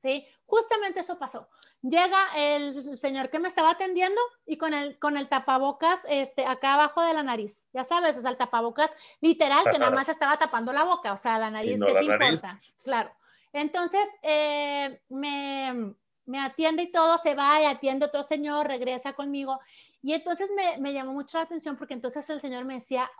¿Sí? 0.00 0.26
justamente 0.52 1.00
eso 1.00 1.18
pasó. 1.18 1.48
Llega 1.80 2.18
el 2.36 2.98
señor 2.98 3.30
que 3.30 3.38
me 3.38 3.48
estaba 3.48 3.70
atendiendo 3.70 4.20
y 4.44 4.58
con 4.58 4.74
el, 4.74 4.98
con 4.98 5.16
el 5.16 5.30
tapabocas 5.30 6.06
este, 6.10 6.44
acá 6.44 6.74
abajo 6.74 7.02
de 7.02 7.14
la 7.14 7.22
nariz, 7.22 7.66
ya 7.72 7.84
sabes, 7.84 8.18
o 8.18 8.20
sea, 8.20 8.30
el 8.30 8.36
tapabocas 8.36 8.90
literal 9.22 9.64
que 9.64 9.78
nada 9.78 9.90
más 9.90 10.10
estaba 10.10 10.38
tapando 10.38 10.70
la 10.72 10.84
boca, 10.84 11.14
o 11.14 11.16
sea, 11.16 11.38
la 11.38 11.50
nariz, 11.50 11.80
¿qué 11.80 11.92
te 11.92 12.04
importa? 12.04 12.52
Claro. 12.84 13.10
Entonces, 13.54 14.06
eh, 14.22 15.00
me, 15.08 15.94
me, 16.26 16.38
atiende 16.38 16.82
y 16.82 16.92
todo, 16.92 17.16
se 17.16 17.34
va 17.34 17.62
y 17.62 17.64
atiende 17.64 18.04
otro 18.04 18.22
señor, 18.22 18.68
regresa 18.68 19.14
conmigo. 19.14 19.58
Y 20.02 20.14
entonces 20.14 20.50
me, 20.56 20.78
me 20.78 20.92
llamó 20.92 21.12
mucho 21.12 21.38
la 21.38 21.44
atención 21.44 21.76
porque 21.76 21.94
entonces 21.94 22.28
el 22.28 22.40
señor 22.40 22.64
me 22.64 22.74
decía, 22.74 23.10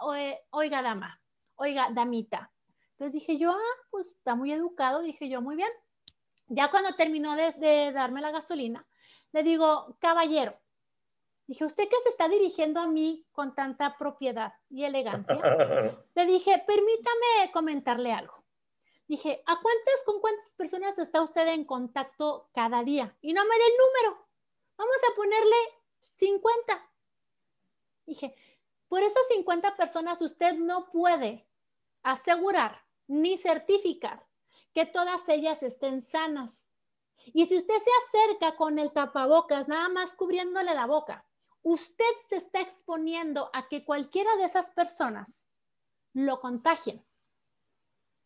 oiga, 0.50 0.82
dama, 0.82 1.20
oiga, 1.54 1.88
damita. 1.92 2.52
Entonces 2.92 3.14
dije 3.14 3.38
yo, 3.38 3.52
ah, 3.52 3.86
pues 3.90 4.08
está 4.08 4.34
muy 4.34 4.52
educado, 4.52 5.00
dije 5.00 5.28
yo, 5.28 5.40
muy 5.40 5.56
bien. 5.56 5.70
Ya 6.48 6.70
cuando 6.70 6.94
terminó 6.94 7.34
de, 7.36 7.92
darme 7.92 8.20
la 8.20 8.30
gasolina, 8.30 8.86
le 9.32 9.42
digo, 9.42 9.96
caballero, 10.00 10.58
dije, 11.46 11.64
¿usted 11.64 11.88
qué 11.88 11.96
se 12.02 12.10
está 12.10 12.28
dirigiendo 12.28 12.80
a 12.80 12.86
mí 12.86 13.26
con 13.32 13.54
tanta 13.54 13.96
propiedad 13.96 14.52
y 14.68 14.84
elegancia? 14.84 15.34
le 16.14 16.26
dije, 16.26 16.62
permítame 16.66 17.52
comentarle 17.52 18.12
algo. 18.12 18.34
Dije, 19.06 19.42
¿a 19.46 19.60
cuántas, 19.60 19.94
con 20.04 20.20
cuántas 20.20 20.52
personas 20.54 20.98
está 20.98 21.22
usted 21.22 21.46
en 21.48 21.64
contacto 21.64 22.50
cada 22.52 22.82
día? 22.82 23.16
Y 23.20 23.32
no 23.32 23.44
me 23.44 23.56
dé 23.56 23.64
el 23.66 23.72
número. 23.78 24.28
Vamos 24.76 24.96
a 25.10 25.16
ponerle 25.16 25.56
50. 26.22 26.90
Dije, 28.06 28.34
por 28.86 29.02
esas 29.02 29.26
50 29.28 29.74
personas 29.74 30.22
usted 30.22 30.54
no 30.54 30.88
puede 30.92 31.48
asegurar 32.04 32.84
ni 33.08 33.36
certificar 33.36 34.24
que 34.72 34.86
todas 34.86 35.28
ellas 35.28 35.64
estén 35.64 36.00
sanas. 36.00 36.68
Y 37.26 37.46
si 37.46 37.56
usted 37.56 37.74
se 37.74 37.90
acerca 38.20 38.56
con 38.56 38.78
el 38.78 38.92
tapabocas, 38.92 39.66
nada 39.66 39.88
más 39.88 40.14
cubriéndole 40.14 40.74
la 40.74 40.86
boca, 40.86 41.26
usted 41.62 42.14
se 42.28 42.36
está 42.36 42.60
exponiendo 42.60 43.50
a 43.52 43.68
que 43.68 43.84
cualquiera 43.84 44.36
de 44.36 44.44
esas 44.44 44.70
personas 44.70 45.48
lo 46.12 46.40
contagien. 46.40 47.04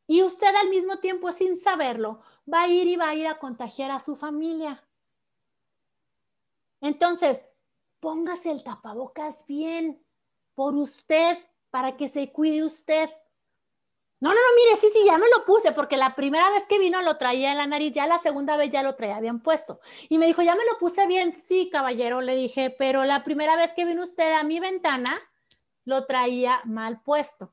Y 0.07 0.23
usted 0.23 0.55
al 0.55 0.69
mismo 0.69 0.99
tiempo, 0.99 1.33
sin 1.33 1.57
saberlo, 1.57 2.21
va 2.53 2.63
a 2.63 2.69
ir 2.69 2.87
y 2.89 2.97
va 2.97 3.09
a 3.09 3.15
ir 3.15 3.27
a 3.27 3.39
contagiar 3.39 3.91
a 3.91 4.01
su 4.01 4.17
familia. 4.17 4.87
Entonces, 6.81 7.49
póngase 8.01 8.51
el 8.51 8.63
tapabocas 8.63 9.45
bien 9.47 10.03
por 10.55 10.75
usted, 10.75 11.39
para 11.71 11.97
que 11.97 12.09
se 12.09 12.33
cuide 12.33 12.65
usted. 12.65 13.11
No, 14.19 14.31
no, 14.31 14.35
no, 14.35 14.57
mire, 14.57 14.81
sí, 14.81 14.89
sí, 14.93 15.05
ya 15.05 15.19
me 15.19 15.29
lo 15.29 15.45
puse, 15.45 15.73
porque 15.73 15.99
la 15.99 16.11
primera 16.11 16.49
vez 16.49 16.67
que 16.67 16.79
vino 16.79 17.03
lo 17.03 17.19
traía 17.19 17.51
en 17.51 17.59
la 17.59 17.67
nariz, 17.67 17.93
ya 17.93 18.07
la 18.07 18.19
segunda 18.19 18.57
vez 18.57 18.71
ya 18.71 18.83
lo 18.83 18.95
traía 18.95 19.21
bien 19.21 19.41
puesto. 19.41 19.81
Y 20.09 20.17
me 20.17 20.27
dijo, 20.27 20.41
ya 20.43 20.55
me 20.55 20.65
lo 20.65 20.79
puse 20.79 21.07
bien, 21.07 21.35
sí, 21.35 21.69
caballero, 21.71 22.23
le 22.23 22.35
dije, 22.35 22.71
pero 22.71 23.05
la 23.05 23.25
primera 23.25 23.57
vez 23.57 23.75
que 23.75 23.85
vino 23.85 24.03
usted 24.03 24.33
a 24.33 24.43
mi 24.43 24.59
ventana, 24.59 25.15
lo 25.85 26.07
traía 26.07 26.63
mal 26.65 27.03
puesto. 27.03 27.53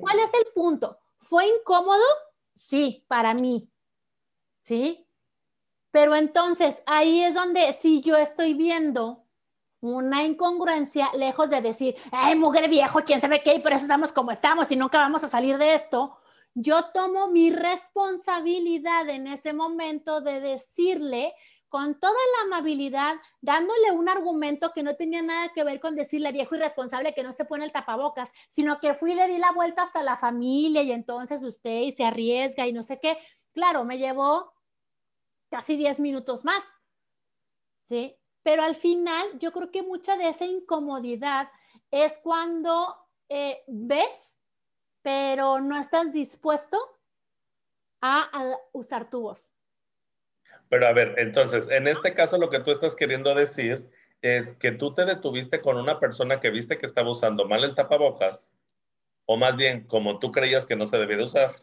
¿Cuál 0.00 0.18
es 0.20 0.32
el 0.32 0.46
punto? 0.54 0.98
¿Fue 1.18 1.46
incómodo? 1.46 2.04
Sí, 2.54 3.04
para 3.06 3.34
mí. 3.34 3.68
¿Sí? 4.62 5.06
Pero 5.90 6.14
entonces 6.14 6.82
ahí 6.86 7.22
es 7.22 7.34
donde 7.34 7.72
si 7.74 8.00
yo 8.00 8.16
estoy 8.16 8.54
viendo 8.54 9.21
una 9.82 10.22
incongruencia, 10.22 11.10
lejos 11.12 11.50
de 11.50 11.60
decir, 11.60 11.96
ay, 12.12 12.36
mujer 12.36 12.70
viejo, 12.70 13.00
quién 13.04 13.20
sabe 13.20 13.42
qué, 13.42 13.56
y 13.56 13.58
por 13.58 13.72
eso 13.72 13.82
estamos 13.82 14.12
como 14.12 14.30
estamos 14.30 14.70
y 14.70 14.76
nunca 14.76 14.98
vamos 14.98 15.24
a 15.24 15.28
salir 15.28 15.58
de 15.58 15.74
esto. 15.74 16.16
Yo 16.54 16.84
tomo 16.92 17.28
mi 17.28 17.50
responsabilidad 17.50 19.08
en 19.08 19.26
ese 19.26 19.52
momento 19.52 20.20
de 20.20 20.40
decirle 20.40 21.34
con 21.68 21.98
toda 21.98 22.12
la 22.12 22.44
amabilidad, 22.44 23.16
dándole 23.40 23.90
un 23.92 24.08
argumento 24.08 24.72
que 24.72 24.82
no 24.82 24.94
tenía 24.94 25.22
nada 25.22 25.48
que 25.54 25.64
ver 25.64 25.80
con 25.80 25.96
decirle 25.96 26.30
viejo 26.30 26.54
irresponsable 26.54 27.14
que 27.14 27.22
no 27.22 27.32
se 27.32 27.46
pone 27.46 27.64
el 27.64 27.72
tapabocas, 27.72 28.30
sino 28.48 28.78
que 28.78 28.94
fui 28.94 29.12
y 29.12 29.14
le 29.14 29.26
di 29.26 29.38
la 29.38 29.52
vuelta 29.52 29.82
hasta 29.82 30.02
la 30.02 30.16
familia 30.16 30.82
y 30.82 30.92
entonces 30.92 31.42
usted 31.42 31.80
y 31.80 31.90
se 31.90 32.04
arriesga 32.04 32.66
y 32.66 32.72
no 32.72 32.82
sé 32.82 33.00
qué. 33.00 33.18
Claro, 33.52 33.84
me 33.84 33.98
llevó 33.98 34.52
casi 35.50 35.76
10 35.76 35.98
minutos 36.00 36.44
más. 36.44 36.62
¿Sí? 37.84 38.21
Pero 38.42 38.62
al 38.62 38.74
final 38.74 39.38
yo 39.38 39.52
creo 39.52 39.70
que 39.70 39.82
mucha 39.82 40.16
de 40.16 40.28
esa 40.28 40.44
incomodidad 40.44 41.48
es 41.90 42.18
cuando 42.18 42.96
eh, 43.28 43.62
ves, 43.66 44.40
pero 45.02 45.60
no 45.60 45.78
estás 45.78 46.12
dispuesto 46.12 46.78
a, 48.00 48.30
usar 48.72 49.08
tu 49.08 49.22
voz. 49.22 49.52
Pero 50.68 50.86
a 50.86 50.92
ver, 50.92 51.14
entonces, 51.18 51.68
en 51.68 51.86
este 51.86 52.14
caso 52.14 52.38
lo 52.38 52.50
que 52.50 52.60
tú 52.60 52.70
estás 52.70 52.96
queriendo 52.96 53.34
decir 53.34 53.88
es 54.22 54.54
que 54.54 54.72
tú 54.72 54.94
te 54.94 55.04
detuviste 55.04 55.60
con 55.60 55.76
una 55.76 56.00
persona 56.00 56.40
que 56.40 56.50
viste 56.50 56.78
que 56.78 56.86
estaba 56.86 57.10
usando 57.10 57.46
mal 57.46 57.62
el 57.64 57.74
tapabocas, 57.74 58.50
o 59.26 59.36
más 59.36 59.56
bien 59.56 59.86
como 59.86 60.18
tú 60.18 60.32
creías 60.32 60.66
que 60.66 60.76
no 60.76 60.86
se 60.86 60.98
debía 60.98 61.18
de 61.18 61.24
usar. 61.24 61.54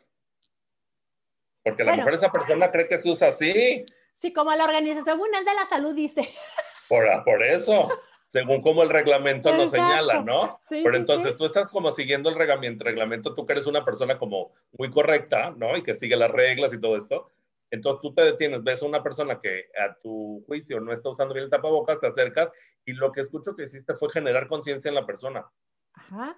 Porque 1.63 1.83
a 1.83 1.85
lo 1.87 1.97
mejor 1.97 2.13
esa 2.13 2.31
persona 2.31 2.71
cree 2.71 2.87
que 2.87 2.99
se 2.99 3.09
usa 3.09 3.29
así. 3.29 3.85
Sí, 4.15 4.33
como 4.33 4.53
la 4.53 4.65
Organización 4.65 5.17
Mundial 5.17 5.45
de 5.45 5.53
la 5.53 5.65
Salud 5.65 5.93
dice. 5.93 6.27
Por, 6.89 7.43
eso, 7.43 7.87
según 8.27 8.61
como 8.61 8.81
el 8.83 8.89
reglamento 8.89 9.55
nos 9.55 9.69
señala, 9.69 10.21
¿no? 10.21 10.57
Pero 10.69 10.95
entonces 10.95 11.35
tú 11.37 11.45
estás 11.45 11.69
como 11.69 11.91
siguiendo 11.91 12.29
el 12.29 12.35
reglamento, 12.35 12.83
reglamento, 12.83 13.33
tú 13.33 13.45
que 13.45 13.53
eres 13.53 13.67
una 13.67 13.85
persona 13.85 14.17
como 14.17 14.51
muy 14.77 14.89
correcta, 14.89 15.53
¿no? 15.55 15.77
Y 15.77 15.83
que 15.83 15.95
sigue 15.95 16.15
las 16.15 16.31
reglas 16.31 16.73
y 16.73 16.81
todo 16.81 16.97
esto. 16.97 17.29
Entonces 17.71 18.01
tú 18.01 18.13
te 18.13 18.23
detienes, 18.23 18.63
ves 18.63 18.81
a 18.81 18.87
una 18.87 19.03
persona 19.03 19.39
que 19.39 19.69
a 19.77 19.95
tu 19.95 20.43
juicio 20.47 20.79
no 20.79 20.91
está 20.91 21.09
usando 21.09 21.35
bien 21.35 21.43
el 21.43 21.51
tapabocas, 21.51 21.99
te 21.99 22.07
acercas 22.07 22.51
y 22.83 22.93
lo 22.93 23.11
que 23.11 23.21
escucho 23.21 23.55
que 23.55 23.63
hiciste 23.63 23.93
fue 23.93 24.09
generar 24.09 24.47
conciencia 24.47 24.89
en 24.89 24.95
la 24.95 25.05
persona. 25.05 25.45
Ajá. 25.93 26.35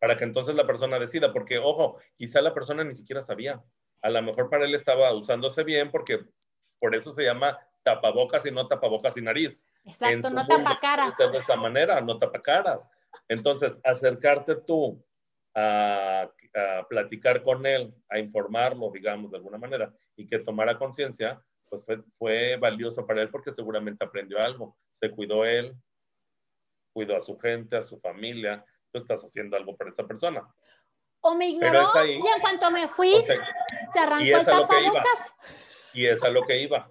Para 0.00 0.16
que 0.16 0.24
entonces 0.24 0.56
la 0.56 0.66
persona 0.66 0.98
decida, 0.98 1.32
porque 1.32 1.58
ojo, 1.58 1.98
quizá 2.16 2.42
la 2.42 2.52
persona 2.52 2.82
ni 2.82 2.96
siquiera 2.96 3.22
sabía. 3.22 3.62
A 4.00 4.10
lo 4.10 4.20
mejor 4.22 4.50
para 4.50 4.64
él 4.64 4.74
estaba 4.74 5.14
usándose 5.14 5.62
bien 5.62 5.92
porque 5.92 6.18
por 6.80 6.96
eso 6.96 7.12
se 7.12 7.22
llama 7.22 7.60
tapabocas 7.82 8.46
y 8.46 8.50
no 8.50 8.66
tapabocas 8.66 9.16
y 9.16 9.22
nariz. 9.22 9.68
Exacto, 9.84 10.30
no 10.30 10.46
tapacaras. 10.46 11.16
de 11.16 11.38
esa 11.38 11.56
manera, 11.56 12.00
no 12.00 12.18
tapacaras. 12.18 12.88
Entonces, 13.28 13.78
acercarte 13.84 14.56
tú 14.56 15.04
a, 15.54 16.30
platicar 16.88 17.42
con 17.42 17.64
él, 17.64 17.94
a 18.10 18.18
informarlo, 18.18 18.90
digamos, 18.92 19.30
de 19.30 19.38
alguna 19.38 19.58
manera, 19.58 19.92
y 20.16 20.26
que 20.26 20.38
tomara 20.38 20.76
conciencia, 20.76 21.42
pues 21.68 21.84
fue, 21.84 22.02
fue, 22.18 22.56
valioso 22.56 23.06
para 23.06 23.22
él 23.22 23.30
porque 23.30 23.52
seguramente 23.52 24.04
aprendió 24.04 24.38
algo. 24.38 24.76
Se 24.92 25.10
cuidó 25.10 25.46
él, 25.46 25.74
cuidó 26.92 27.16
a 27.16 27.22
su 27.22 27.38
gente, 27.38 27.76
a 27.76 27.82
su 27.82 27.98
familia. 27.98 28.64
Tú 28.92 28.98
estás 28.98 29.24
haciendo 29.24 29.56
algo 29.56 29.74
para 29.76 29.90
esa 29.90 30.06
persona. 30.06 30.46
O 31.22 31.34
me 31.34 31.48
ignoró 31.48 31.88
y 32.04 32.16
en 32.16 32.40
cuanto 32.40 32.70
me 32.70 32.88
fui, 32.88 33.24
se 33.92 33.98
arrancó 33.98 34.24
el 34.24 34.44
tapabocas. 34.44 35.34
Y 35.94 36.06
es 36.06 36.22
a 36.22 36.28
lo 36.28 36.42
que 36.42 36.58
iba 36.58 36.90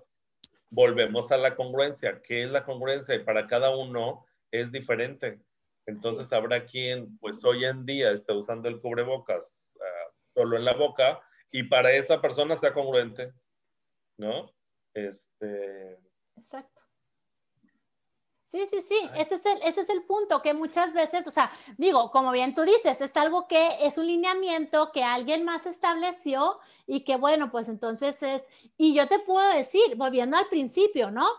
volvemos 0.72 1.32
a 1.32 1.38
la 1.38 1.55
congruencia. 1.55 2.22
¿Qué 2.24 2.43
es 2.43 2.51
la 2.51 2.65
congruencia? 2.65 3.13
Y 3.13 3.24
para 3.24 3.45
cada 3.45 3.76
uno 3.76 4.26
es 4.49 4.72
diferente. 4.72 5.39
Entonces 5.86 6.32
habrá 6.34 6.65
quien, 6.65 7.17
pues 7.19 7.43
hoy 7.43 7.65
en 7.65 7.86
día 7.86 8.11
está 8.11 8.34
usando 8.34 8.69
el 8.69 8.80
cubrebocas 8.80 9.78
ah, 9.80 10.11
solo 10.34 10.57
en 10.57 10.65
la 10.65 10.74
boca 10.74 11.22
y 11.51 11.63
para 11.63 11.91
esa 11.91 12.22
persona 12.22 12.55
sea 12.55 12.74
congruente, 12.74 13.34
¿no? 14.17 14.51
Este... 14.93 15.99
Exacto. 16.36 16.81
Sí, 18.52 18.68
sí, 18.70 18.82
sí, 18.82 18.99
ese 19.16 19.36
es, 19.36 19.45
el, 19.45 19.64
ese 19.64 19.80
es 19.80 19.88
el 19.88 20.04
punto, 20.04 20.41
que 20.41 20.54
muchas 20.54 20.91
veces, 20.91 21.26
o 21.26 21.32
sea, 21.32 21.54
digo, 21.78 22.12
como 22.12 22.34
bien 22.34 22.54
tú 22.54 22.64
dices, 22.64 22.99
es 22.99 23.16
algo 23.16 23.47
que 23.47 23.70
es 23.80 23.97
un 23.97 24.06
lineamiento 24.06 24.91
que 24.91 25.06
alguien 25.06 25.45
más 25.45 25.66
estableció 25.66 26.60
y 26.86 27.06
que 27.06 27.16
bueno, 27.16 27.49
pues 27.49 27.70
entonces 27.70 28.22
es, 28.22 28.45
y 28.76 28.93
yo 28.93 29.08
te 29.08 29.20
puedo 29.20 29.47
decir, 29.54 29.95
volviendo 29.95 30.36
al 30.36 30.49
principio, 30.49 31.12
¿no? 31.12 31.30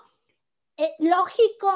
Eh, 0.79 0.95
lógico. 1.01 1.69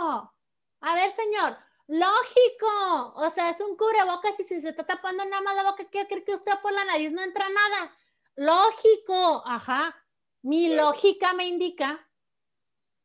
A 0.81 0.95
ver, 0.95 1.13
señor, 1.13 1.59
lógico. 1.87 3.13
O 3.17 3.29
sea, 3.29 3.51
es 3.51 3.61
un 3.61 3.77
cubrebocas 3.77 4.41
y 4.41 4.45
si 4.45 4.59
se 4.59 4.71
está 4.71 4.87
tapando 4.87 5.23
nada 5.27 5.43
más 5.43 5.55
la 5.55 5.71
boca, 5.71 5.85
¿qué 5.91 6.07
cree 6.07 6.25
que 6.25 6.33
usted 6.33 6.53
por 6.63 6.73
la 6.73 6.87
nariz 6.87 7.13
no 7.13 7.21
entra 7.21 7.47
nada? 7.51 7.95
Lógico, 8.37 9.43
ajá. 9.45 9.95
Mi 10.41 10.75
lógica 10.75 11.35
me 11.35 11.47
indica 11.47 12.09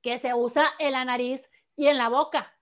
que 0.02 0.18
se 0.18 0.34
usa 0.34 0.74
en 0.80 0.94
la 0.94 1.04
nariz 1.04 1.51
y 1.82 1.88
en 1.88 1.98
la 1.98 2.10
boca. 2.10 2.54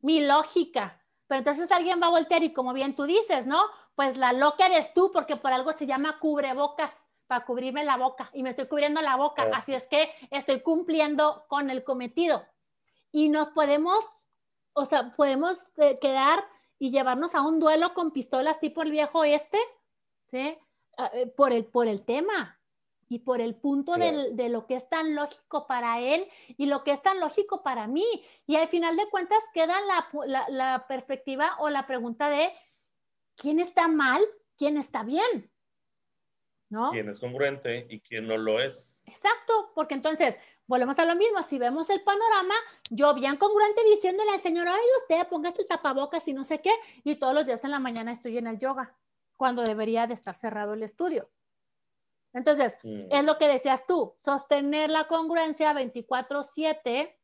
Mi 0.00 0.24
lógica. 0.24 1.04
Pero 1.26 1.40
entonces 1.40 1.70
alguien 1.70 2.00
va 2.00 2.06
a 2.06 2.10
voltear 2.10 2.42
y 2.42 2.54
como 2.54 2.72
bien 2.72 2.96
tú 2.96 3.04
dices, 3.04 3.46
¿no? 3.46 3.60
Pues 3.94 4.16
la 4.16 4.32
loca 4.32 4.64
eres 4.64 4.94
tú 4.94 5.10
porque 5.12 5.36
por 5.36 5.52
algo 5.52 5.74
se 5.74 5.86
llama 5.86 6.18
cubrebocas, 6.18 6.94
para 7.26 7.44
cubrirme 7.44 7.84
la 7.84 7.98
boca 7.98 8.30
y 8.32 8.42
me 8.42 8.48
estoy 8.48 8.66
cubriendo 8.66 9.02
la 9.02 9.16
boca. 9.16 9.50
Así 9.52 9.74
es 9.74 9.86
que 9.86 10.14
estoy 10.30 10.62
cumpliendo 10.62 11.44
con 11.48 11.68
el 11.68 11.84
cometido. 11.84 12.46
Y 13.12 13.28
nos 13.28 13.50
podemos, 13.50 14.02
o 14.72 14.86
sea, 14.86 15.14
podemos 15.14 15.66
eh, 15.76 15.98
quedar 16.00 16.42
y 16.78 16.90
llevarnos 16.90 17.34
a 17.34 17.42
un 17.42 17.60
duelo 17.60 17.92
con 17.92 18.12
pistolas 18.12 18.60
tipo 18.60 18.80
el 18.80 18.92
viejo 18.92 19.24
este, 19.24 19.58
¿sí? 20.24 20.56
Ah, 20.96 21.10
eh, 21.12 21.26
por 21.26 21.52
el, 21.52 21.66
por 21.66 21.86
el 21.86 22.02
tema. 22.02 22.57
Y 23.08 23.20
por 23.20 23.40
el 23.40 23.54
punto 23.54 23.94
de 23.94 24.48
lo 24.48 24.66
que 24.66 24.74
es 24.74 24.88
tan 24.88 25.14
lógico 25.14 25.66
para 25.66 26.00
él 26.00 26.28
y 26.56 26.66
lo 26.66 26.84
que 26.84 26.92
es 26.92 27.02
tan 27.02 27.20
lógico 27.20 27.62
para 27.62 27.86
mí. 27.86 28.04
Y 28.46 28.56
al 28.56 28.68
final 28.68 28.96
de 28.96 29.08
cuentas 29.08 29.38
queda 29.54 29.76
la, 30.48 30.86
perspectiva 30.88 31.56
o 31.58 31.70
la 31.70 31.86
pregunta 31.86 32.28
de 32.28 32.52
quién 33.36 33.60
está 33.60 33.88
mal, 33.88 34.22
quién 34.56 34.76
está 34.76 35.02
bien. 35.02 35.50
¿No? 36.70 36.90
Quién 36.90 37.08
es 37.08 37.18
congruente 37.18 37.86
y 37.88 38.00
quién 38.00 38.28
no 38.28 38.36
lo 38.36 38.60
es. 38.60 39.02
Exacto, 39.06 39.72
porque 39.74 39.94
entonces 39.94 40.38
volvemos 40.66 40.98
a 40.98 41.06
lo 41.06 41.16
mismo. 41.16 41.42
Si 41.42 41.58
vemos 41.58 41.88
el 41.88 42.02
panorama, 42.02 42.54
yo 42.90 43.14
bien 43.14 43.38
congruente 43.38 43.82
diciéndole 43.84 44.32
al 44.32 44.40
Señor, 44.40 44.68
ay, 44.68 44.80
usted 45.00 45.26
póngase 45.28 45.62
el 45.62 45.66
tapabocas 45.66 46.28
y 46.28 46.34
no 46.34 46.44
sé 46.44 46.60
qué, 46.60 46.72
y 47.04 47.16
todos 47.16 47.32
los 47.32 47.46
días 47.46 47.64
en 47.64 47.70
la 47.70 47.78
mañana 47.78 48.12
estoy 48.12 48.36
en 48.36 48.48
el 48.48 48.58
yoga, 48.58 48.94
cuando 49.38 49.64
debería 49.64 50.06
de 50.06 50.12
estar 50.12 50.34
cerrado 50.34 50.74
el 50.74 50.82
estudio. 50.82 51.30
Entonces, 52.32 52.78
mm. 52.82 53.06
es 53.10 53.24
lo 53.24 53.38
que 53.38 53.48
decías 53.48 53.86
tú, 53.86 54.14
sostener 54.24 54.90
la 54.90 55.08
congruencia 55.08 55.72
24/7 55.72 57.14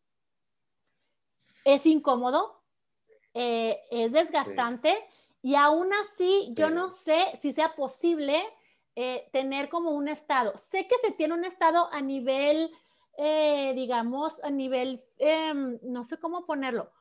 es 1.64 1.86
incómodo, 1.86 2.62
eh, 3.32 3.80
es 3.90 4.12
desgastante 4.12 4.96
y 5.42 5.56
aún 5.56 5.92
así 5.92 6.48
yo 6.54 6.70
no 6.70 6.90
sé 6.90 7.24
si 7.38 7.52
sea 7.52 7.74
posible 7.74 8.42
eh, 8.96 9.28
tener 9.32 9.68
como 9.68 9.90
un 9.90 10.08
estado. 10.08 10.56
Sé 10.56 10.86
que 10.86 10.96
se 11.02 11.10
tiene 11.10 11.34
un 11.34 11.44
estado 11.44 11.88
a 11.92 12.00
nivel, 12.00 12.70
eh, 13.18 13.72
digamos, 13.74 14.42
a 14.44 14.50
nivel, 14.50 15.02
em, 15.18 15.78
no 15.82 16.04
sé 16.04 16.18
cómo 16.18 16.46
ponerlo, 16.46 16.92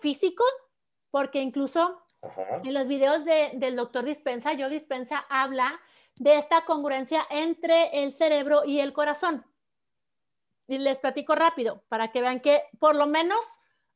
físico, 0.00 0.42
porque 1.10 1.40
incluso 1.40 2.02
en 2.64 2.74
los 2.74 2.88
videos 2.88 3.24
del 3.24 3.76
doctor 3.76 4.04
Dispensa, 4.04 4.52
yo 4.52 4.68
Dispensa 4.68 5.24
habla 5.30 5.80
de 6.20 6.36
esta 6.36 6.66
congruencia 6.66 7.26
entre 7.30 8.02
el 8.02 8.12
cerebro 8.12 8.62
y 8.66 8.80
el 8.80 8.92
corazón. 8.92 9.42
Y 10.68 10.76
les 10.76 10.98
platico 10.98 11.34
rápido 11.34 11.82
para 11.88 12.12
que 12.12 12.20
vean 12.20 12.40
que 12.40 12.62
por 12.78 12.94
lo 12.94 13.06
menos 13.06 13.40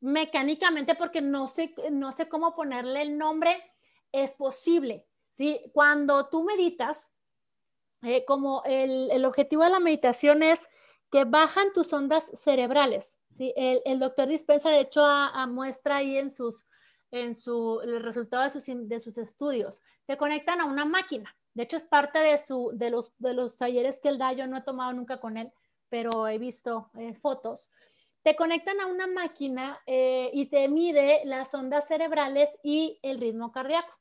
mecánicamente, 0.00 0.94
porque 0.94 1.20
no 1.20 1.46
sé, 1.48 1.74
no 1.90 2.12
sé 2.12 2.26
cómo 2.26 2.54
ponerle 2.54 3.02
el 3.02 3.18
nombre, 3.18 3.70
es 4.10 4.32
posible. 4.32 5.06
¿sí? 5.34 5.60
Cuando 5.74 6.28
tú 6.30 6.44
meditas, 6.44 7.12
eh, 8.00 8.24
como 8.24 8.62
el, 8.64 9.22
objetivo 9.26 9.62
de 9.62 9.70
la 9.70 9.80
meditación 9.80 10.42
es 10.42 10.70
que 11.12 11.24
bajan 11.26 11.74
tus 11.74 11.92
ondas 11.92 12.30
cerebrales. 12.42 13.18
¿sí? 13.32 13.52
El, 13.54 14.00
doctor 14.00 14.28
Dispensa, 14.28 14.70
de 14.70 14.80
hecho, 14.80 15.06
muestra 15.48 15.96
ahí 15.96 16.16
en 16.16 16.30
sus, 16.30 16.64
en 17.10 17.34
su, 17.34 17.82
el 17.82 18.02
resultado 18.02 18.44
de 18.44 18.48
sus, 18.48 18.64
de 18.66 18.98
sus 18.98 19.18
estudios. 19.18 19.82
Te 20.06 20.16
conectan 20.16 20.62
a 20.62 20.64
una 20.64 20.86
máquina. 20.86 21.36
De 21.54 21.62
hecho, 21.62 21.76
es 21.76 21.84
parte 21.84 22.18
de, 22.18 22.36
su, 22.36 22.72
de, 22.74 22.90
los, 22.90 23.12
de 23.18 23.32
los 23.32 23.56
talleres 23.56 24.00
que 24.00 24.08
él 24.08 24.18
da. 24.18 24.32
Yo 24.32 24.46
no 24.46 24.56
he 24.56 24.62
tomado 24.62 24.92
nunca 24.92 25.20
con 25.20 25.36
él, 25.36 25.52
pero 25.88 26.26
he 26.26 26.38
visto 26.38 26.90
eh, 26.98 27.14
fotos. 27.14 27.70
Te 28.22 28.34
conectan 28.34 28.80
a 28.80 28.86
una 28.86 29.06
máquina 29.06 29.80
eh, 29.86 30.30
y 30.32 30.46
te 30.46 30.68
mide 30.68 31.22
las 31.24 31.54
ondas 31.54 31.86
cerebrales 31.86 32.58
y 32.62 32.98
el 33.02 33.20
ritmo 33.20 33.52
cardíaco. 33.52 33.94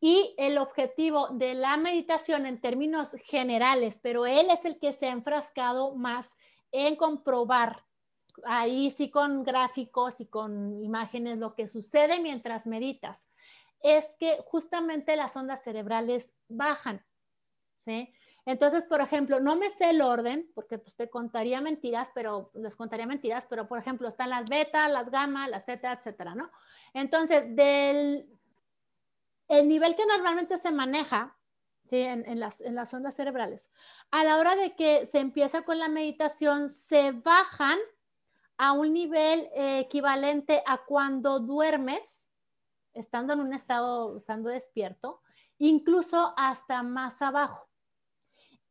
Y 0.00 0.34
el 0.38 0.58
objetivo 0.58 1.28
de 1.28 1.54
la 1.54 1.76
meditación 1.76 2.46
en 2.46 2.60
términos 2.60 3.10
generales, 3.24 3.98
pero 4.02 4.26
él 4.26 4.48
es 4.50 4.64
el 4.64 4.78
que 4.78 4.92
se 4.92 5.06
ha 5.06 5.12
enfrascado 5.12 5.94
más 5.94 6.36
en 6.72 6.96
comprobar, 6.96 7.84
ahí 8.44 8.90
sí 8.90 9.10
con 9.10 9.44
gráficos 9.44 10.20
y 10.20 10.26
con 10.26 10.82
imágenes, 10.82 11.38
lo 11.38 11.54
que 11.54 11.68
sucede 11.68 12.20
mientras 12.20 12.66
meditas 12.66 13.18
es 13.84 14.06
que 14.18 14.38
justamente 14.46 15.14
las 15.14 15.36
ondas 15.36 15.62
cerebrales 15.62 16.32
bajan, 16.48 17.04
¿sí? 17.84 18.12
Entonces, 18.46 18.86
por 18.86 19.00
ejemplo, 19.00 19.40
no 19.40 19.56
me 19.56 19.68
sé 19.70 19.90
el 19.90 20.00
orden, 20.00 20.50
porque 20.54 20.78
pues 20.78 20.96
te 20.96 21.08
contaría 21.08 21.60
mentiras, 21.60 22.10
pero 22.14 22.50
les 22.54 22.76
contaría 22.76 23.06
mentiras, 23.06 23.46
pero 23.48 23.68
por 23.68 23.78
ejemplo, 23.78 24.08
están 24.08 24.30
las 24.30 24.48
beta, 24.48 24.88
las 24.88 25.10
gamma, 25.10 25.48
las 25.48 25.66
teta, 25.66 25.92
etcétera, 25.92 26.34
¿no? 26.34 26.50
Entonces, 26.94 27.44
del 27.54 28.26
el 29.48 29.68
nivel 29.68 29.94
que 29.94 30.06
normalmente 30.06 30.56
se 30.56 30.72
maneja, 30.72 31.36
¿sí? 31.84 32.00
En, 32.00 32.40
las, 32.40 32.62
en 32.62 32.74
las 32.74 32.92
ondas 32.94 33.14
cerebrales, 33.14 33.70
a 34.10 34.24
la 34.24 34.38
hora 34.38 34.56
de 34.56 34.74
que 34.74 35.04
se 35.04 35.18
empieza 35.18 35.62
con 35.62 35.78
la 35.78 35.88
meditación, 35.88 36.70
se 36.70 37.12
bajan 37.12 37.78
a 38.56 38.72
un 38.72 38.94
nivel 38.94 39.50
eh, 39.54 39.80
equivalente 39.80 40.62
a 40.66 40.84
cuando 40.86 41.40
duermes, 41.40 42.23
estando 42.94 43.32
en 43.32 43.40
un 43.40 43.52
estado, 43.52 44.16
estando 44.16 44.48
despierto, 44.48 45.20
incluso 45.58 46.34
hasta 46.36 46.82
más 46.82 47.20
abajo. 47.22 47.68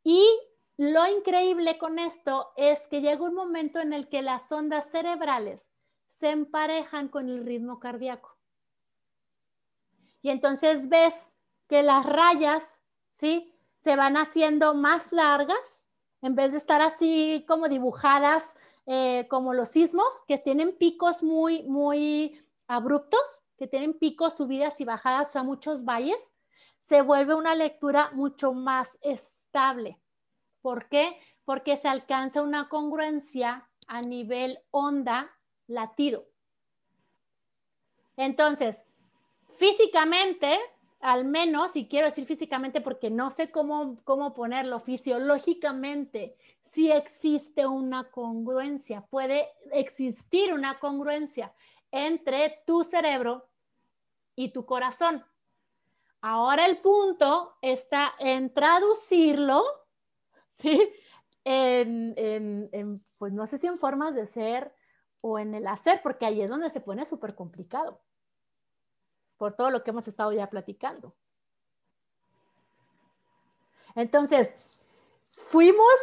Y 0.04 0.26
lo 0.78 1.06
increíble 1.08 1.78
con 1.78 2.00
esto 2.00 2.52
es 2.58 2.88
que 2.88 3.02
llega 3.02 3.24
un 3.24 3.36
momento 3.36 3.80
en 3.80 3.94
el 3.94 4.10
que 4.10 4.22
las 4.22 4.52
ondas 4.52 4.90
cerebrales 4.90 5.70
se 6.08 6.32
emparejan 6.32 7.10
con 7.10 7.30
el 7.30 7.46
ritmo 7.46 7.80
cardíaco. 7.80 8.38
Y 10.22 10.30
entonces 10.30 10.90
ves 10.90 11.36
que 11.68 11.84
las 11.84 12.06
rayas, 12.06 12.82
¿sí? 13.12 13.54
Se 13.80 13.96
van 13.96 14.16
haciendo 14.16 14.74
más 14.74 15.12
largas, 15.12 15.84
en 16.22 16.36
vez 16.36 16.54
de 16.54 16.58
estar 16.58 16.82
así 16.82 17.46
como 17.48 17.68
dibujadas 17.68 18.56
eh, 18.86 19.28
como 19.30 19.54
los 19.54 19.70
sismos, 19.70 20.08
que 20.28 20.38
tienen 20.38 20.78
picos 20.78 21.24
muy, 21.24 21.64
muy 21.64 22.44
abruptos, 22.68 23.43
que 23.64 23.70
tienen 23.70 23.94
picos, 23.94 24.36
subidas 24.36 24.82
y 24.82 24.84
bajadas, 24.84 25.30
o 25.30 25.32
sea, 25.32 25.44
muchos 25.44 25.86
valles, 25.86 26.18
se 26.82 27.02
vuelve 27.02 27.34
una 27.34 27.56
lectura 27.56 28.12
mucho 28.12 28.52
más 28.52 29.00
estable. 29.02 29.98
¿Por 30.62 30.90
qué? 30.90 31.18
Porque 31.46 31.78
se 31.78 31.88
alcanza 31.88 32.42
una 32.42 32.68
congruencia 32.68 33.70
a 33.88 34.02
nivel 34.02 34.60
onda 34.70 35.32
latido. 35.68 36.26
Entonces, 38.18 38.84
físicamente, 39.58 40.60
al 41.00 41.24
menos, 41.24 41.78
y 41.78 41.88
quiero 41.88 42.08
decir 42.08 42.26
físicamente 42.26 42.82
porque 42.82 43.10
no 43.10 43.32
sé 43.32 43.50
cómo, 43.50 44.02
cómo 44.04 44.34
ponerlo, 44.34 44.82
fisiológicamente, 44.82 46.36
si 46.64 46.92
existe 46.92 47.66
una 47.66 48.12
congruencia, 48.12 49.06
puede 49.10 49.48
existir 49.72 50.52
una 50.54 50.80
congruencia 50.80 51.54
entre 51.92 52.62
tu 52.68 52.84
cerebro 52.84 53.48
y 54.36 54.50
tu 54.52 54.66
corazón. 54.66 55.26
Ahora 56.22 56.66
el 56.66 56.78
punto 56.80 57.58
está 57.62 58.14
en 58.18 58.54
traducirlo, 58.54 59.62
¿sí? 60.48 60.90
En, 61.44 63.02
pues 63.18 63.34
no 63.34 63.46
sé 63.46 63.58
si 63.58 63.68
en 63.68 63.78
formas 63.78 64.16
de 64.16 64.26
ser 64.28 64.74
o 65.22 65.38
en 65.38 65.54
el 65.54 65.68
hacer, 65.68 66.02
porque 66.02 66.26
ahí 66.26 66.42
es 66.42 66.50
donde 66.50 66.70
se 66.70 66.80
pone 66.80 67.06
súper 67.06 67.36
complicado, 67.36 68.00
por 69.38 69.54
todo 69.54 69.70
lo 69.70 69.84
que 69.84 69.92
hemos 69.92 70.08
estado 70.08 70.32
ya 70.32 70.50
platicando. 70.50 71.14
Entonces, 73.96 74.54
fuimos 75.32 75.94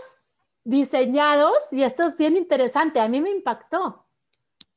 diseñados, 0.65 1.73
y 1.73 1.83
esto 1.83 2.07
es 2.07 2.17
bien 2.19 2.37
interesante, 2.37 3.01
a 3.01 3.07
mí 3.07 3.23
me 3.23 3.31
impactó, 3.31 4.05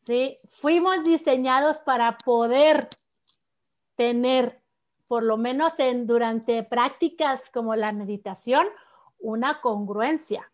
¿sí? 0.06 0.38
Fuimos 0.47 1.04
diseñados 1.04 1.78
para 1.80 2.18
poder 2.18 2.88
tener, 3.96 4.62
por 5.08 5.24
lo 5.24 5.38
menos 5.38 5.80
en, 5.80 6.08
durante 6.08 6.64
prácticas 6.64 7.50
como 7.52 7.76
la 7.76 7.91
meditación, 7.91 8.68
una 9.20 9.62
congruencia. 9.62 10.52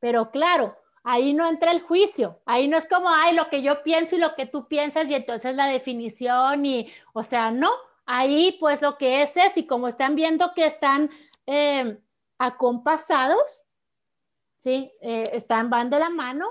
Pero 0.00 0.30
claro, 0.30 0.76
ahí 1.02 1.34
no 1.34 1.48
entra 1.48 1.70
el 1.70 1.80
juicio, 1.82 2.40
ahí 2.46 2.68
no 2.68 2.76
es 2.76 2.88
como, 2.88 3.08
ay, 3.08 3.34
lo 3.34 3.48
que 3.48 3.62
yo 3.62 3.82
pienso 3.82 4.16
y 4.16 4.18
lo 4.18 4.34
que 4.34 4.46
tú 4.46 4.66
piensas 4.66 5.08
y 5.08 5.14
entonces 5.14 5.54
la 5.54 5.66
definición 5.66 6.66
y, 6.66 6.88
o 7.12 7.22
sea, 7.22 7.50
no, 7.50 7.70
ahí 8.06 8.56
pues 8.58 8.82
lo 8.82 8.98
que 8.98 9.22
es 9.22 9.36
es 9.36 9.56
y 9.56 9.66
como 9.66 9.88
están 9.88 10.14
viendo 10.14 10.52
que 10.54 10.66
están 10.66 11.10
eh, 11.46 11.98
acompasados, 12.38 13.66
¿sí? 14.56 14.92
Eh, 15.00 15.24
están, 15.32 15.70
van 15.70 15.90
de 15.90 15.98
la 15.98 16.10
mano, 16.10 16.46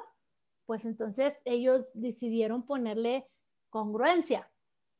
pues 0.65 0.85
entonces 0.85 1.41
ellos 1.45 1.89
decidieron 1.93 2.65
ponerle 2.65 3.27
congruencia, 3.69 4.49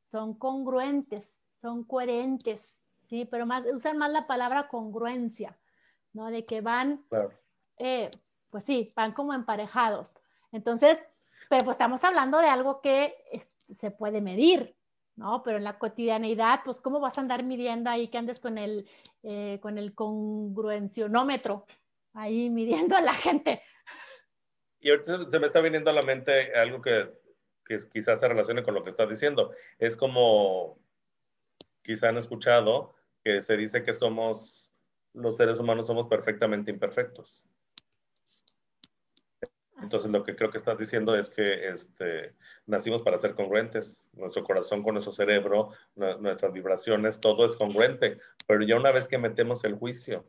son 0.06 0.38
congruentes, 0.38 1.41
son 1.58 1.84
coherentes, 1.84 2.78
¿sí? 3.03 3.26
Pero 3.26 3.45
más, 3.45 3.66
usan 3.66 3.97
más 3.97 4.12
la 4.12 4.28
palabra 4.28 4.68
congruencia, 4.68 5.58
¿no? 6.14 6.30
De 6.30 6.45
que 6.45 6.62
van, 6.62 7.03
eh, 7.80 8.12
pues 8.51 8.64
sí, 8.64 8.93
van 8.95 9.14
como 9.14 9.34
emparejados. 9.34 10.16
Entonces, 10.51 11.03
pero 11.49 11.66
pues 11.66 11.76
estamos 11.76 12.03
hablando 12.03 12.38
de 12.39 12.47
algo 12.47 12.82
que 12.82 13.16
se 13.39 13.89
puede 13.89 14.22
medir, 14.22 14.76
¿no? 15.16 15.41
Pero 15.43 15.58
en 15.58 15.64
la 15.64 15.80
cotidianeidad, 15.80 16.62
pues, 16.64 16.80
¿cómo 16.80 16.99
vas 16.99 17.18
a 17.18 17.22
andar 17.22 17.43
midiendo 17.43 17.89
ahí 17.89 18.08
que 18.08 18.20
andes 18.20 18.39
con 18.39 18.60
el, 18.60 18.88
eh, 19.24 19.60
con 19.60 19.80
el 19.80 19.95
congruencionómetro, 19.95 21.66
ahí 22.14 22.51
midiendo 22.51 22.95
a 22.95 23.01
la 23.01 23.14
gente? 23.14 23.64
Y 24.80 24.91
ahorita 24.91 25.32
se 25.32 25.39
me 25.39 25.47
está 25.47 25.62
viniendo 25.62 25.89
a 25.89 25.93
la 25.93 26.03
mente 26.03 26.53
algo 26.56 26.80
que, 26.80 27.12
que 27.66 27.80
quizás 27.91 28.20
se 28.20 28.28
relacione 28.28 28.63
con 28.63 28.74
lo 28.74 28.84
que 28.84 28.91
estás 28.91 29.09
diciendo. 29.09 29.51
Es 29.80 29.97
como, 29.97 30.78
quizás 31.82 32.09
han 32.09 32.18
escuchado 32.18 32.95
que 33.24 33.41
se 33.41 33.57
dice 33.57 33.84
que 33.84 33.93
somos 33.93 34.66
los 35.16 35.38
seres 35.38 35.59
humanos 35.59 35.88
somos 35.88 36.07
perfectamente 36.07 36.72
imperfectos. 36.72 37.45
Entonces 39.82 40.11
lo 40.11 40.24
que 40.24 40.36
creo 40.36 40.51
que 40.51 40.57
estás 40.57 40.78
diciendo 40.78 41.16
es 41.16 41.30
que 41.30 41.70
este, 41.70 42.34
nacimos 42.66 43.03
para 43.03 43.20
ser 43.20 43.36
congruentes, 43.36 44.09
nuestro 44.13 44.43
corazón 44.43 44.84
con 44.84 44.93
nuestro 44.93 45.13
cerebro, 45.13 45.72
nuestras 45.95 46.51
vibraciones, 46.51 47.20
todo 47.20 47.45
es 47.45 47.55
congruente, 47.55 48.18
pero 48.47 48.63
ya 48.63 48.78
una 48.78 48.91
vez 48.91 49.07
que 49.07 49.18
metemos 49.18 49.63
el 49.63 49.76
juicio, 49.76 50.26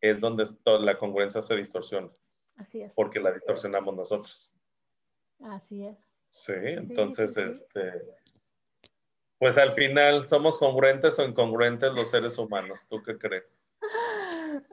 es 0.00 0.20
donde 0.20 0.46
toda 0.62 0.80
la 0.80 0.98
congruencia 0.98 1.42
se 1.42 1.56
distorsiona. 1.56 2.10
Así 2.56 2.82
es. 2.82 2.92
Porque 2.94 3.20
la 3.20 3.32
distorsionamos 3.32 3.94
nosotros. 3.94 4.52
Así 5.40 5.86
es. 5.86 6.17
Sí, 6.28 6.52
entonces, 6.54 7.36
este, 7.36 8.04
pues 9.38 9.56
al 9.56 9.72
final, 9.72 10.26
¿somos 10.26 10.58
congruentes 10.58 11.18
o 11.18 11.24
incongruentes 11.24 11.92
los 11.92 12.10
seres 12.10 12.36
humanos? 12.38 12.86
¿Tú 12.88 13.02
qué 13.02 13.16
crees? 13.16 13.70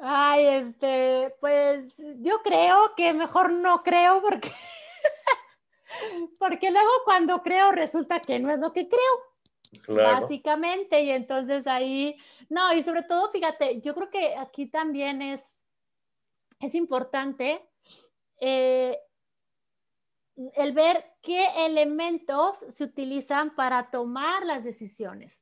Ay, 0.01 0.45
este, 0.47 1.33
pues 1.39 1.93
yo 1.97 2.41
creo 2.43 2.93
que 2.95 3.13
mejor 3.13 3.51
no 3.51 3.83
creo 3.83 4.21
porque, 4.21 4.51
porque 6.39 6.71
luego 6.71 6.89
cuando 7.03 7.41
creo 7.41 7.71
resulta 7.71 8.19
que 8.19 8.39
no 8.39 8.51
es 8.51 8.59
lo 8.59 8.73
que 8.73 8.87
creo. 8.87 9.81
Claro. 9.83 10.21
Básicamente, 10.21 11.01
y 11.01 11.11
entonces 11.11 11.67
ahí, 11.67 12.15
no, 12.49 12.73
y 12.73 12.81
sobre 12.81 13.03
todo, 13.03 13.31
fíjate, 13.31 13.81
yo 13.81 13.93
creo 13.93 14.09
que 14.09 14.35
aquí 14.35 14.67
también 14.67 15.21
es, 15.21 15.63
es 16.59 16.75
importante 16.75 17.61
eh, 18.39 18.97
el 20.55 20.73
ver 20.73 21.05
qué 21.21 21.47
elementos 21.65 22.65
se 22.69 22.83
utilizan 22.83 23.55
para 23.55 23.89
tomar 23.89 24.45
las 24.45 24.63
decisiones. 24.63 25.41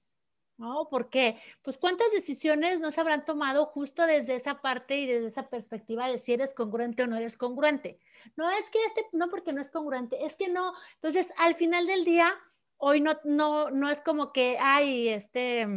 ¿no? 0.58 0.88
Porque, 0.90 1.42
pues, 1.62 1.78
¿cuántas 1.78 2.12
decisiones 2.12 2.80
no 2.80 2.92
se 2.92 3.02
habrán 3.02 3.26
tomado 3.26 3.66
justo 3.66 4.06
desde 4.06 4.36
esa 4.36 4.62
parte 4.62 4.98
y 4.98 5.08
desde 5.08 5.28
esa 5.28 5.50
perspectiva 5.50 6.08
de 6.08 6.20
si 6.20 6.34
eres 6.34 6.54
congruente 6.54 7.04
o 7.04 7.08
no 7.08 7.18
eres 7.18 7.38
congruente? 7.38 8.00
No 8.36 8.50
es 8.50 8.70
que 8.70 8.80
este, 8.86 9.08
no 9.14 9.30
porque 9.30 9.52
no 9.52 9.62
es 9.62 9.70
congruente, 9.70 10.26
es 10.26 10.36
que 10.36 10.48
no. 10.48 10.74
Entonces, 10.96 11.32
al 11.38 11.56
final 11.56 11.88
del 11.88 12.06
día, 12.06 12.34
hoy 12.78 13.02
no, 13.02 13.14
no, 13.24 13.72
no 13.72 13.90
es 13.90 14.00
como 14.02 14.32
que, 14.32 14.58
ay, 14.60 15.10
este, 15.10 15.68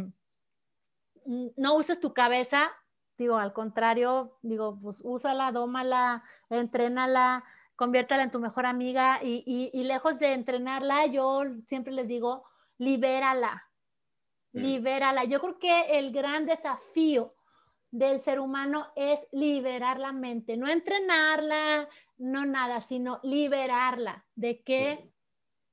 no 1.25 1.75
uses 1.75 1.99
tu 1.99 2.13
cabeza, 2.13 2.71
digo, 3.17 3.37
al 3.37 3.53
contrario, 3.53 4.37
digo, 4.41 4.79
pues 4.81 5.01
úsala, 5.03 5.51
dómala, 5.51 6.23
entrénala, 6.49 7.43
conviértala 7.77 8.23
en 8.23 8.31
tu 8.31 8.39
mejor 8.39 8.65
amiga 8.65 9.19
y, 9.23 9.43
y, 9.45 9.71
y 9.71 9.85
lejos 9.85 10.19
de 10.19 10.33
entrenarla, 10.33 11.05
yo 11.05 11.43
siempre 11.65 11.93
les 11.93 12.09
digo, 12.09 12.43
libérala, 12.77 13.63
Mm. 14.53 14.59
libérala. 14.59 15.23
Yo 15.25 15.39
creo 15.41 15.59
que 15.59 15.99
el 15.99 16.11
gran 16.11 16.45
desafío 16.45 17.33
del 17.91 18.19
ser 18.19 18.39
humano 18.39 18.87
es 18.95 19.27
liberar 19.31 19.99
la 19.99 20.11
mente, 20.11 20.57
no 20.57 20.67
entrenarla, 20.67 21.87
no 22.17 22.45
nada, 22.45 22.81
sino 22.81 23.19
liberarla. 23.23 24.25
¿De 24.35 24.63
qué? 24.63 25.11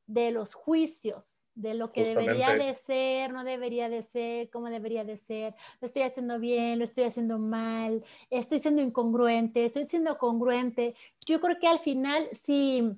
De 0.07 0.31
los 0.31 0.55
juicios, 0.55 1.43
de 1.55 1.75
lo 1.75 1.93
que 1.93 2.05
debería 2.05 2.55
de 2.55 2.75
ser, 2.75 3.33
no 3.33 3.45
debería 3.45 3.89
de 3.89 4.03
ser, 4.03 4.51
cómo 4.51 4.69
debería 4.69 5.05
de 5.05 5.17
ser, 5.17 5.55
lo 5.81 5.87
estoy 5.87 6.03
haciendo 6.03 6.39
bien, 6.39 6.79
lo 6.79 6.85
estoy 6.85 7.05
haciendo 7.05 7.39
mal, 7.39 8.05
estoy 8.31 8.59
siendo 8.59 8.83
incongruente, 8.83 9.65
estoy 9.65 9.85
siendo 9.85 10.19
congruente. 10.19 10.95
Yo 11.27 11.41
creo 11.41 11.59
que 11.59 11.69
al 11.69 11.79
final, 11.79 12.29
si 12.33 12.97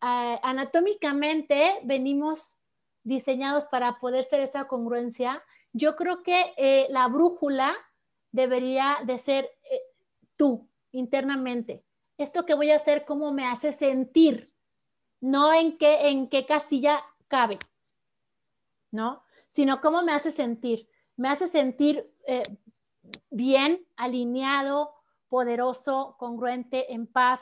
ah, 0.00 0.38
anatómicamente 0.42 1.80
venimos 1.84 2.58
diseñados 3.02 3.66
para 3.66 3.98
poder 3.98 4.22
ser 4.24 4.40
esa 4.40 4.66
congruencia, 4.66 5.42
yo 5.72 5.96
creo 5.96 6.22
que 6.22 6.54
eh, 6.56 6.86
la 6.90 7.08
brújula 7.08 7.74
debería 8.30 8.98
de 9.04 9.18
ser 9.18 9.50
eh, 9.70 9.80
tú 10.36 10.68
internamente. 10.92 11.82
Esto 12.16 12.46
que 12.46 12.54
voy 12.54 12.70
a 12.70 12.76
hacer, 12.76 13.04
cómo 13.04 13.32
me 13.32 13.46
hace 13.46 13.72
sentir, 13.72 14.46
no 15.20 15.52
en 15.52 15.78
qué, 15.78 16.08
en 16.08 16.28
qué 16.28 16.46
casilla 16.46 17.02
cabe, 17.28 17.58
¿no? 18.90 19.22
Sino 19.50 19.80
cómo 19.80 20.02
me 20.02 20.12
hace 20.12 20.30
sentir. 20.30 20.88
Me 21.16 21.28
hace 21.28 21.48
sentir 21.48 22.10
eh, 22.26 22.42
bien, 23.30 23.86
alineado, 23.96 24.94
poderoso, 25.28 26.16
congruente, 26.18 26.92
en 26.92 27.06
paz, 27.06 27.40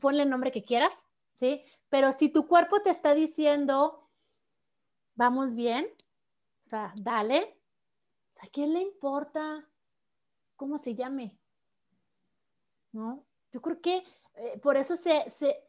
ponle 0.00 0.22
el 0.22 0.30
nombre 0.30 0.50
que 0.50 0.64
quieras, 0.64 1.06
¿sí? 1.34 1.62
Pero 1.88 2.12
si 2.12 2.28
tu 2.28 2.46
cuerpo 2.46 2.80
te 2.82 2.90
está 2.90 3.14
diciendo, 3.14 4.08
vamos 5.14 5.54
bien, 5.54 5.86
o 6.60 6.68
sea, 6.68 6.92
dale. 7.00 7.52
¿A 8.40 8.48
quién 8.48 8.74
le 8.74 8.80
importa 8.80 9.66
cómo 10.56 10.78
se 10.78 10.94
llame? 10.94 11.38
¿No? 12.92 13.24
Yo 13.52 13.62
creo 13.62 13.80
que 13.80 14.04
eh, 14.38 14.58
por 14.58 14.76
eso 14.76 14.96
se, 14.96 15.24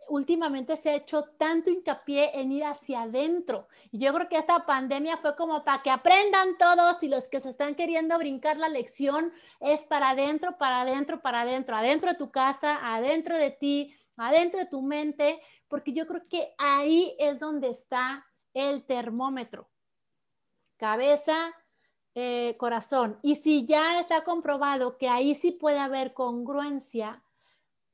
últimamente 0.09 0.76
se 0.76 0.89
ha 0.89 0.95
hecho 0.95 1.24
tanto 1.38 1.70
hincapié 1.70 2.38
en 2.38 2.51
ir 2.51 2.65
hacia 2.65 3.03
adentro. 3.03 3.70
Y 3.91 3.99
yo 3.99 4.13
creo 4.13 4.28
que 4.28 4.38
esta 4.38 4.65
pandemia 4.65 5.15
fue 5.18 5.38
como 5.38 5.63
para 5.63 5.82
que 5.82 5.89
aprendan 5.89 6.57
todos 6.57 7.01
y 7.01 7.07
los 7.07 7.30
que 7.30 7.39
se 7.39 7.49
están 7.49 7.76
queriendo 7.76 8.18
brincar 8.18 8.57
la 8.57 8.68
lección 8.68 9.32
es 9.61 9.82
para 9.82 10.09
adentro, 10.09 10.57
para 10.57 10.82
adentro, 10.82 11.22
para 11.22 11.41
adentro, 11.41 11.78
adentro 11.78 12.11
de 12.11 12.18
tu 12.18 12.30
casa, 12.30 12.93
adentro 12.93 13.38
de 13.38 13.51
ti, 13.51 13.95
adentro 14.18 14.59
de 14.59 14.65
tu 14.65 14.82
mente, 14.82 15.39
porque 15.70 15.93
yo 15.93 16.05
creo 16.05 16.28
que 16.28 16.53
ahí 16.57 17.15
es 17.20 17.39
donde 17.39 17.70
está 17.70 18.26
el 18.53 18.86
termómetro. 18.86 19.70
Cabeza, 20.76 21.53
eh, 22.15 22.55
corazón. 22.57 23.18
Y 23.22 23.36
si 23.36 23.65
ya 23.65 24.01
está 24.01 24.26
comprobado 24.26 24.97
que 24.97 25.07
ahí 25.07 25.36
sí 25.36 25.51
puede 25.51 25.80
haber 25.80 26.13
congruencia, 26.13 27.24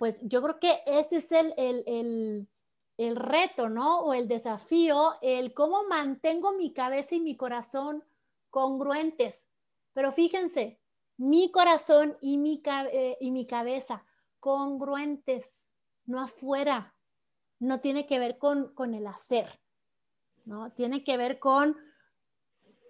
pues 0.04 0.20
yo 0.24 0.42
creo 0.42 0.60
que 0.60 0.82
ese 0.86 1.16
es 1.16 1.32
el, 1.32 1.54
el, 1.56 2.50
el 2.98 3.16
reto, 3.16 3.70
¿no? 3.70 4.02
O 4.02 4.14
el 4.14 4.28
desafío, 4.28 5.14
el 5.22 5.54
cómo 5.54 5.86
mantengo 5.86 6.52
mi 6.52 6.74
cabeza 6.74 7.16
y 7.16 7.22
mi 7.22 7.38
corazón 7.38 8.04
congruentes. 8.50 9.50
Pero 9.94 10.12
fíjense, 10.12 10.82
mi 11.16 11.52
corazón 11.52 12.18
y 12.20 12.38
mi, 12.38 12.62
eh, 12.92 13.18
y 13.22 13.32
mi 13.32 13.48
cabeza 13.48 14.04
congruentes, 14.42 15.70
no 16.06 16.20
afuera. 16.20 16.94
No 17.60 17.80
tiene 17.80 18.06
que 18.06 18.20
ver 18.20 18.38
con, 18.38 18.74
con 18.74 18.96
el 18.96 19.08
hacer. 19.08 19.62
¿no? 20.44 20.74
Tiene 20.74 21.06
que 21.06 21.16
ver 21.16 21.40
con 21.40 21.78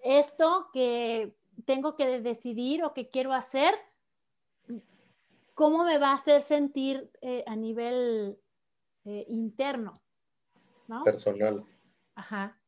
esto 0.04 0.72
que 0.74 1.38
tengo 1.66 1.96
que 1.96 2.22
decidir 2.22 2.84
o 2.84 2.96
que 2.96 3.12
quiero 3.12 3.34
hacer, 3.34 3.76
cómo 5.54 5.84
me 5.84 5.98
va 5.98 6.12
a 6.12 6.16
hacer 6.16 6.42
sentir 6.42 7.10
eh, 7.22 7.44
a 7.48 7.56
nivel 7.56 8.38
eh, 9.06 9.26
interno, 9.28 9.94
¿no? 10.88 11.04
Personal. 11.04 11.64
Ajá. 12.16 12.60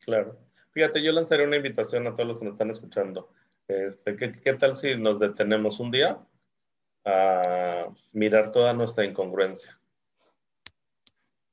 Claro. 0.00 0.38
Fíjate, 0.70 1.02
yo 1.02 1.12
lanzaré 1.12 1.46
una 1.46 1.56
invitación 1.56 2.06
a 2.06 2.14
todos 2.14 2.28
los 2.28 2.38
que 2.38 2.44
nos 2.44 2.54
están 2.54 2.70
escuchando. 2.70 3.30
Este, 3.68 4.16
¿qué, 4.16 4.32
¿Qué 4.40 4.54
tal 4.54 4.74
si 4.74 4.96
nos 4.96 5.18
detenemos 5.18 5.80
un 5.80 5.90
día 5.90 6.18
a 7.04 7.88
mirar 8.12 8.50
toda 8.50 8.72
nuestra 8.72 9.04
incongruencia? 9.04 9.78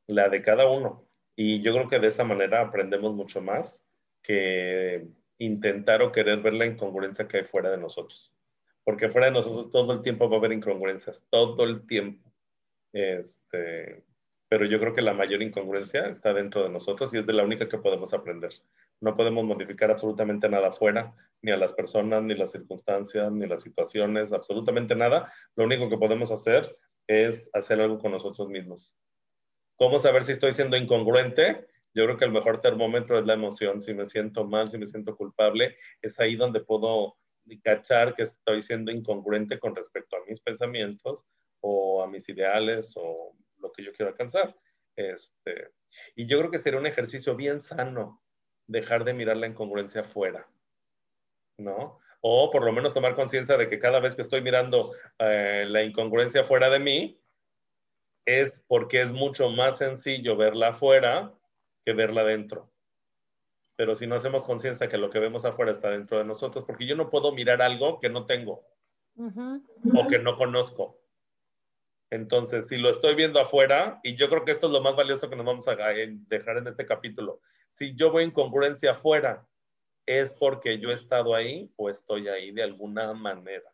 La 0.07 0.27
de 0.29 0.41
cada 0.41 0.67
uno 0.67 1.05
y 1.35 1.61
yo 1.61 1.73
creo 1.73 1.87
que 1.87 1.99
de 1.99 2.07
esa 2.07 2.23
manera 2.23 2.61
aprendemos 2.61 3.13
mucho 3.13 3.41
más 3.41 3.83
que 4.21 5.07
intentar 5.37 6.01
o 6.01 6.11
querer 6.11 6.39
ver 6.39 6.53
la 6.53 6.65
incongruencia 6.67 7.27
que 7.27 7.37
hay 7.37 7.43
fuera 7.45 7.71
de 7.71 7.77
nosotros. 7.77 8.31
Porque 8.83 9.09
fuera 9.09 9.27
de 9.27 9.33
nosotros 9.33 9.69
todo 9.69 9.93
el 9.93 10.01
tiempo 10.01 10.29
va 10.29 10.35
a 10.35 10.39
haber 10.39 10.53
incongruencias, 10.53 11.25
todo 11.29 11.63
el 11.63 11.85
tiempo. 11.85 12.31
Este, 12.93 14.03
pero 14.51 14.65
yo 14.65 14.79
creo 14.79 14.93
que 14.93 15.01
la 15.01 15.13
mayor 15.13 15.41
incongruencia 15.41 16.07
está 16.07 16.33
dentro 16.33 16.63
de 16.63 16.69
nosotros 16.69 17.13
y 17.13 17.19
es 17.19 17.25
de 17.25 17.31
la 17.31 17.43
única 17.43 17.69
que 17.69 17.77
podemos 17.77 18.13
aprender. 18.13 18.51
No 18.99 19.15
podemos 19.15 19.45
modificar 19.45 19.89
absolutamente 19.89 20.49
nada 20.49 20.67
afuera, 20.67 21.15
ni 21.41 21.51
a 21.51 21.57
las 21.57 21.73
personas, 21.73 22.21
ni 22.23 22.35
las 22.35 22.51
circunstancias, 22.51 23.31
ni 23.31 23.47
las 23.47 23.61
situaciones, 23.61 24.33
absolutamente 24.33 24.93
nada. 24.93 25.31
Lo 25.55 25.63
único 25.63 25.89
que 25.89 25.97
podemos 25.97 26.31
hacer 26.31 26.77
es 27.07 27.49
hacer 27.53 27.79
algo 27.79 27.97
con 27.97 28.11
nosotros 28.11 28.49
mismos. 28.49 28.93
¿Cómo 29.77 29.99
saber 29.99 30.25
si 30.25 30.33
estoy 30.33 30.53
siendo 30.53 30.75
incongruente? 30.75 31.65
Yo 31.93 32.03
creo 32.03 32.17
que 32.17 32.25
el 32.25 32.31
mejor 32.31 32.61
termómetro 32.61 33.17
es 33.19 33.25
la 33.25 33.33
emoción. 33.33 33.79
Si 33.79 33.93
me 33.93 34.05
siento 34.05 34.45
mal, 34.45 34.69
si 34.69 34.77
me 34.77 34.85
siento 34.85 35.15
culpable, 35.15 35.77
es 36.01 36.19
ahí 36.19 36.35
donde 36.35 36.59
puedo 36.59 37.15
cachar 37.63 38.15
que 38.15 38.23
estoy 38.23 38.61
siendo 38.61 38.91
incongruente 38.91 39.59
con 39.59 39.75
respecto 39.75 40.15
a 40.15 40.25
mis 40.25 40.39
pensamientos 40.39 41.25
o 41.61 42.01
a 42.01 42.07
mis 42.07 42.27
ideales 42.29 42.93
o 42.95 43.35
lo 43.57 43.71
que 43.71 43.83
yo 43.83 43.91
quiero 43.91 44.11
alcanzar. 44.11 44.55
Este, 44.95 45.71
y 46.15 46.27
yo 46.27 46.39
creo 46.39 46.51
que 46.51 46.59
sería 46.59 46.79
un 46.79 46.87
ejercicio 46.87 47.35
bien 47.35 47.61
sano 47.61 48.21
dejar 48.67 49.03
de 49.03 49.13
mirar 49.13 49.37
la 49.37 49.47
incongruencia 49.47 50.01
afuera, 50.01 50.47
¿no? 51.57 51.99
O 52.21 52.51
por 52.51 52.63
lo 52.63 52.71
menos 52.71 52.93
tomar 52.93 53.15
conciencia 53.15 53.57
de 53.57 53.67
que 53.67 53.79
cada 53.79 53.99
vez 53.99 54.15
que 54.15 54.21
estoy 54.21 54.41
mirando 54.41 54.93
eh, 55.19 55.65
la 55.67 55.83
incongruencia 55.83 56.43
fuera 56.43 56.69
de 56.69 56.79
mí, 56.79 57.21
es 58.25 58.63
porque 58.67 59.01
es 59.01 59.11
mucho 59.11 59.49
más 59.49 59.79
sencillo 59.79 60.35
verla 60.35 60.69
afuera 60.69 61.33
que 61.85 61.93
verla 61.93 62.23
dentro. 62.23 62.70
Pero 63.75 63.95
si 63.95 64.07
no 64.07 64.15
hacemos 64.15 64.43
conciencia 64.43 64.89
que 64.89 64.97
lo 64.97 65.09
que 65.09 65.19
vemos 65.19 65.45
afuera 65.45 65.71
está 65.71 65.89
dentro 65.89 66.17
de 66.17 66.25
nosotros, 66.25 66.65
porque 66.65 66.85
yo 66.85 66.95
no 66.95 67.09
puedo 67.09 67.31
mirar 67.31 67.61
algo 67.61 67.99
que 67.99 68.09
no 68.09 68.25
tengo. 68.25 68.65
o 69.17 70.07
que 70.07 70.19
no 70.19 70.35
conozco. 70.35 70.99
Entonces, 72.09 72.67
si 72.67 72.77
lo 72.77 72.89
estoy 72.89 73.15
viendo 73.15 73.39
afuera, 73.39 73.99
y 74.03 74.15
yo 74.15 74.29
creo 74.29 74.43
que 74.43 74.51
esto 74.51 74.67
es 74.67 74.73
lo 74.73 74.81
más 74.81 74.95
valioso 74.95 75.29
que 75.29 75.35
nos 75.35 75.45
vamos 75.45 75.67
a 75.67 75.75
dejar 75.75 76.57
en 76.57 76.67
este 76.67 76.85
capítulo, 76.85 77.39
si 77.71 77.95
yo 77.95 78.11
veo 78.11 78.25
incongruencia 78.25 78.91
afuera, 78.91 79.47
es 80.05 80.33
porque 80.33 80.77
yo 80.79 80.89
he 80.89 80.93
estado 80.93 81.33
ahí 81.33 81.71
o 81.77 81.89
estoy 81.89 82.27
ahí 82.27 82.51
de 82.51 82.63
alguna 82.63 83.13
manera. 83.13 83.71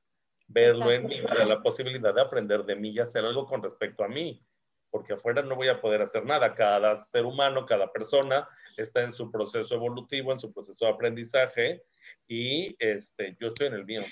Verlo 0.47 0.91
en 0.91 1.07
mí, 1.07 1.19
la 1.19 1.61
posibilidad 1.61 2.13
de 2.13 2.21
aprender 2.21 2.63
de 2.63 2.75
mí 2.75 2.89
y 2.89 2.99
hacer 2.99 3.25
algo 3.25 3.45
con 3.45 3.61
respecto 3.61 4.03
a 4.03 4.07
mí, 4.07 4.45
porque 4.89 5.13
afuera 5.13 5.41
no 5.41 5.55
voy 5.55 5.67
a 5.67 5.81
poder 5.81 6.01
hacer 6.01 6.25
nada. 6.25 6.53
Cada 6.55 6.97
ser 6.97 7.25
humano, 7.25 7.65
cada 7.65 7.91
persona 7.91 8.47
está 8.77 9.03
en 9.03 9.11
su 9.11 9.31
proceso 9.31 9.75
evolutivo, 9.75 10.31
en 10.31 10.39
su 10.39 10.51
proceso 10.51 10.85
de 10.85 10.91
aprendizaje 10.91 11.83
y 12.27 12.75
este, 12.79 13.35
yo 13.39 13.47
estoy 13.47 13.67
en 13.67 13.73
el 13.73 13.85
mío. 13.85 14.03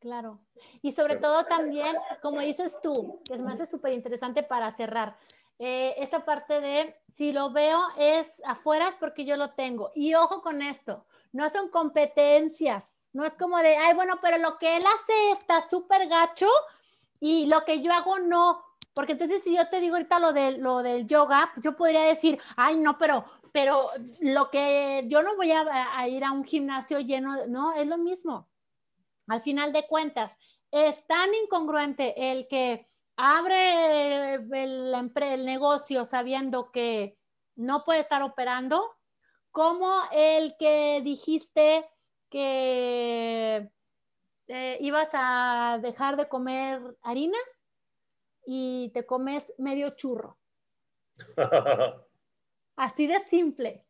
Claro. 0.00 0.40
Y 0.80 0.92
sobre 0.92 1.16
todo 1.16 1.44
también, 1.44 1.94
como 2.22 2.40
dices 2.40 2.78
tú, 2.82 3.20
que 3.26 3.34
es 3.34 3.42
más 3.42 3.68
súper 3.68 3.92
interesante 3.92 4.42
para 4.42 4.70
cerrar, 4.70 5.16
eh, 5.58 5.94
esta 5.98 6.24
parte 6.24 6.62
de 6.62 6.96
si 7.12 7.32
lo 7.32 7.52
veo 7.52 7.78
es 7.98 8.40
afuera 8.46 8.88
es 8.88 8.96
porque 8.96 9.26
yo 9.26 9.36
lo 9.36 9.50
tengo. 9.50 9.90
Y 9.94 10.14
ojo 10.14 10.40
con 10.40 10.62
esto, 10.62 11.04
no 11.32 11.50
son 11.50 11.68
competencias, 11.68 13.08
no 13.12 13.26
es 13.26 13.36
como 13.36 13.58
de, 13.58 13.76
ay, 13.76 13.94
bueno, 13.94 14.14
pero 14.22 14.38
lo 14.38 14.56
que 14.58 14.78
él 14.78 14.82
hace 14.86 15.32
está 15.32 15.68
súper 15.68 16.08
gacho 16.08 16.48
y 17.20 17.46
lo 17.50 17.64
que 17.66 17.82
yo 17.82 17.92
hago 17.92 18.18
no. 18.20 18.64
Porque 18.94 19.12
entonces 19.12 19.42
si 19.42 19.56
yo 19.56 19.68
te 19.68 19.80
digo 19.80 19.94
ahorita 19.94 20.18
lo, 20.18 20.32
de, 20.32 20.58
lo 20.58 20.82
del 20.82 21.06
yoga, 21.06 21.50
pues 21.54 21.64
yo 21.64 21.76
podría 21.76 22.04
decir, 22.04 22.40
ay, 22.56 22.76
no, 22.76 22.98
pero, 22.98 23.24
pero 23.52 23.88
lo 24.20 24.50
que 24.50 25.04
yo 25.06 25.22
no 25.22 25.36
voy 25.36 25.52
a, 25.52 26.08
ir 26.08 26.24
a 26.24 26.32
un 26.32 26.44
gimnasio 26.44 27.00
lleno, 27.00 27.46
no, 27.46 27.72
es 27.74 27.86
lo 27.86 27.98
mismo. 27.98 28.48
Al 29.28 29.40
final 29.40 29.72
de 29.72 29.86
cuentas, 29.86 30.36
es 30.70 31.06
tan 31.06 31.32
incongruente 31.34 32.32
el 32.32 32.48
que 32.48 32.88
abre 33.16 34.34
el, 34.34 35.12
el 35.14 35.44
negocio 35.44 36.04
sabiendo 36.04 36.70
que 36.72 37.16
no 37.54 37.84
puede 37.84 38.00
estar 38.00 38.22
operando, 38.22 38.96
como 39.50 39.92
el 40.12 40.56
que 40.58 41.00
dijiste 41.02 41.88
que 42.30 43.70
eh, 44.46 44.78
ibas 44.80 45.10
a 45.12 45.78
dejar 45.82 46.16
de 46.16 46.28
comer 46.28 46.80
harinas 47.02 47.59
y 48.52 48.90
te 48.92 49.06
comes 49.06 49.54
medio 49.58 49.90
churro. 49.90 50.36
Así 52.76 53.06
de 53.06 53.20
simple. 53.20 53.86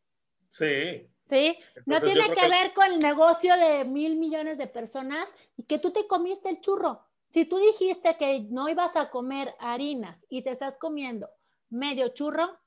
Sí. 0.51 1.09
¿sí? 1.25 1.57
no 1.87 1.99
tiene 1.99 2.35
que, 2.35 2.47
ver 2.47 2.75
con 2.75 2.85
el 2.85 2.99
negocio 2.99 3.57
de 3.57 3.87
mil 3.87 4.17
millones 4.17 4.59
de 4.59 4.67
personas 4.67 5.27
y 5.57 5.63
que 5.63 5.79
tú 5.79 5.93
te 5.93 6.07
comiste 6.07 6.51
el 6.51 6.61
churro. 6.61 7.07
Si 7.31 7.47
tú 7.47 7.57
dijiste 7.57 8.19
que 8.19 8.41
no 8.51 8.69
ibas 8.69 8.97
a 8.97 9.09
comer 9.09 9.55
harinas 9.61 10.27
y 10.29 10.43
te 10.43 10.51
estás 10.51 10.77
comiendo 10.77 11.31
medio 11.71 12.09
churro, 12.09 12.59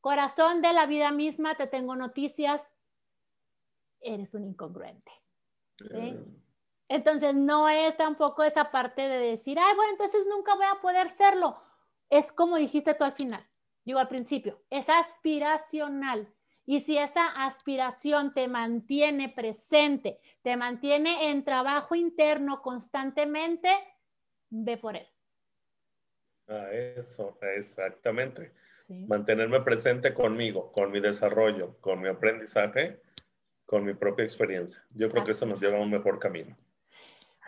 corazón 0.00 0.62
de 0.62 0.72
la 0.72 0.86
vida 0.86 1.10
misma, 1.10 1.54
te 1.54 1.66
tengo 1.66 1.96
noticias, 1.96 2.72
eres 4.00 4.32
un 4.32 4.44
incongruente. 4.44 5.12
¿sí? 5.76 6.16
Entonces 6.94 7.34
no 7.34 7.68
es 7.68 7.96
tampoco 7.96 8.44
esa 8.44 8.70
parte 8.70 9.08
de 9.08 9.18
decir, 9.18 9.58
ay, 9.58 9.74
bueno, 9.74 9.90
entonces 9.90 10.24
nunca 10.30 10.54
voy 10.54 10.66
a 10.66 10.80
poder 10.80 11.10
serlo. 11.10 11.60
Es 12.08 12.30
como 12.30 12.56
dijiste 12.56 12.94
tú 12.94 13.02
al 13.02 13.10
final, 13.10 13.44
digo 13.84 13.98
al 13.98 14.06
principio, 14.06 14.62
es 14.70 14.88
aspiracional. 14.88 16.32
Y 16.64 16.78
si 16.78 16.96
esa 16.96 17.26
aspiración 17.46 18.32
te 18.32 18.46
mantiene 18.46 19.28
presente, 19.28 20.20
te 20.42 20.56
mantiene 20.56 21.30
en 21.30 21.42
trabajo 21.42 21.96
interno 21.96 22.62
constantemente, 22.62 23.70
ve 24.50 24.76
por 24.76 24.94
él. 24.94 25.08
Ah, 26.46 26.68
eso, 26.70 27.36
exactamente. 27.56 28.52
Mantenerme 29.08 29.62
presente 29.62 30.14
conmigo, 30.14 30.70
con 30.70 30.92
mi 30.92 31.00
desarrollo, 31.00 31.76
con 31.80 32.00
mi 32.00 32.08
aprendizaje, 32.08 33.02
con 33.66 33.84
mi 33.84 33.94
propia 33.94 34.24
experiencia. 34.24 34.84
Yo 34.90 35.10
creo 35.10 35.24
que 35.24 35.32
eso 35.32 35.44
nos 35.44 35.60
lleva 35.60 35.78
a 35.78 35.80
un 35.80 35.90
mejor 35.90 36.20
camino. 36.20 36.54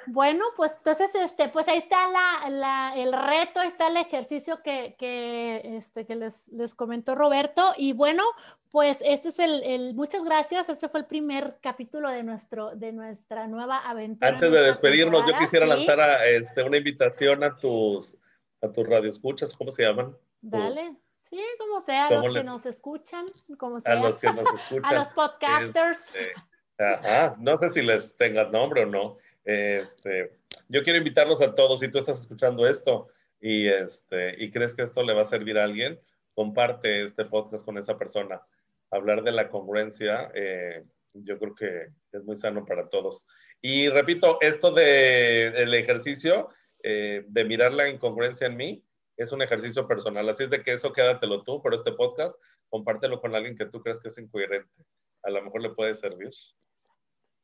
Bueno, 0.07 0.45
pues 0.57 0.75
entonces, 0.77 1.15
este, 1.15 1.49
pues 1.49 1.67
ahí 1.69 1.79
está 1.79 2.09
la, 2.49 2.93
el 2.97 3.13
reto, 3.13 3.61
está 3.61 3.89
el 3.89 3.97
ejercicio 3.97 4.63
que, 4.63 4.95
que, 4.99 5.77
este, 5.77 6.07
que 6.07 6.15
les, 6.15 6.49
les, 6.49 6.75
comentó 6.75 7.15
Roberto. 7.15 7.73
Y 7.77 7.93
bueno, 7.93 8.23
pues 8.71 8.99
este 9.05 9.31
es 9.31 9.39
el, 9.39 9.63
el, 9.65 9.95
muchas 9.95 10.23
gracias. 10.25 10.69
Este 10.69 10.89
fue 10.89 11.01
el 11.01 11.07
primer 11.07 11.59
capítulo 11.61 12.11
de, 12.11 12.23
nuestro, 12.23 12.77
de 12.77 12.93
nuestra 12.93 13.47
nueva 13.49 13.79
aventura. 13.79 14.29
Antes 14.29 14.53
de 14.53 14.61
despedirnos, 14.63 15.27
yo 15.27 15.37
quisiera 15.39 15.67
lanzar 15.67 16.01
a, 16.01 16.27
este, 16.27 16.63
una 16.63 16.77
invitación 16.77 17.43
a 17.43 17.57
tus, 17.57 18.17
a 18.63 18.71
tus 18.71 18.87
radioescuchas, 18.87 19.55
¿cómo 19.55 19.73
se 19.73 19.83
llaman? 19.83 20.17
Dale. 20.41 20.97
Sí, 21.29 21.41
como 21.59 21.81
sea, 21.81 22.07
a 22.07 22.11
los 22.13 22.35
que 22.35 22.45
nos 22.45 22.67
escuchan, 22.67 23.27
como 23.59 23.81
sea. 23.81 23.95
A 23.95 23.97
los 23.97 24.17
que 24.19 24.29
nos 24.29 24.45
escuchan. 24.55 24.85
a 24.85 24.95
los 24.95 25.09
podcasters. 25.09 25.99
Este, 26.15 26.35
ajá, 26.79 27.35
no 27.39 27.57
sé 27.57 27.69
si 27.71 27.83
les 27.83 28.17
tengan 28.17 28.53
nombre 28.53 28.85
o 28.85 28.87
no. 28.87 29.17
Este, 29.47 30.33
yo 30.69 30.83
quiero 30.83 30.99
invitarlos 30.99 31.41
a 31.41 31.55
todos, 31.55 31.81
si 31.81 31.89
tú 31.89 31.99
estás 31.99 32.21
escuchando 32.21 32.67
esto 32.67 33.09
y, 33.41 33.69
este, 33.69 34.35
y 34.43 34.51
crees 34.51 34.75
que 34.75 34.83
esto 34.83 35.03
le 35.03 35.15
va 35.15 35.23
a 35.23 35.25
servir 35.25 35.57
a 35.59 35.65
alguien, 35.65 36.01
comparte 36.35 37.05
este 37.05 37.25
podcast 37.25 37.65
con 37.65 37.79
esa 37.79 37.97
persona. 37.97 38.43
Hablar 38.91 39.23
de 39.23 39.33
la 39.33 39.49
congruencia, 39.49 40.31
eh, 40.35 40.85
yo 41.15 41.39
creo 41.39 41.55
que 41.55 41.89
es 42.13 42.25
muy 42.25 42.37
sano 42.37 42.65
para 42.67 42.89
todos. 42.89 43.27
Y 43.63 43.89
repito, 43.89 44.39
esto 44.41 44.73
del 44.73 45.55
el 45.57 45.75
ejercicio 45.75 46.51
eh, 46.83 47.25
de 47.29 47.45
mirar 47.45 47.73
la 47.73 47.89
incongruencia 47.89 48.49
en 48.49 48.57
mí 48.57 48.85
es 49.17 49.33
un 49.33 49.43
ejercicio 49.43 49.87
personal. 49.87 50.29
Así 50.29 50.45
es 50.45 50.51
de 50.51 50.63
que 50.63 50.73
eso 50.73 50.93
quédatelo 50.93 51.43
tú 51.43 51.63
por 51.63 51.73
este 51.73 51.93
podcast, 51.93 52.39
compártelo 52.69 53.21
con 53.21 53.35
alguien 53.35 53.57
que 53.57 53.67
tú 53.67 53.81
crees 53.81 54.01
que 54.01 54.09
es 54.09 54.19
incoherente. 54.19 54.85
A 55.23 55.31
lo 55.31 55.43
mejor 55.43 55.63
le 55.63 55.71
puede 55.71 55.95
servir. 55.95 56.31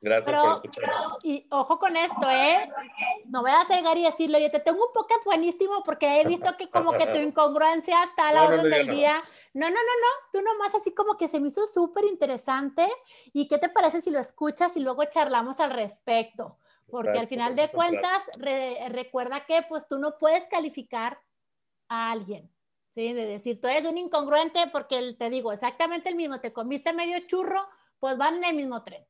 Gracias 0.03 0.36
por 0.36 0.55
escucharnos. 0.55 1.24
Y 1.24 1.46
ojo 1.50 1.78
con 1.78 1.96
esto, 1.96 2.28
¿eh? 2.28 2.68
No 3.26 3.40
voy 3.40 3.53
a 3.53 3.62
llegar 3.68 3.96
y 3.96 4.03
decirlo, 4.03 4.36
oye, 4.36 4.50
te 4.50 4.59
tengo 4.59 4.84
un 4.84 4.92
podcast 4.92 5.24
buenísimo 5.24 5.84
porque 5.84 6.20
he 6.20 6.26
visto 6.26 6.57
que 6.59 6.68
como 6.68 6.92
que 6.92 7.07
tu 7.07 7.18
incongruencia 7.18 8.03
está 8.03 8.28
a 8.28 8.32
la 8.32 8.44
orden 8.44 8.68
del 8.68 8.88
día. 8.88 9.22
No, 9.55 9.68
no, 9.68 9.76
no, 9.76 9.76
no, 9.76 10.30
tú 10.32 10.42
nomás 10.42 10.74
así 10.74 10.92
como 10.92 11.16
que 11.16 11.28
se 11.28 11.38
me 11.38 11.48
hizo 11.48 11.68
súper 11.68 12.05
interesante. 12.07 12.84
¿Y 13.32 13.46
qué 13.46 13.59
te 13.59 13.68
parece 13.68 14.00
si 14.00 14.11
lo 14.11 14.18
escuchas 14.18 14.76
y 14.76 14.80
luego 14.80 15.05
charlamos 15.05 15.61
al 15.61 15.70
respecto? 15.70 16.59
Porque 16.90 17.20
al 17.20 17.28
final 17.28 17.55
de 17.55 17.68
cuentas, 17.68 18.24
recuerda 18.88 19.46
que 19.46 19.62
pues 19.68 19.86
tú 19.86 20.00
no 20.00 20.18
puedes 20.18 20.48
calificar 20.48 21.20
a 21.88 22.11
alguien, 22.11 22.50
¿sí? 22.90 23.12
De 23.12 23.24
decir, 23.24 23.61
tú 23.61 23.68
eres 23.68 23.86
un 23.86 23.98
incongruente 23.98 24.66
porque 24.72 25.14
te 25.16 25.30
digo 25.30 25.53
exactamente 25.53 26.09
el 26.09 26.16
mismo, 26.16 26.40
te 26.40 26.53
comiste 26.53 26.92
medio 26.92 27.20
churro, 27.28 27.68
pues 28.00 28.18
van 28.18 28.38
en 28.38 28.44
el 28.44 28.57
mismo 28.57 28.82
tren. 28.82 29.07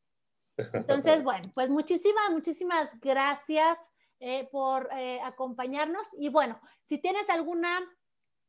Entonces, 0.57 1.23
bueno, 1.25 1.43
pues 1.55 1.71
muchísimas, 1.71 2.31
muchísimas 2.31 2.89
gracias 3.01 3.79
eh, 4.21 4.49
por 4.51 4.89
eh, 4.97 5.21
acompañarnos. 5.23 6.07
Y 6.19 6.29
bueno, 6.29 6.61
si 6.87 6.99
tienes 6.99 7.29
alguna 7.29 7.81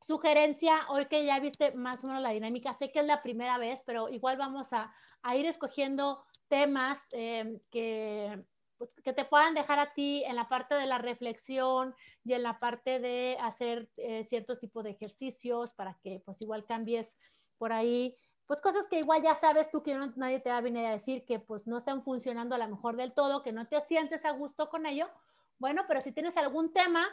sugerencia, 0.05 0.85
hoy 0.89 1.07
que 1.07 1.25
ya 1.25 1.39
viste 1.39 1.71
más 1.71 2.03
o 2.03 2.07
menos 2.07 2.21
la 2.21 2.31
dinámica, 2.31 2.73
sé 2.73 2.91
que 2.91 2.99
es 2.99 3.05
la 3.05 3.23
primera 3.23 3.57
vez, 3.57 3.81
pero 3.85 4.09
igual 4.09 4.37
vamos 4.37 4.73
a, 4.73 4.93
ir 5.35 5.45
escogiendo 5.45 6.23
temas 6.49 7.07
eh, 7.13 7.61
que, 7.71 8.43
pues, 8.77 8.93
que 9.03 9.13
te 9.13 9.23
puedan 9.23 9.53
dejar 9.53 9.79
a 9.79 9.93
ti 9.93 10.23
en 10.25 10.35
la 10.35 10.49
parte 10.49 10.75
de 10.75 10.85
la 10.85 10.97
reflexión 10.97 11.95
y 12.25 12.33
en 12.33 12.43
la 12.43 12.59
parte 12.59 12.99
de 12.99 13.37
hacer 13.39 13.89
ciertos 14.25 14.59
tipos 14.59 14.83
de 14.83 14.91
ejercicios 14.91 15.73
para 15.73 15.97
que 16.03 16.21
pues 16.25 16.41
igual 16.41 16.65
cambies 16.65 17.17
por 17.57 17.71
ahí 17.71 18.17
pues 18.45 18.61
cosas 18.61 18.87
que 18.87 18.99
igual 18.99 19.21
ya 19.23 19.35
sabes 19.35 19.71
tú 19.71 19.83
que 19.83 19.97
nadie 20.15 20.39
te 20.39 20.49
va 20.49 20.57
a 20.57 20.61
venir 20.61 20.85
a 20.85 20.91
decir 20.91 21.25
que 21.25 21.39
pues 21.39 21.65
no 21.65 21.77
están 21.77 22.03
funcionando 22.03 22.55
a 22.55 22.57
lo 22.57 22.67
mejor 22.67 22.95
del 22.97 23.13
todo, 23.13 23.43
que 23.43 23.51
no 23.51 23.67
te 23.67 23.79
sientes 23.81 24.25
a 24.25 24.31
gusto 24.31 24.69
con 24.69 24.85
ello. 24.85 25.09
Bueno, 25.59 25.83
pero 25.87 26.01
si 26.01 26.11
tienes 26.11 26.35
algún 26.37 26.73
tema, 26.73 27.07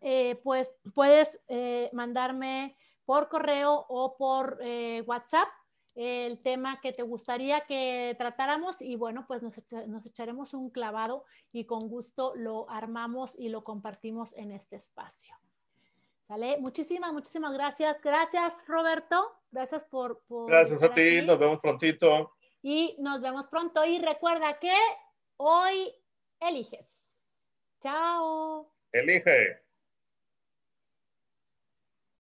eh, 0.00 0.40
pues 0.42 0.74
puedes 0.94 1.40
eh, 1.48 1.90
mandarme 1.92 2.76
por 3.04 3.28
correo 3.28 3.84
o 3.88 4.16
por 4.16 4.58
eh, 4.62 5.02
WhatsApp 5.06 5.48
el 5.94 6.40
tema 6.40 6.76
que 6.80 6.92
te 6.92 7.02
gustaría 7.02 7.66
que 7.66 8.14
tratáramos 8.16 8.80
y 8.80 8.96
bueno, 8.96 9.26
pues 9.26 9.42
nos, 9.42 9.58
echaremos 10.06 10.54
un 10.54 10.70
clavado 10.70 11.24
y 11.52 11.66
con 11.66 11.80
gusto 11.80 12.32
lo 12.34 12.68
armamos 12.70 13.34
y 13.38 13.50
lo 13.50 13.62
compartimos 13.62 14.34
en 14.34 14.52
este 14.52 14.76
espacio. 14.76 15.36
¿Sale? 16.32 16.56
Muchísimas, 16.56 17.12
muchísimas 17.12 17.52
gracias. 17.52 18.00
Gracias, 18.00 18.64
Roberto. 18.66 19.30
Gracias 19.50 19.84
por... 19.84 20.22
gracias 20.48 20.82
a 20.82 20.94
ti. 20.94 21.20
Nos 21.20 21.38
vemos 21.38 21.60
prontito. 21.60 22.32
Y 22.62 22.96
nos 23.00 23.20
vemos 23.20 23.46
pronto. 23.48 23.84
Y 23.84 23.98
recuerda 23.98 24.58
que 24.58 24.72
hoy 25.36 25.92
eliges. 26.40 27.20
Chao. 27.82 28.72
Elige. 28.92 29.61